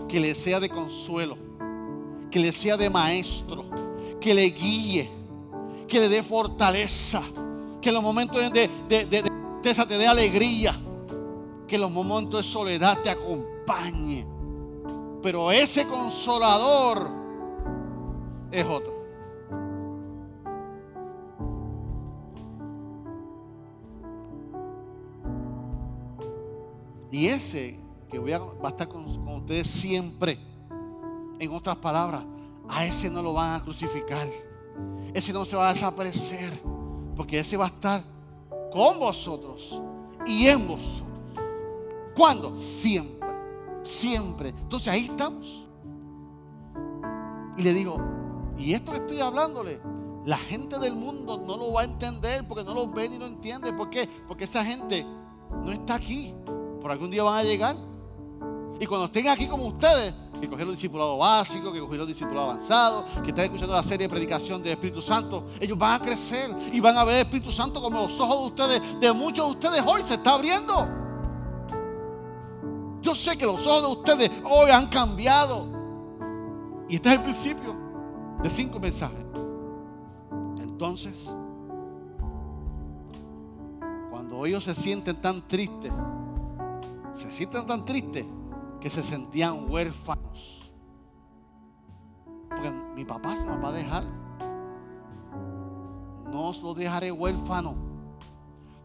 que 0.08 0.20
le 0.20 0.34
sea 0.34 0.60
de 0.60 0.68
consuelo, 0.68 1.36
que 2.30 2.40
le 2.40 2.52
sea 2.52 2.76
de 2.76 2.90
maestro, 2.90 3.64
que 4.20 4.34
le 4.34 4.44
guíe, 4.44 5.08
que 5.88 6.00
le 6.00 6.08
dé 6.08 6.22
fortaleza, 6.22 7.22
que 7.80 7.88
en 7.88 7.94
los 7.94 8.02
momentos 8.02 8.36
de, 8.52 8.68
de, 8.88 9.06
de, 9.06 9.22
de 9.22 9.30
te 9.62 9.98
dé 9.98 10.06
alegría 10.06 10.74
que 11.72 11.78
los 11.78 11.90
momentos 11.90 12.44
de 12.44 12.50
soledad 12.50 12.98
te 13.02 13.08
acompañe. 13.08 14.26
Pero 15.22 15.50
ese 15.50 15.86
consolador 15.86 17.08
es 18.50 18.66
otro. 18.66 19.01
Y 27.12 27.26
ese 27.26 27.78
que 28.10 28.18
va 28.18 28.68
a 28.68 28.68
estar 28.70 28.88
con, 28.88 29.04
con 29.24 29.34
ustedes 29.36 29.68
siempre. 29.68 30.38
En 31.38 31.52
otras 31.52 31.76
palabras, 31.76 32.24
a 32.68 32.84
ese 32.84 33.10
no 33.10 33.22
lo 33.22 33.34
van 33.34 33.60
a 33.60 33.62
crucificar. 33.62 34.26
Ese 35.12 35.32
no 35.32 35.44
se 35.44 35.54
va 35.54 35.68
a 35.68 35.74
desaparecer. 35.74 36.58
Porque 37.14 37.38
ese 37.38 37.56
va 37.56 37.66
a 37.66 37.68
estar 37.68 38.02
con 38.72 38.98
vosotros 38.98 39.80
y 40.26 40.46
en 40.46 40.66
vosotros. 40.66 41.02
¿Cuándo? 42.16 42.58
Siempre, 42.58 43.28
siempre. 43.82 44.48
Entonces 44.48 44.88
ahí 44.88 45.04
estamos. 45.04 45.66
Y 47.58 47.62
le 47.62 47.74
digo, 47.74 48.00
y 48.56 48.72
esto 48.72 48.92
que 48.92 48.98
estoy 48.98 49.20
hablándole, 49.20 49.80
la 50.24 50.38
gente 50.38 50.78
del 50.78 50.94
mundo 50.94 51.36
no 51.36 51.58
lo 51.58 51.72
va 51.74 51.82
a 51.82 51.84
entender 51.84 52.46
porque 52.48 52.64
no 52.64 52.72
lo 52.72 52.88
ve 52.88 53.08
ni 53.10 53.18
lo 53.18 53.26
entiende. 53.26 53.72
¿Por 53.74 53.90
qué? 53.90 54.08
Porque 54.26 54.44
esa 54.44 54.64
gente 54.64 55.04
no 55.62 55.72
está 55.72 55.96
aquí. 55.96 56.34
Por 56.82 56.90
algún 56.90 57.10
día 57.10 57.22
van 57.22 57.38
a 57.38 57.42
llegar. 57.44 57.76
Y 58.80 58.86
cuando 58.86 59.06
estén 59.06 59.28
aquí 59.28 59.46
como 59.46 59.66
ustedes, 59.66 60.12
que 60.40 60.48
cogieron 60.48 60.74
discipulado 60.74 61.16
básico, 61.16 61.72
que 61.72 61.78
cogieron 61.78 62.08
discipulado 62.08 62.50
avanzado, 62.50 63.06
que 63.22 63.28
están 63.28 63.44
escuchando 63.44 63.72
la 63.72 63.82
serie 63.84 64.08
de 64.08 64.08
predicación 64.08 64.60
del 64.60 64.72
Espíritu 64.72 65.00
Santo, 65.00 65.46
ellos 65.60 65.78
van 65.78 66.00
a 66.00 66.04
crecer 66.04 66.50
y 66.72 66.80
van 66.80 66.98
a 66.98 67.04
ver 67.04 67.14
el 67.14 67.20
Espíritu 67.20 67.52
Santo 67.52 67.80
como 67.80 68.00
los 68.00 68.18
ojos 68.18 68.40
de 68.40 68.46
ustedes, 68.46 69.00
de 69.00 69.12
muchos 69.12 69.46
de 69.46 69.52
ustedes 69.52 69.82
hoy 69.86 70.02
se 70.02 70.14
está 70.14 70.32
abriendo. 70.32 70.88
Yo 73.00 73.14
sé 73.14 73.38
que 73.38 73.46
los 73.46 73.64
ojos 73.64 73.82
de 73.82 74.00
ustedes 74.00 74.30
hoy 74.42 74.70
han 74.70 74.88
cambiado. 74.88 75.66
Y 76.88 76.96
este 76.96 77.10
es 77.10 77.14
el 77.14 77.22
principio 77.22 77.76
de 78.42 78.50
cinco 78.50 78.80
mensajes. 78.80 79.24
Entonces, 80.58 81.32
cuando 84.10 84.44
ellos 84.44 84.64
se 84.64 84.74
sienten 84.74 85.20
tan 85.20 85.46
tristes, 85.46 85.92
se 87.12 87.30
sienten 87.30 87.66
tan 87.66 87.84
tristes 87.84 88.26
que 88.80 88.90
se 88.90 89.02
sentían 89.02 89.70
huérfanos. 89.70 90.72
Porque 92.48 92.70
mi 92.94 93.04
papá 93.04 93.36
se 93.36 93.44
nos 93.44 93.62
va 93.62 93.68
a 93.68 93.72
dejar. 93.72 94.04
No 96.30 96.48
os 96.48 96.62
lo 96.62 96.74
dejaré 96.74 97.12
huérfano. 97.12 97.74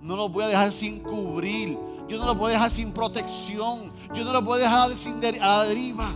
No 0.01 0.15
los 0.15 0.31
voy 0.31 0.43
a 0.43 0.47
dejar 0.47 0.71
sin 0.71 0.99
cubrir. 0.99 1.77
Yo 2.07 2.17
no 2.19 2.25
lo 2.25 2.37
puedo 2.37 2.51
dejar 2.51 2.69
sin 2.69 2.91
protección. 2.93 3.91
Yo 4.13 4.23
no 4.23 4.33
lo 4.33 4.43
puedo 4.43 4.59
dejar 4.59 4.91
sin 4.91 5.17
a 5.41 5.47
la 5.47 5.63
deriva. 5.63 6.09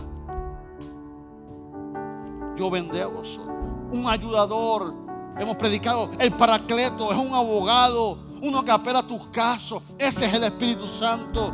Yo 2.56 2.70
vendré 2.70 3.02
a 3.02 3.08
vosotros. 3.08 3.48
Un 3.92 4.06
ayudador 4.06 4.94
hemos 5.38 5.56
predicado, 5.56 6.10
el 6.18 6.34
paracleto 6.34 7.10
es 7.10 7.18
un 7.18 7.34
abogado, 7.34 8.18
uno 8.42 8.64
que 8.64 8.70
apela 8.70 9.02
tus 9.02 9.26
casos. 9.28 9.82
Ese 9.98 10.26
es 10.26 10.34
el 10.34 10.44
Espíritu 10.44 10.86
Santo. 10.86 11.52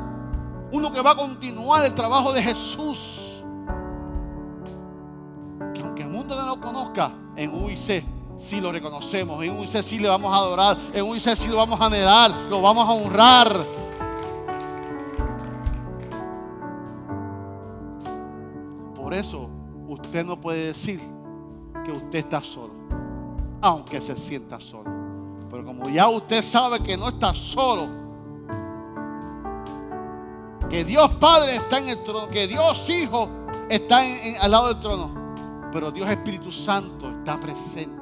Uno 0.73 0.93
que 0.93 1.01
va 1.01 1.13
a 1.13 1.17
continuar 1.17 1.85
el 1.85 1.95
trabajo 1.95 2.33
de 2.33 2.43
Jesús. 2.43 3.43
Que 5.75 5.81
aunque 5.81 6.03
el 6.03 6.11
mundo 6.11 6.37
no 6.37 6.47
lo 6.47 6.61
conozca, 6.61 7.13
en 7.37 7.63
UIC 7.63 8.05
sí 8.37 8.61
lo 8.61 8.71
reconocemos. 8.71 9.43
En 9.43 9.59
UIC 9.59 9.83
sí 9.83 9.99
le 9.99 10.09
vamos 10.09 10.35
a 10.35 10.37
adorar. 10.37 10.77
En 10.93 11.05
UIC 11.05 11.35
sí 11.37 11.49
lo 11.49 11.57
vamos 11.57 11.81
a 11.81 11.87
anhelar. 11.87 12.31
Lo 12.51 12.61
vamos 12.61 12.89
a 12.89 12.93
honrar. 12.93 13.67
Por 18.95 19.15
eso 19.15 19.49
usted 19.89 20.25
no 20.25 20.39
puede 20.39 20.67
decir 20.67 21.01
que 21.83 21.93
usted 21.93 22.19
está 22.19 22.43
solo, 22.43 22.75
aunque 23.63 24.03
se 24.03 24.15
sienta 24.19 24.61
solo. 24.61 24.91
Pero 25.51 25.65
como 25.65 25.89
ya 25.89 26.09
usted 26.09 26.43
sabe 26.43 26.83
que 26.83 26.95
no 26.95 27.09
está 27.09 27.33
solo, 27.33 27.87
que 30.69 30.85
Dios 30.85 31.11
Padre 31.15 31.57
está 31.57 31.79
en 31.79 31.89
el 31.89 32.03
trono, 32.03 32.29
que 32.29 32.47
Dios 32.47 32.89
Hijo 32.91 33.29
está 33.69 34.01
al 34.41 34.51
lado 34.51 34.69
del 34.69 34.81
trono, 34.81 35.71
pero 35.73 35.91
Dios 35.91 36.09
Espíritu 36.09 36.53
Santo 36.53 37.11
está 37.11 37.39
presente 37.41 37.99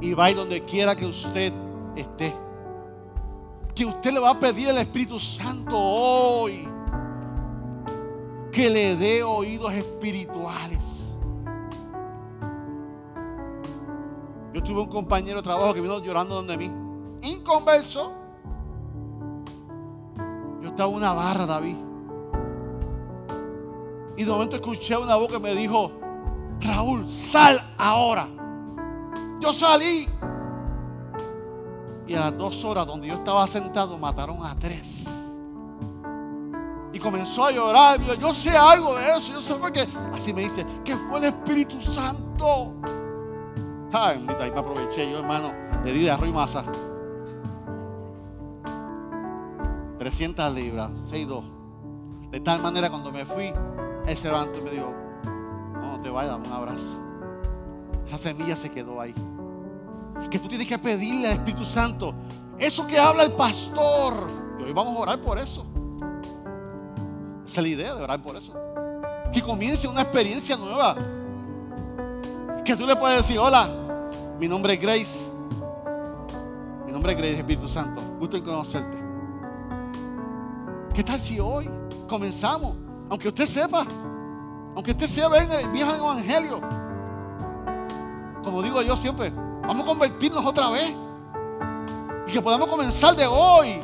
y 0.00 0.14
va 0.14 0.32
donde 0.32 0.64
quiera 0.64 0.94
que 0.96 1.06
usted 1.06 1.52
esté. 1.96 2.34
Que 3.74 3.84
usted 3.84 4.12
le 4.12 4.20
va 4.20 4.30
a 4.30 4.40
pedir 4.40 4.68
al 4.68 4.78
Espíritu 4.78 5.20
Santo 5.20 5.76
hoy 5.76 6.68
que 8.50 8.70
le 8.70 8.96
dé 8.96 9.22
oídos 9.22 9.72
espirituales. 9.72 11.16
Yo 14.52 14.62
tuve 14.62 14.80
un 14.80 14.88
compañero 14.88 15.36
de 15.36 15.42
trabajo 15.44 15.74
que 15.74 15.80
vino 15.80 16.02
llorando 16.02 16.34
donde 16.34 16.56
mí, 16.56 16.72
inconverso. 17.22 18.12
En 20.78 20.94
una 20.94 21.12
barra, 21.12 21.44
David. 21.44 21.76
Y 24.16 24.24
de 24.24 24.30
momento 24.30 24.56
escuché 24.56 24.96
una 24.96 25.16
voz 25.16 25.28
que 25.28 25.38
me 25.38 25.54
dijo, 25.54 25.90
Raúl, 26.60 27.08
sal 27.10 27.74
ahora. 27.78 28.28
Yo 29.40 29.52
salí. 29.52 30.08
Y 32.06 32.14
a 32.14 32.20
las 32.20 32.38
dos 32.38 32.64
horas 32.64 32.86
donde 32.86 33.08
yo 33.08 33.14
estaba 33.14 33.46
sentado 33.46 33.98
mataron 33.98 34.44
a 34.44 34.56
tres. 34.56 35.06
Y 36.92 36.98
comenzó 36.98 37.46
a 37.46 37.50
llorar. 37.50 38.00
Yo, 38.18 38.32
sé 38.32 38.56
algo 38.56 38.94
de 38.94 39.16
eso. 39.16 39.32
Yo 39.32 39.42
sé 39.42 39.54
que 39.72 39.86
así 40.14 40.32
me 40.32 40.42
dice 40.42 40.64
que 40.84 40.96
fue 40.96 41.18
el 41.18 41.24
Espíritu 41.24 41.80
Santo. 41.80 42.74
Ay, 43.92 44.24
ahí 44.40 44.50
me 44.50 44.60
aproveché 44.60 45.10
yo, 45.10 45.18
hermano. 45.18 45.52
Le 45.84 45.92
di 45.92 46.04
de 46.04 46.10
arroz 46.10 46.28
y 46.28 46.32
masa. 46.32 46.64
300 50.08 50.54
libras, 50.54 50.90
6-2. 51.12 52.30
De 52.30 52.40
tal 52.40 52.62
manera, 52.62 52.88
cuando 52.88 53.12
me 53.12 53.26
fui, 53.26 53.52
él 54.06 54.16
se 54.16 54.28
levantó 54.28 54.58
y 54.58 54.62
me 54.62 54.70
dijo: 54.70 54.90
No, 55.82 56.00
te 56.00 56.08
vayas, 56.08 56.34
un 56.34 56.50
abrazo. 56.50 56.98
Esa 58.06 58.16
semilla 58.16 58.56
se 58.56 58.70
quedó 58.70 59.02
ahí. 59.02 59.14
Que 60.30 60.38
tú 60.38 60.48
tienes 60.48 60.66
que 60.66 60.78
pedirle 60.78 61.28
al 61.28 61.34
Espíritu 61.34 61.66
Santo. 61.66 62.14
Eso 62.58 62.86
que 62.86 62.98
habla 62.98 63.24
el 63.24 63.32
pastor. 63.32 64.14
Y 64.58 64.62
hoy 64.62 64.72
vamos 64.72 64.96
a 64.96 65.00
orar 65.00 65.20
por 65.20 65.38
eso. 65.38 65.66
Esa 67.44 67.60
es 67.60 67.62
la 67.62 67.68
idea 67.68 67.94
de 67.94 68.02
orar 68.02 68.22
por 68.22 68.34
eso. 68.36 68.54
Que 69.30 69.42
comience 69.42 69.86
una 69.86 70.00
experiencia 70.00 70.56
nueva. 70.56 70.96
Que 72.64 72.74
tú 72.74 72.86
le 72.86 72.96
puedes 72.96 73.18
decir, 73.18 73.38
hola, 73.38 73.68
mi 74.40 74.48
nombre 74.48 74.72
es 74.72 74.80
Grace. 74.80 75.30
Mi 76.86 76.92
nombre 76.92 77.12
es 77.12 77.18
Grace, 77.18 77.38
Espíritu 77.40 77.68
Santo. 77.68 78.00
Gusto 78.18 78.38
en 78.38 78.44
conocerte. 78.44 79.07
¿Qué 80.98 81.04
tal 81.04 81.20
si 81.20 81.38
hoy 81.38 81.70
comenzamos? 82.08 82.74
Aunque 83.08 83.28
usted 83.28 83.46
sepa, 83.46 83.86
aunque 84.74 84.90
usted 84.90 85.06
sea 85.06 85.28
viejo 85.28 85.90
en 85.92 85.96
evangelio, 85.96 86.60
como 88.42 88.60
digo 88.60 88.82
yo 88.82 88.96
siempre, 88.96 89.30
vamos 89.30 89.82
a 89.82 89.84
convertirnos 89.84 90.44
otra 90.44 90.70
vez. 90.70 90.92
Y 92.26 92.32
que 92.32 92.42
podamos 92.42 92.66
comenzar 92.66 93.14
de 93.14 93.28
hoy. 93.28 93.78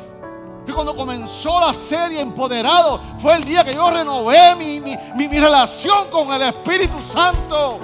Que 0.65 0.73
cuando 0.73 0.93
comenzó 0.93 1.57
la 1.61 1.73
serie 1.73 2.19
Empoderado, 2.19 2.99
fue 3.19 3.37
el 3.37 3.45
día 3.45 3.63
que 3.63 3.73
yo 3.73 3.89
renové 3.89 4.53
mi, 4.57 4.81
mi 4.81 5.39
relación 5.39 6.09
con 6.11 6.33
el 6.33 6.41
Espíritu 6.41 7.01
Santo. 7.01 7.79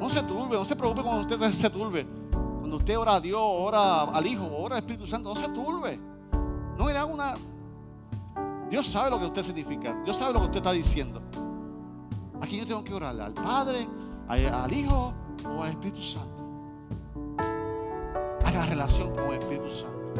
No 0.00 0.08
se 0.08 0.22
turbe, 0.22 0.56
no 0.56 0.64
se 0.64 0.74
preocupe 0.74 1.02
cuando 1.02 1.20
usted 1.20 1.52
se 1.52 1.68
turbe. 1.68 2.21
Cuando 2.72 2.84
usted 2.84 2.98
ora 2.98 3.16
a 3.16 3.20
Dios, 3.20 3.38
ora 3.38 4.04
al 4.04 4.26
Hijo, 4.26 4.48
ora 4.56 4.76
al 4.76 4.78
Espíritu 4.78 5.06
Santo, 5.06 5.34
no 5.34 5.38
se 5.38 5.46
turbe. 5.50 6.00
No 6.78 6.88
era 6.88 7.04
una. 7.04 7.34
Dios 8.70 8.86
sabe 8.86 9.10
lo 9.10 9.18
que 9.18 9.26
usted 9.26 9.42
significa. 9.42 9.94
Dios 10.02 10.16
sabe 10.16 10.32
lo 10.32 10.38
que 10.38 10.46
usted 10.46 10.56
está 10.56 10.72
diciendo. 10.72 11.20
Aquí 12.40 12.56
yo 12.56 12.66
tengo 12.66 12.82
que 12.82 12.94
orarle 12.94 13.24
al 13.24 13.34
Padre, 13.34 13.86
al 14.26 14.72
Hijo 14.72 15.12
o 15.54 15.62
al 15.62 15.68
Espíritu 15.68 16.00
Santo. 16.00 16.42
Haga 18.42 18.64
relación 18.64 19.10
con 19.16 19.24
el 19.24 19.42
Espíritu 19.42 19.70
Santo. 19.70 20.14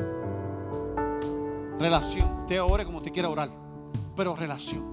Relación. 1.78 2.40
Usted 2.42 2.60
ore 2.60 2.84
como 2.84 2.98
usted 2.98 3.14
quiera 3.14 3.30
orar, 3.30 3.48
pero 4.14 4.36
relación. 4.36 4.90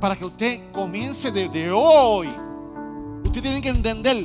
Para 0.00 0.16
que 0.16 0.24
usted 0.24 0.72
comience 0.72 1.30
desde 1.30 1.70
hoy, 1.70 2.30
usted 3.26 3.42
tiene 3.42 3.60
que 3.60 3.68
entender 3.68 4.24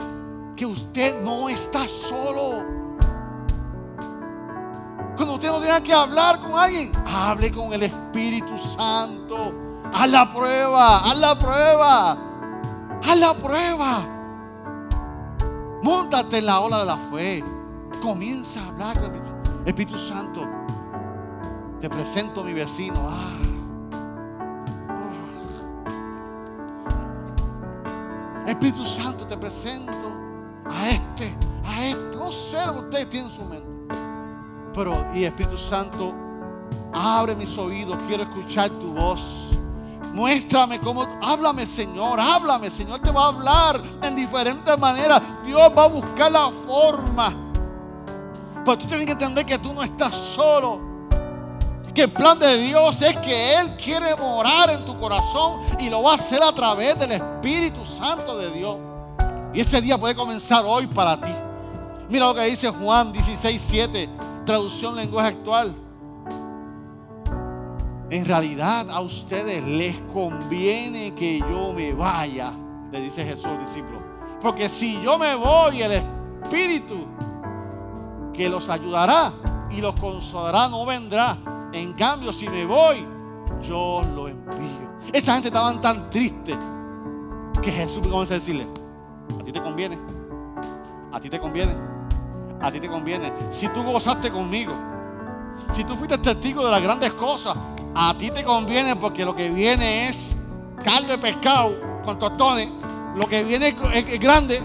que 0.56 0.66
usted 0.66 1.22
no 1.22 1.50
está 1.50 1.88
solo. 1.88 2.64
Cuando 5.16 5.36
usted 5.36 5.50
no 5.50 5.60
tenga 5.60 5.82
que 5.82 5.94
hablar 5.94 6.40
con 6.40 6.54
alguien, 6.54 6.92
hable 7.06 7.52
con 7.52 7.74
el 7.74 7.84
Espíritu 7.84 8.58
Santo. 8.58 9.54
Haz 9.94 10.10
la 10.10 10.30
prueba, 10.34 10.98
haz 11.00 11.18
la 11.18 11.38
prueba, 11.38 12.18
haz 13.04 13.18
la 13.18 13.34
prueba. 13.34 14.06
Móntate 15.84 16.40
en 16.40 16.46
la 16.46 16.60
ola 16.60 16.80
de 16.80 16.86
la 16.86 16.98
fe. 16.98 17.44
Comienza 18.02 18.62
a 18.62 18.68
hablar 18.70 19.00
con 19.00 19.16
el 19.16 19.68
Espíritu 19.68 19.98
Santo. 19.98 20.42
Te 21.80 21.90
presento 21.90 22.42
a 22.42 22.44
mi 22.44 22.54
vecino. 22.54 22.96
Ah. 23.10 23.32
Espíritu 28.48 28.86
Santo, 28.86 29.26
te 29.26 29.38
presento 29.38 30.15
a 30.66 30.90
este, 30.90 31.36
a 31.66 31.86
este. 31.86 32.18
No 32.18 32.32
sé 32.32 32.66
lo 32.66 32.74
que 32.74 32.80
usted 32.80 33.08
tiene 33.10 33.28
en 33.28 33.36
su 33.36 33.44
mente. 33.44 33.96
Pero, 34.74 35.06
y 35.14 35.24
Espíritu 35.24 35.58
Santo, 35.58 36.14
abre 36.94 37.36
mis 37.36 37.58
oídos. 37.58 37.98
Quiero 38.08 38.24
escuchar 38.24 38.70
tu 38.72 38.94
voz. 38.94 39.50
Muéstrame 40.14 40.80
cómo, 40.80 41.06
háblame 41.22 41.66
Señor, 41.66 42.18
háblame 42.22 42.72
Señor, 42.72 43.02
te 43.02 43.12
va 43.12 43.26
a 43.26 43.28
hablar 43.28 43.82
en 44.02 44.16
diferentes 44.16 44.78
maneras. 44.78 45.22
Dios 45.46 45.72
va 45.78 45.84
a 45.84 45.88
buscar 45.88 46.32
la 46.32 46.50
forma. 46.50 47.36
Pero 48.64 48.78
tú 48.78 48.88
tienes 48.88 49.06
que 49.06 49.12
entender 49.12 49.46
que 49.46 49.60
tú 49.60 49.74
no 49.74 49.84
estás 49.84 50.14
solo. 50.14 50.80
Que 51.94 52.04
el 52.04 52.12
plan 52.12 52.40
de 52.40 52.58
Dios 52.58 53.02
es 53.02 53.16
que 53.18 53.56
Él 53.56 53.76
quiere 53.78 54.16
morar 54.16 54.70
en 54.70 54.86
tu 54.86 54.98
corazón 54.98 55.62
y 55.80 55.90
lo 55.90 56.04
va 56.04 56.12
a 56.12 56.16
hacer 56.16 56.42
a 56.44 56.54
través 56.54 56.98
del 57.00 57.12
Espíritu 57.12 57.86
Santo 57.86 58.38
de 58.38 58.52
Dios. 58.52 58.78
Y 59.56 59.62
ese 59.62 59.80
día 59.80 59.98
puede 59.98 60.14
comenzar 60.16 60.66
hoy 60.68 60.86
para 60.86 61.16
ti. 61.16 61.32
Mira 62.10 62.28
lo 62.28 62.36
que 62.36 62.44
dice 62.44 62.70
Juan 62.70 63.14
16, 63.14 63.62
7, 63.62 64.10
traducción 64.46 64.98
lenguaje 64.98 65.30
actual. 65.30 65.74
En 68.10 68.26
realidad 68.26 68.90
a 68.90 69.00
ustedes 69.00 69.64
les 69.64 69.98
conviene 70.14 71.16
que 71.16 71.40
yo 71.40 71.72
me 71.74 71.94
vaya, 71.94 72.52
le 72.92 73.00
dice 73.00 73.24
Jesús 73.24 73.46
al 73.46 73.66
discípulo. 73.66 74.00
Porque 74.42 74.68
si 74.68 75.02
yo 75.02 75.18
me 75.18 75.34
voy, 75.36 75.82
el 75.82 75.94
Espíritu 75.94 77.08
que 78.34 78.50
los 78.50 78.68
ayudará 78.68 79.32
y 79.72 79.80
los 79.80 79.98
consolará 79.98 80.68
no 80.68 80.86
vendrá. 80.86 81.38
En 81.72 81.94
cambio, 81.94 82.34
si 82.34 82.50
me 82.50 82.66
voy, 82.66 83.08
yo 83.64 84.02
lo 84.14 84.28
envío. 84.28 85.00
Esa 85.14 85.34
gente 85.34 85.48
estaba 85.48 85.80
tan 85.80 86.10
triste 86.10 86.58
que 87.62 87.72
Jesús 87.72 88.06
comienza 88.06 88.34
a 88.34 88.38
decirle, 88.38 88.68
a 89.40 89.44
ti 89.44 89.52
te 89.52 89.62
conviene, 89.62 89.98
a 91.12 91.20
ti 91.20 91.30
te 91.30 91.40
conviene, 91.40 91.76
a 92.62 92.72
ti 92.72 92.80
te 92.80 92.88
conviene. 92.88 93.32
Si 93.50 93.68
tú 93.70 93.84
gozaste 93.84 94.32
conmigo, 94.32 94.74
si 95.74 95.84
tú 95.84 95.96
fuiste 95.96 96.18
testigo 96.18 96.66
de 96.66 96.72
las 96.72 96.82
grandes 96.82 97.14
cosas, 97.14 97.56
a 97.94 98.14
ti 98.18 98.30
te 98.32 98.44
conviene 98.44 98.96
porque 98.96 99.24
lo 99.24 99.36
que 99.36 99.50
viene 99.50 100.10
es 100.10 100.36
carne 100.84 101.10
de 101.10 101.18
pescado 101.18 101.80
con 102.04 102.20
tostones. 102.20 102.70
Lo 103.16 103.28
que 103.28 103.44
viene 103.44 103.76
es, 103.94 104.20
grande. 104.20 104.62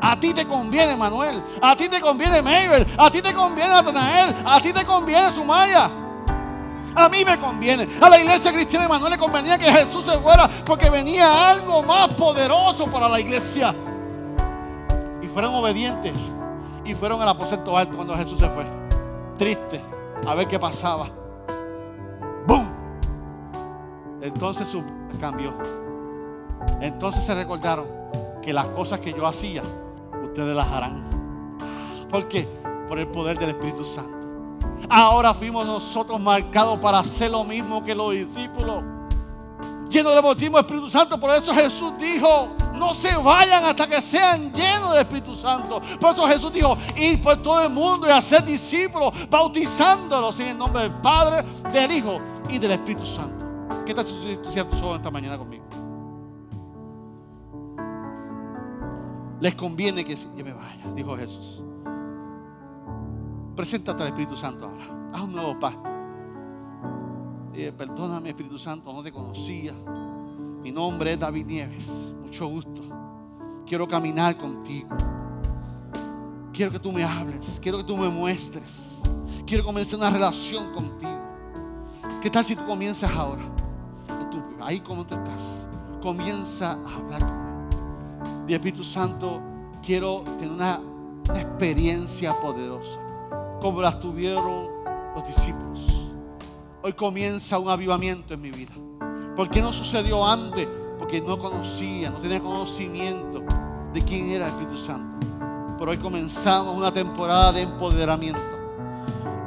A 0.00 0.18
ti 0.18 0.32
te 0.32 0.46
conviene, 0.46 0.96
Manuel. 0.96 1.42
A 1.60 1.74
ti 1.74 1.88
te 1.88 2.00
conviene, 2.00 2.40
Mabel. 2.40 2.86
A 2.96 3.10
ti 3.10 3.20
te 3.20 3.34
conviene, 3.34 3.70
Natanael. 3.70 4.34
A 4.46 4.60
ti 4.60 4.72
te 4.72 4.84
conviene, 4.84 5.32
Sumaya. 5.32 5.90
A 6.98 7.08
mí 7.08 7.24
me 7.24 7.38
conviene. 7.38 7.86
A 8.00 8.10
la 8.10 8.18
iglesia 8.18 8.52
cristiana 8.52 8.98
de 8.98 9.10
le 9.10 9.18
convenía 9.18 9.56
que 9.56 9.70
Jesús 9.70 10.04
se 10.04 10.18
fuera 10.18 10.50
porque 10.66 10.90
venía 10.90 11.50
algo 11.50 11.80
más 11.80 12.12
poderoso 12.14 12.86
para 12.88 13.08
la 13.08 13.20
iglesia. 13.20 13.72
Y 15.22 15.28
fueron 15.28 15.54
obedientes 15.54 16.12
y 16.84 16.94
fueron 16.94 17.22
al 17.22 17.28
aposento 17.28 17.76
alto 17.76 17.94
cuando 17.94 18.16
Jesús 18.16 18.40
se 18.40 18.48
fue. 18.48 18.64
Triste, 19.38 19.80
a 20.26 20.34
ver 20.34 20.48
qué 20.48 20.58
pasaba. 20.58 21.08
¡Bum! 22.48 22.66
Entonces 24.20 24.66
su 24.66 24.82
cambió. 25.20 25.54
Entonces 26.80 27.24
se 27.24 27.32
recordaron 27.32 27.86
que 28.42 28.52
las 28.52 28.66
cosas 28.70 28.98
que 28.98 29.12
yo 29.12 29.24
hacía, 29.24 29.62
ustedes 30.24 30.56
las 30.56 30.66
harán. 30.66 31.04
¿Por 32.10 32.26
qué? 32.26 32.48
Por 32.88 32.98
el 32.98 33.06
poder 33.06 33.38
del 33.38 33.50
Espíritu 33.50 33.84
Santo. 33.84 34.17
Ahora 34.88 35.34
fuimos 35.34 35.66
nosotros 35.66 36.20
marcados 36.20 36.78
para 36.78 37.00
hacer 37.00 37.30
lo 37.30 37.44
mismo 37.44 37.84
que 37.84 37.94
los 37.94 38.12
discípulos. 38.12 38.82
Llenos 39.88 40.14
de 40.14 40.20
bautismo 40.20 40.58
Espíritu 40.58 40.90
Santo. 40.90 41.18
Por 41.18 41.30
eso 41.30 41.52
Jesús 41.54 41.92
dijo, 41.98 42.48
no 42.74 42.92
se 42.94 43.16
vayan 43.16 43.64
hasta 43.64 43.86
que 43.86 44.00
sean 44.00 44.52
llenos 44.52 44.92
del 44.92 45.00
Espíritu 45.00 45.34
Santo. 45.34 45.80
Por 46.00 46.12
eso 46.12 46.26
Jesús 46.26 46.52
dijo, 46.52 46.76
ir 46.96 47.22
por 47.22 47.36
todo 47.42 47.62
el 47.62 47.70
mundo 47.70 48.06
y 48.06 48.10
hacer 48.10 48.44
discípulos, 48.44 49.12
bautizándolos 49.28 50.38
en 50.40 50.48
el 50.48 50.58
nombre 50.58 50.82
del 50.82 50.92
Padre, 50.92 51.46
del 51.72 51.90
Hijo 51.90 52.20
y 52.48 52.58
del 52.58 52.72
Espíritu 52.72 53.06
Santo. 53.06 53.46
¿Qué 53.84 53.94
tal 53.94 54.04
si 54.04 54.36
tú 54.42 54.76
solo 54.76 54.96
esta 54.96 55.10
mañana 55.10 55.38
conmigo? 55.38 55.64
Les 59.40 59.54
conviene 59.54 60.04
que 60.04 60.16
yo 60.16 60.44
me 60.44 60.52
vaya, 60.52 60.84
dijo 60.94 61.16
Jesús. 61.16 61.62
Preséntate 63.58 64.04
al 64.04 64.10
Espíritu 64.10 64.36
Santo 64.36 64.66
ahora. 64.66 65.10
Haz 65.12 65.20
un 65.20 65.32
nuevo 65.32 65.58
pacto. 65.58 65.90
perdóname, 67.76 68.28
Espíritu 68.28 68.56
Santo, 68.56 68.92
no 68.92 69.02
te 69.02 69.10
conocía. 69.10 69.74
Mi 70.62 70.70
nombre 70.70 71.14
es 71.14 71.18
David 71.18 71.44
Nieves. 71.44 72.14
Mucho 72.22 72.46
gusto. 72.46 72.82
Quiero 73.66 73.88
caminar 73.88 74.36
contigo. 74.36 74.90
Quiero 76.52 76.70
que 76.70 76.78
tú 76.78 76.92
me 76.92 77.02
hables. 77.02 77.58
Quiero 77.60 77.78
que 77.78 77.82
tú 77.82 77.96
me 77.96 78.08
muestres. 78.08 79.00
Quiero 79.44 79.64
comenzar 79.64 79.98
una 79.98 80.10
relación 80.10 80.72
contigo. 80.72 81.18
¿Qué 82.22 82.30
tal 82.30 82.44
si 82.44 82.54
tú 82.54 82.64
comienzas 82.64 83.10
ahora? 83.10 83.42
ahí 84.60 84.78
como 84.78 85.04
tú 85.04 85.16
estás. 85.16 85.66
Comienza 86.00 86.74
a 86.74 86.94
hablar 86.94 87.20
con 87.22 87.30
él. 87.34 88.50
Y 88.50 88.54
Espíritu 88.54 88.84
Santo, 88.84 89.42
quiero 89.84 90.20
tener 90.38 90.52
una 90.52 90.80
experiencia 91.34 92.32
poderosa 92.40 93.00
como 93.60 93.80
las 93.80 93.98
tuvieron 94.00 94.68
los 95.14 95.26
discípulos. 95.26 95.80
Hoy 96.82 96.92
comienza 96.92 97.58
un 97.58 97.68
avivamiento 97.68 98.34
en 98.34 98.40
mi 98.40 98.50
vida. 98.50 98.72
¿Por 99.34 99.50
qué 99.50 99.60
no 99.60 99.72
sucedió 99.72 100.26
antes? 100.26 100.66
Porque 100.98 101.20
no 101.20 101.38
conocía, 101.38 102.10
no 102.10 102.18
tenía 102.18 102.40
conocimiento 102.40 103.42
de 103.92 104.02
quién 104.02 104.30
era 104.30 104.46
el 104.46 104.52
Espíritu 104.52 104.78
Santo. 104.78 105.26
Pero 105.78 105.90
hoy 105.90 105.98
comenzamos 105.98 106.76
una 106.76 106.92
temporada 106.92 107.52
de 107.52 107.62
empoderamiento. 107.62 108.40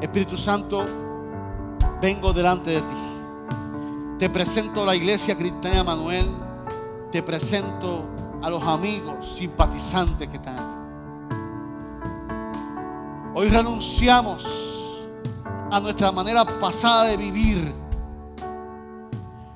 Espíritu 0.01 0.37
Santo, 0.37 0.85
vengo 2.01 2.33
delante 2.33 2.71
de 2.71 2.79
ti. 2.79 2.85
Te 4.17 4.29
presento 4.29 4.83
a 4.83 4.85
la 4.87 4.95
iglesia 4.95 5.37
cristiana 5.37 5.83
Manuel. 5.83 6.27
Te 7.11 7.21
presento 7.21 8.05
a 8.41 8.49
los 8.49 8.63
amigos 8.63 9.35
simpatizantes 9.37 10.27
que 10.27 10.37
están 10.37 10.55
aquí. 10.55 10.70
Hoy 13.33 13.47
renunciamos 13.47 14.45
a 15.71 15.79
nuestra 15.79 16.11
manera 16.11 16.43
pasada 16.43 17.05
de 17.05 17.15
vivir. 17.15 17.73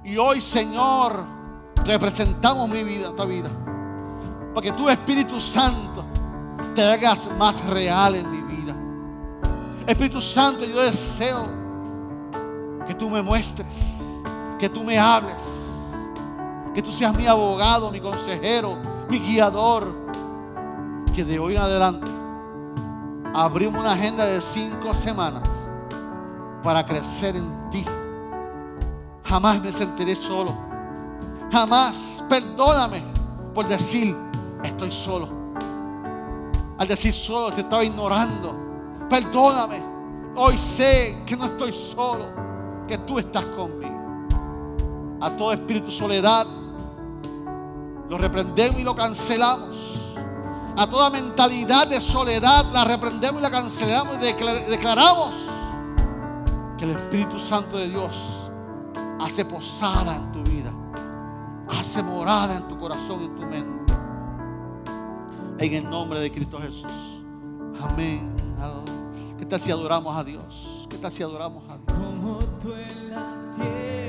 Y 0.01 0.15
hoy, 0.15 0.39
Señor, 0.39 1.26
representamos 1.84 2.69
mi 2.69 2.86
vida, 2.86 3.09
esta 3.09 3.26
vida. 3.26 3.49
Para 4.53 4.61
que 4.61 4.71
tu 4.71 4.88
Espíritu 4.88 5.41
Santo 5.41 6.05
te 6.73 6.84
hagas 6.89 7.30
más 7.38 7.65
real 7.65 8.15
en 8.15 8.32
mi 8.32 8.55
vida. 8.55 8.76
Espíritu 9.86 10.21
Santo, 10.21 10.63
yo 10.63 10.80
deseo 10.80 11.45
que 12.88 12.93
tú 12.93 13.09
me 13.09 13.21
muestres, 13.21 13.97
que 14.57 14.69
tú 14.69 14.86
me 14.86 14.97
hables, 14.97 15.76
que 16.73 16.82
tú 16.82 16.93
seas 16.93 17.13
mi 17.13 17.28
abogado, 17.28 17.91
mi 17.91 17.99
consejero, 17.99 18.78
mi 19.09 19.19
guiador. 19.19 20.05
Que 21.13 21.26
de 21.26 21.39
hoy 21.39 21.55
en 21.55 21.61
adelante 21.61 22.24
abrimos 23.36 23.81
una 23.81 23.91
agenda 23.91 24.25
de 24.25 24.41
cinco 24.41 24.93
semanas 24.93 25.43
para 26.63 26.86
crecer 26.86 27.36
en 27.36 27.69
ti. 27.69 27.86
Jamás 29.25 29.61
me 29.61 29.71
sentiré 29.73 30.15
solo. 30.15 30.53
Jamás, 31.51 32.23
perdóname 32.29 33.03
por 33.53 33.67
decir, 33.67 34.15
estoy 34.63 34.89
solo. 34.89 35.27
Al 36.77 36.88
decir 36.88 37.13
solo, 37.13 37.53
te 37.53 37.61
estaba 37.61 37.83
ignorando. 37.83 38.55
Perdóname. 39.09 39.83
Hoy 40.38 40.57
sé 40.57 41.21
que 41.25 41.36
no 41.36 41.45
estoy 41.45 41.73
solo, 41.73 42.25
que 42.88 42.97
tú 42.99 43.19
estás 43.19 43.43
conmigo. 43.43 43.95
A 45.19 45.29
todo 45.29 45.51
espíritu 45.51 45.91
soledad, 45.91 46.47
lo 48.09 48.17
reprendemos 48.17 48.79
y 48.79 48.83
lo 48.83 48.95
cancelamos 48.95 50.05
a 50.78 50.88
toda 50.88 51.09
mentalidad 51.09 51.88
de 51.88 52.01
soledad, 52.01 52.65
la 52.71 52.84
reprendemos 52.84 53.39
y 53.39 53.43
la 53.43 53.51
cancelamos 53.51 54.17
y 54.17 54.19
declaramos 54.69 55.34
que 56.78 56.86
el 56.86 56.91
Espíritu 56.91 57.39
Santo 57.39 57.78
de 57.78 57.89
Dios 57.89 58.15
hace 59.19 59.45
posada 59.45 60.15
en 60.15 60.32
tu 60.32 60.43
vida, 60.43 60.73
hace 61.69 62.03
morada 62.03 62.57
en 62.57 62.67
tu 62.67 62.78
corazón, 62.78 63.23
en 63.23 63.36
tu 63.36 63.45
mente. 63.45 63.93
En 65.57 65.73
el 65.73 65.89
nombre 65.89 66.19
de 66.19 66.32
Cristo 66.32 66.59
Jesús. 66.59 66.91
Amén. 67.82 68.36
¿Qué 69.38 69.45
tal 69.45 69.59
si 69.59 69.71
adoramos 69.71 70.17
a 70.17 70.23
Dios? 70.23 70.88
¿Qué 70.89 70.97
tal 70.97 71.13
si 71.13 71.23
adoramos 71.23 71.63
a 71.69 71.78
Dios? 71.78 71.97
Como 71.97 72.39
tú 72.59 72.73
en 72.73 73.09
la 73.09 73.51
tierra, 73.55 74.05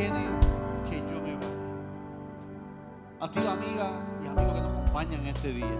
tiene 0.00 0.24
que 0.88 0.96
yo 0.96 1.20
me 1.20 1.34
vaya. 1.34 1.56
A 3.20 3.30
ti, 3.30 3.38
amiga 3.40 4.02
y 4.22 4.26
amigo 4.28 4.54
que 4.54 4.60
nos 4.60 4.70
acompañan 4.70 5.26
este 5.26 5.52
día. 5.52 5.78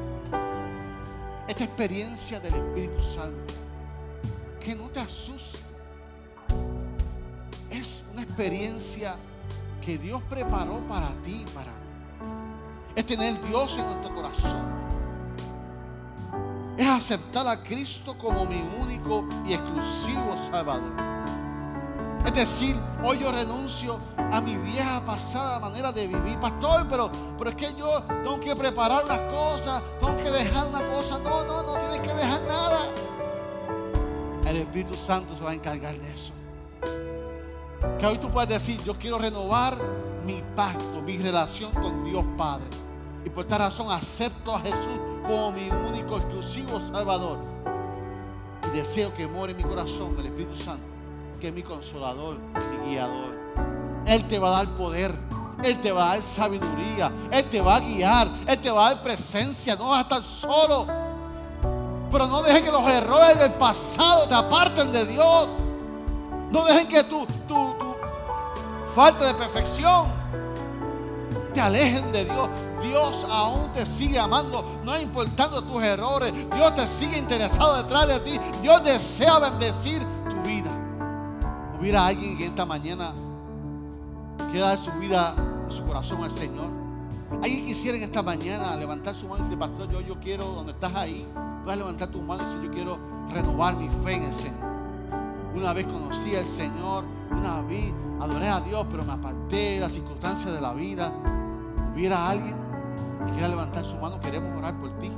Esta 1.48 1.64
experiencia 1.64 2.38
del 2.38 2.54
Espíritu 2.54 3.02
Santo, 3.02 3.54
que 4.62 4.74
no 4.74 4.88
te 4.90 5.00
asusta, 5.00 5.58
es 7.70 8.04
una 8.12 8.22
experiencia 8.22 9.16
que 9.80 9.96
Dios 9.96 10.22
preparó 10.28 10.80
para 10.86 11.08
ti 11.24 11.46
y 11.46 11.50
para 11.52 11.72
mí. 11.72 11.78
Es 12.94 13.06
tener 13.06 13.42
Dios 13.46 13.78
en 13.78 13.86
nuestro 13.86 14.14
corazón. 14.14 14.80
Es 16.76 16.86
aceptar 16.86 17.48
a 17.48 17.62
Cristo 17.62 18.16
como 18.18 18.44
mi 18.44 18.62
único 18.82 19.26
y 19.46 19.54
exclusivo 19.54 20.36
Salvador 20.50 21.09
Decir, 22.34 22.74
hoy 23.04 23.18
yo 23.18 23.32
renuncio 23.32 23.98
a 24.16 24.40
mi 24.40 24.56
vieja 24.56 25.04
pasada 25.04 25.58
manera 25.60 25.92
de 25.92 26.06
vivir. 26.06 26.38
Pastor, 26.38 26.86
pero, 26.88 27.10
pero 27.36 27.50
es 27.50 27.56
que 27.56 27.74
yo 27.74 28.02
tengo 28.22 28.40
que 28.40 28.56
preparar 28.56 29.04
las 29.04 29.18
cosas, 29.30 29.82
tengo 30.00 30.16
que 30.16 30.30
dejar 30.30 30.68
una 30.68 30.88
cosa. 30.88 31.18
No, 31.18 31.44
no, 31.44 31.62
no 31.62 31.76
tienes 31.78 32.00
que 32.00 32.14
dejar 32.14 32.40
nada. 32.42 32.78
El 34.46 34.56
Espíritu 34.56 34.94
Santo 34.94 35.36
se 35.36 35.44
va 35.44 35.50
a 35.50 35.54
encargar 35.54 35.98
de 35.98 36.10
eso. 36.10 36.32
Que 37.98 38.06
hoy 38.06 38.16
tú 38.16 38.30
puedes 38.30 38.48
decir, 38.48 38.80
yo 38.84 38.94
quiero 38.96 39.18
renovar 39.18 39.76
mi 40.24 40.42
pacto, 40.56 41.02
mi 41.02 41.18
relación 41.18 41.72
con 41.72 42.04
Dios 42.04 42.24
Padre. 42.38 42.68
Y 43.24 43.28
por 43.28 43.44
esta 43.44 43.58
razón 43.58 43.90
acepto 43.90 44.54
a 44.54 44.60
Jesús 44.60 44.98
como 45.24 45.52
mi 45.52 45.68
único, 45.68 46.16
exclusivo 46.16 46.80
Salvador. 46.90 47.38
Y 48.72 48.76
deseo 48.78 49.12
que 49.12 49.26
more 49.26 49.52
en 49.52 49.58
mi 49.58 49.64
corazón 49.64 50.16
el 50.18 50.26
Espíritu 50.26 50.56
Santo 50.56 50.99
que 51.40 51.48
es 51.48 51.54
mi 51.54 51.62
consolador, 51.62 52.36
mi 52.38 52.90
guiador. 52.90 53.34
Él 54.06 54.28
te 54.28 54.38
va 54.38 54.48
a 54.48 54.64
dar 54.64 54.76
poder. 54.76 55.14
Él 55.64 55.80
te 55.80 55.90
va 55.90 56.04
a 56.04 56.14
dar 56.14 56.22
sabiduría. 56.22 57.10
Él 57.30 57.44
te 57.50 57.60
va 57.60 57.76
a 57.76 57.80
guiar. 57.80 58.28
Él 58.46 58.60
te 58.60 58.70
va 58.70 58.86
a 58.86 58.94
dar 58.94 59.02
presencia. 59.02 59.74
No 59.74 59.88
vas 59.88 59.98
a 59.98 60.02
estar 60.02 60.22
solo. 60.22 60.86
Pero 62.10 62.26
no 62.26 62.42
dejen 62.42 62.64
que 62.64 62.70
los 62.70 62.86
errores 62.86 63.38
del 63.38 63.54
pasado 63.54 64.28
te 64.28 64.34
aparten 64.34 64.92
de 64.92 65.06
Dios. 65.06 65.48
No 66.50 66.64
dejen 66.64 66.88
que 66.88 67.04
tu, 67.04 67.26
tu, 67.48 67.74
tu 67.74 67.96
falta 68.94 69.24
de 69.24 69.34
perfección 69.34 70.20
te 71.52 71.60
alejen 71.60 72.12
de 72.12 72.24
Dios. 72.24 72.48
Dios 72.82 73.26
aún 73.28 73.72
te 73.72 73.84
sigue 73.86 74.18
amando, 74.18 74.80
no 74.84 74.98
importando 74.98 75.62
tus 75.62 75.82
errores. 75.82 76.32
Dios 76.54 76.74
te 76.74 76.86
sigue 76.86 77.18
interesado 77.18 77.82
detrás 77.82 78.08
de 78.08 78.20
ti. 78.20 78.40
Dios 78.62 78.82
desea 78.84 79.38
bendecir 79.38 80.04
hubiera 81.80 82.06
alguien 82.06 82.36
que 82.36 82.46
esta 82.46 82.66
mañana 82.66 83.12
quiera 84.50 84.68
dar 84.68 84.78
su 84.78 84.92
vida, 84.92 85.34
su 85.68 85.82
corazón 85.84 86.22
al 86.22 86.30
Señor. 86.30 86.68
Alguien 87.42 87.64
quisiera 87.64 87.96
en 87.96 88.04
esta 88.04 88.22
mañana 88.22 88.76
levantar 88.76 89.14
su 89.16 89.26
mano 89.26 89.40
y 89.40 89.44
decir, 89.44 89.58
pastor, 89.58 89.90
yo, 89.90 90.00
yo 90.02 90.20
quiero, 90.20 90.44
donde 90.46 90.72
estás 90.72 90.94
ahí, 90.94 91.26
puedes 91.64 91.78
levantar 91.78 92.08
tu 92.08 92.20
mano 92.20 92.42
y 92.42 92.46
decir, 92.46 92.62
yo 92.62 92.70
quiero 92.70 92.98
renovar 93.32 93.76
mi 93.76 93.88
fe 94.04 94.16
en 94.16 94.24
el 94.24 94.34
Señor. 94.34 94.70
Una 95.54 95.72
vez 95.72 95.86
conocí 95.86 96.36
al 96.36 96.46
Señor, 96.46 97.04
una 97.30 97.62
vez 97.62 97.92
adoré 98.20 98.48
a 98.48 98.60
Dios, 98.60 98.86
pero 98.90 99.04
me 99.04 99.12
aparté 99.12 99.56
de 99.56 99.80
las 99.80 99.92
circunstancias 99.92 100.52
de 100.52 100.60
la 100.60 100.72
vida. 100.74 101.12
Hubiera 101.94 102.28
alguien 102.28 102.56
que 103.26 103.32
quiera 103.32 103.48
levantar 103.48 103.84
su 103.84 103.96
mano, 103.96 104.20
queremos 104.20 104.54
orar 104.56 104.78
por 104.78 104.90
ti. 104.98 105.10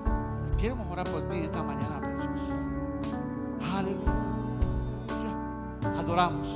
Queremos 0.58 0.86
orar 0.90 1.08
por 1.10 1.22
ti 1.28 1.38
esta 1.38 1.62
mañana, 1.62 2.00
precioso. 2.00 3.16
Aleluya 3.76 4.31
adoramos 5.84 6.48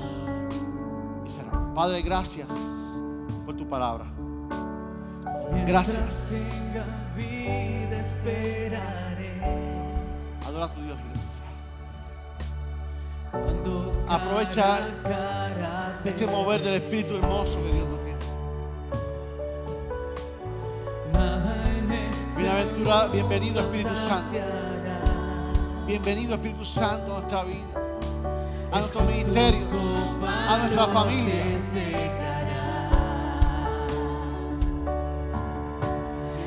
y 1.26 1.30
cerramos. 1.30 1.74
Padre, 1.74 2.02
gracias 2.02 2.48
por 3.44 3.56
tu 3.56 3.66
palabra. 3.68 4.04
Gracias. 5.66 6.32
Adora 10.46 10.66
a 10.66 10.74
tu 10.74 10.80
Dios, 10.82 10.98
iglesia. 10.98 11.44
Aprovecha 14.08 14.78
Este 16.04 16.26
mover 16.26 16.62
del 16.62 16.74
Espíritu 16.74 17.16
hermoso 17.16 17.58
que 17.62 17.72
Dios 17.72 17.88
nos 17.88 17.98
tiene. 18.04 18.16
Bienaventurado, 22.36 23.10
bienvenido 23.10 23.60
Espíritu 23.60 23.96
Santo. 24.08 24.38
Bienvenido 25.86 26.34
Espíritu 26.34 26.64
Santo 26.64 27.16
a 27.16 27.20
nuestra 27.20 27.44
vida, 27.44 27.85
a 28.72 28.78
nuestros 28.78 29.04
ministerios, 29.04 29.68
a 30.22 30.58
nuestra 30.58 30.86
familia. 30.88 31.44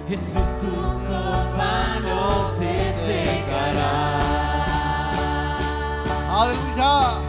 Jesús, 0.08 0.42
tu 0.60 0.72
copa 1.08 2.00
no 2.02 2.50
se 2.58 2.74
secará, 3.06 4.20
Aleluya. 6.32 7.29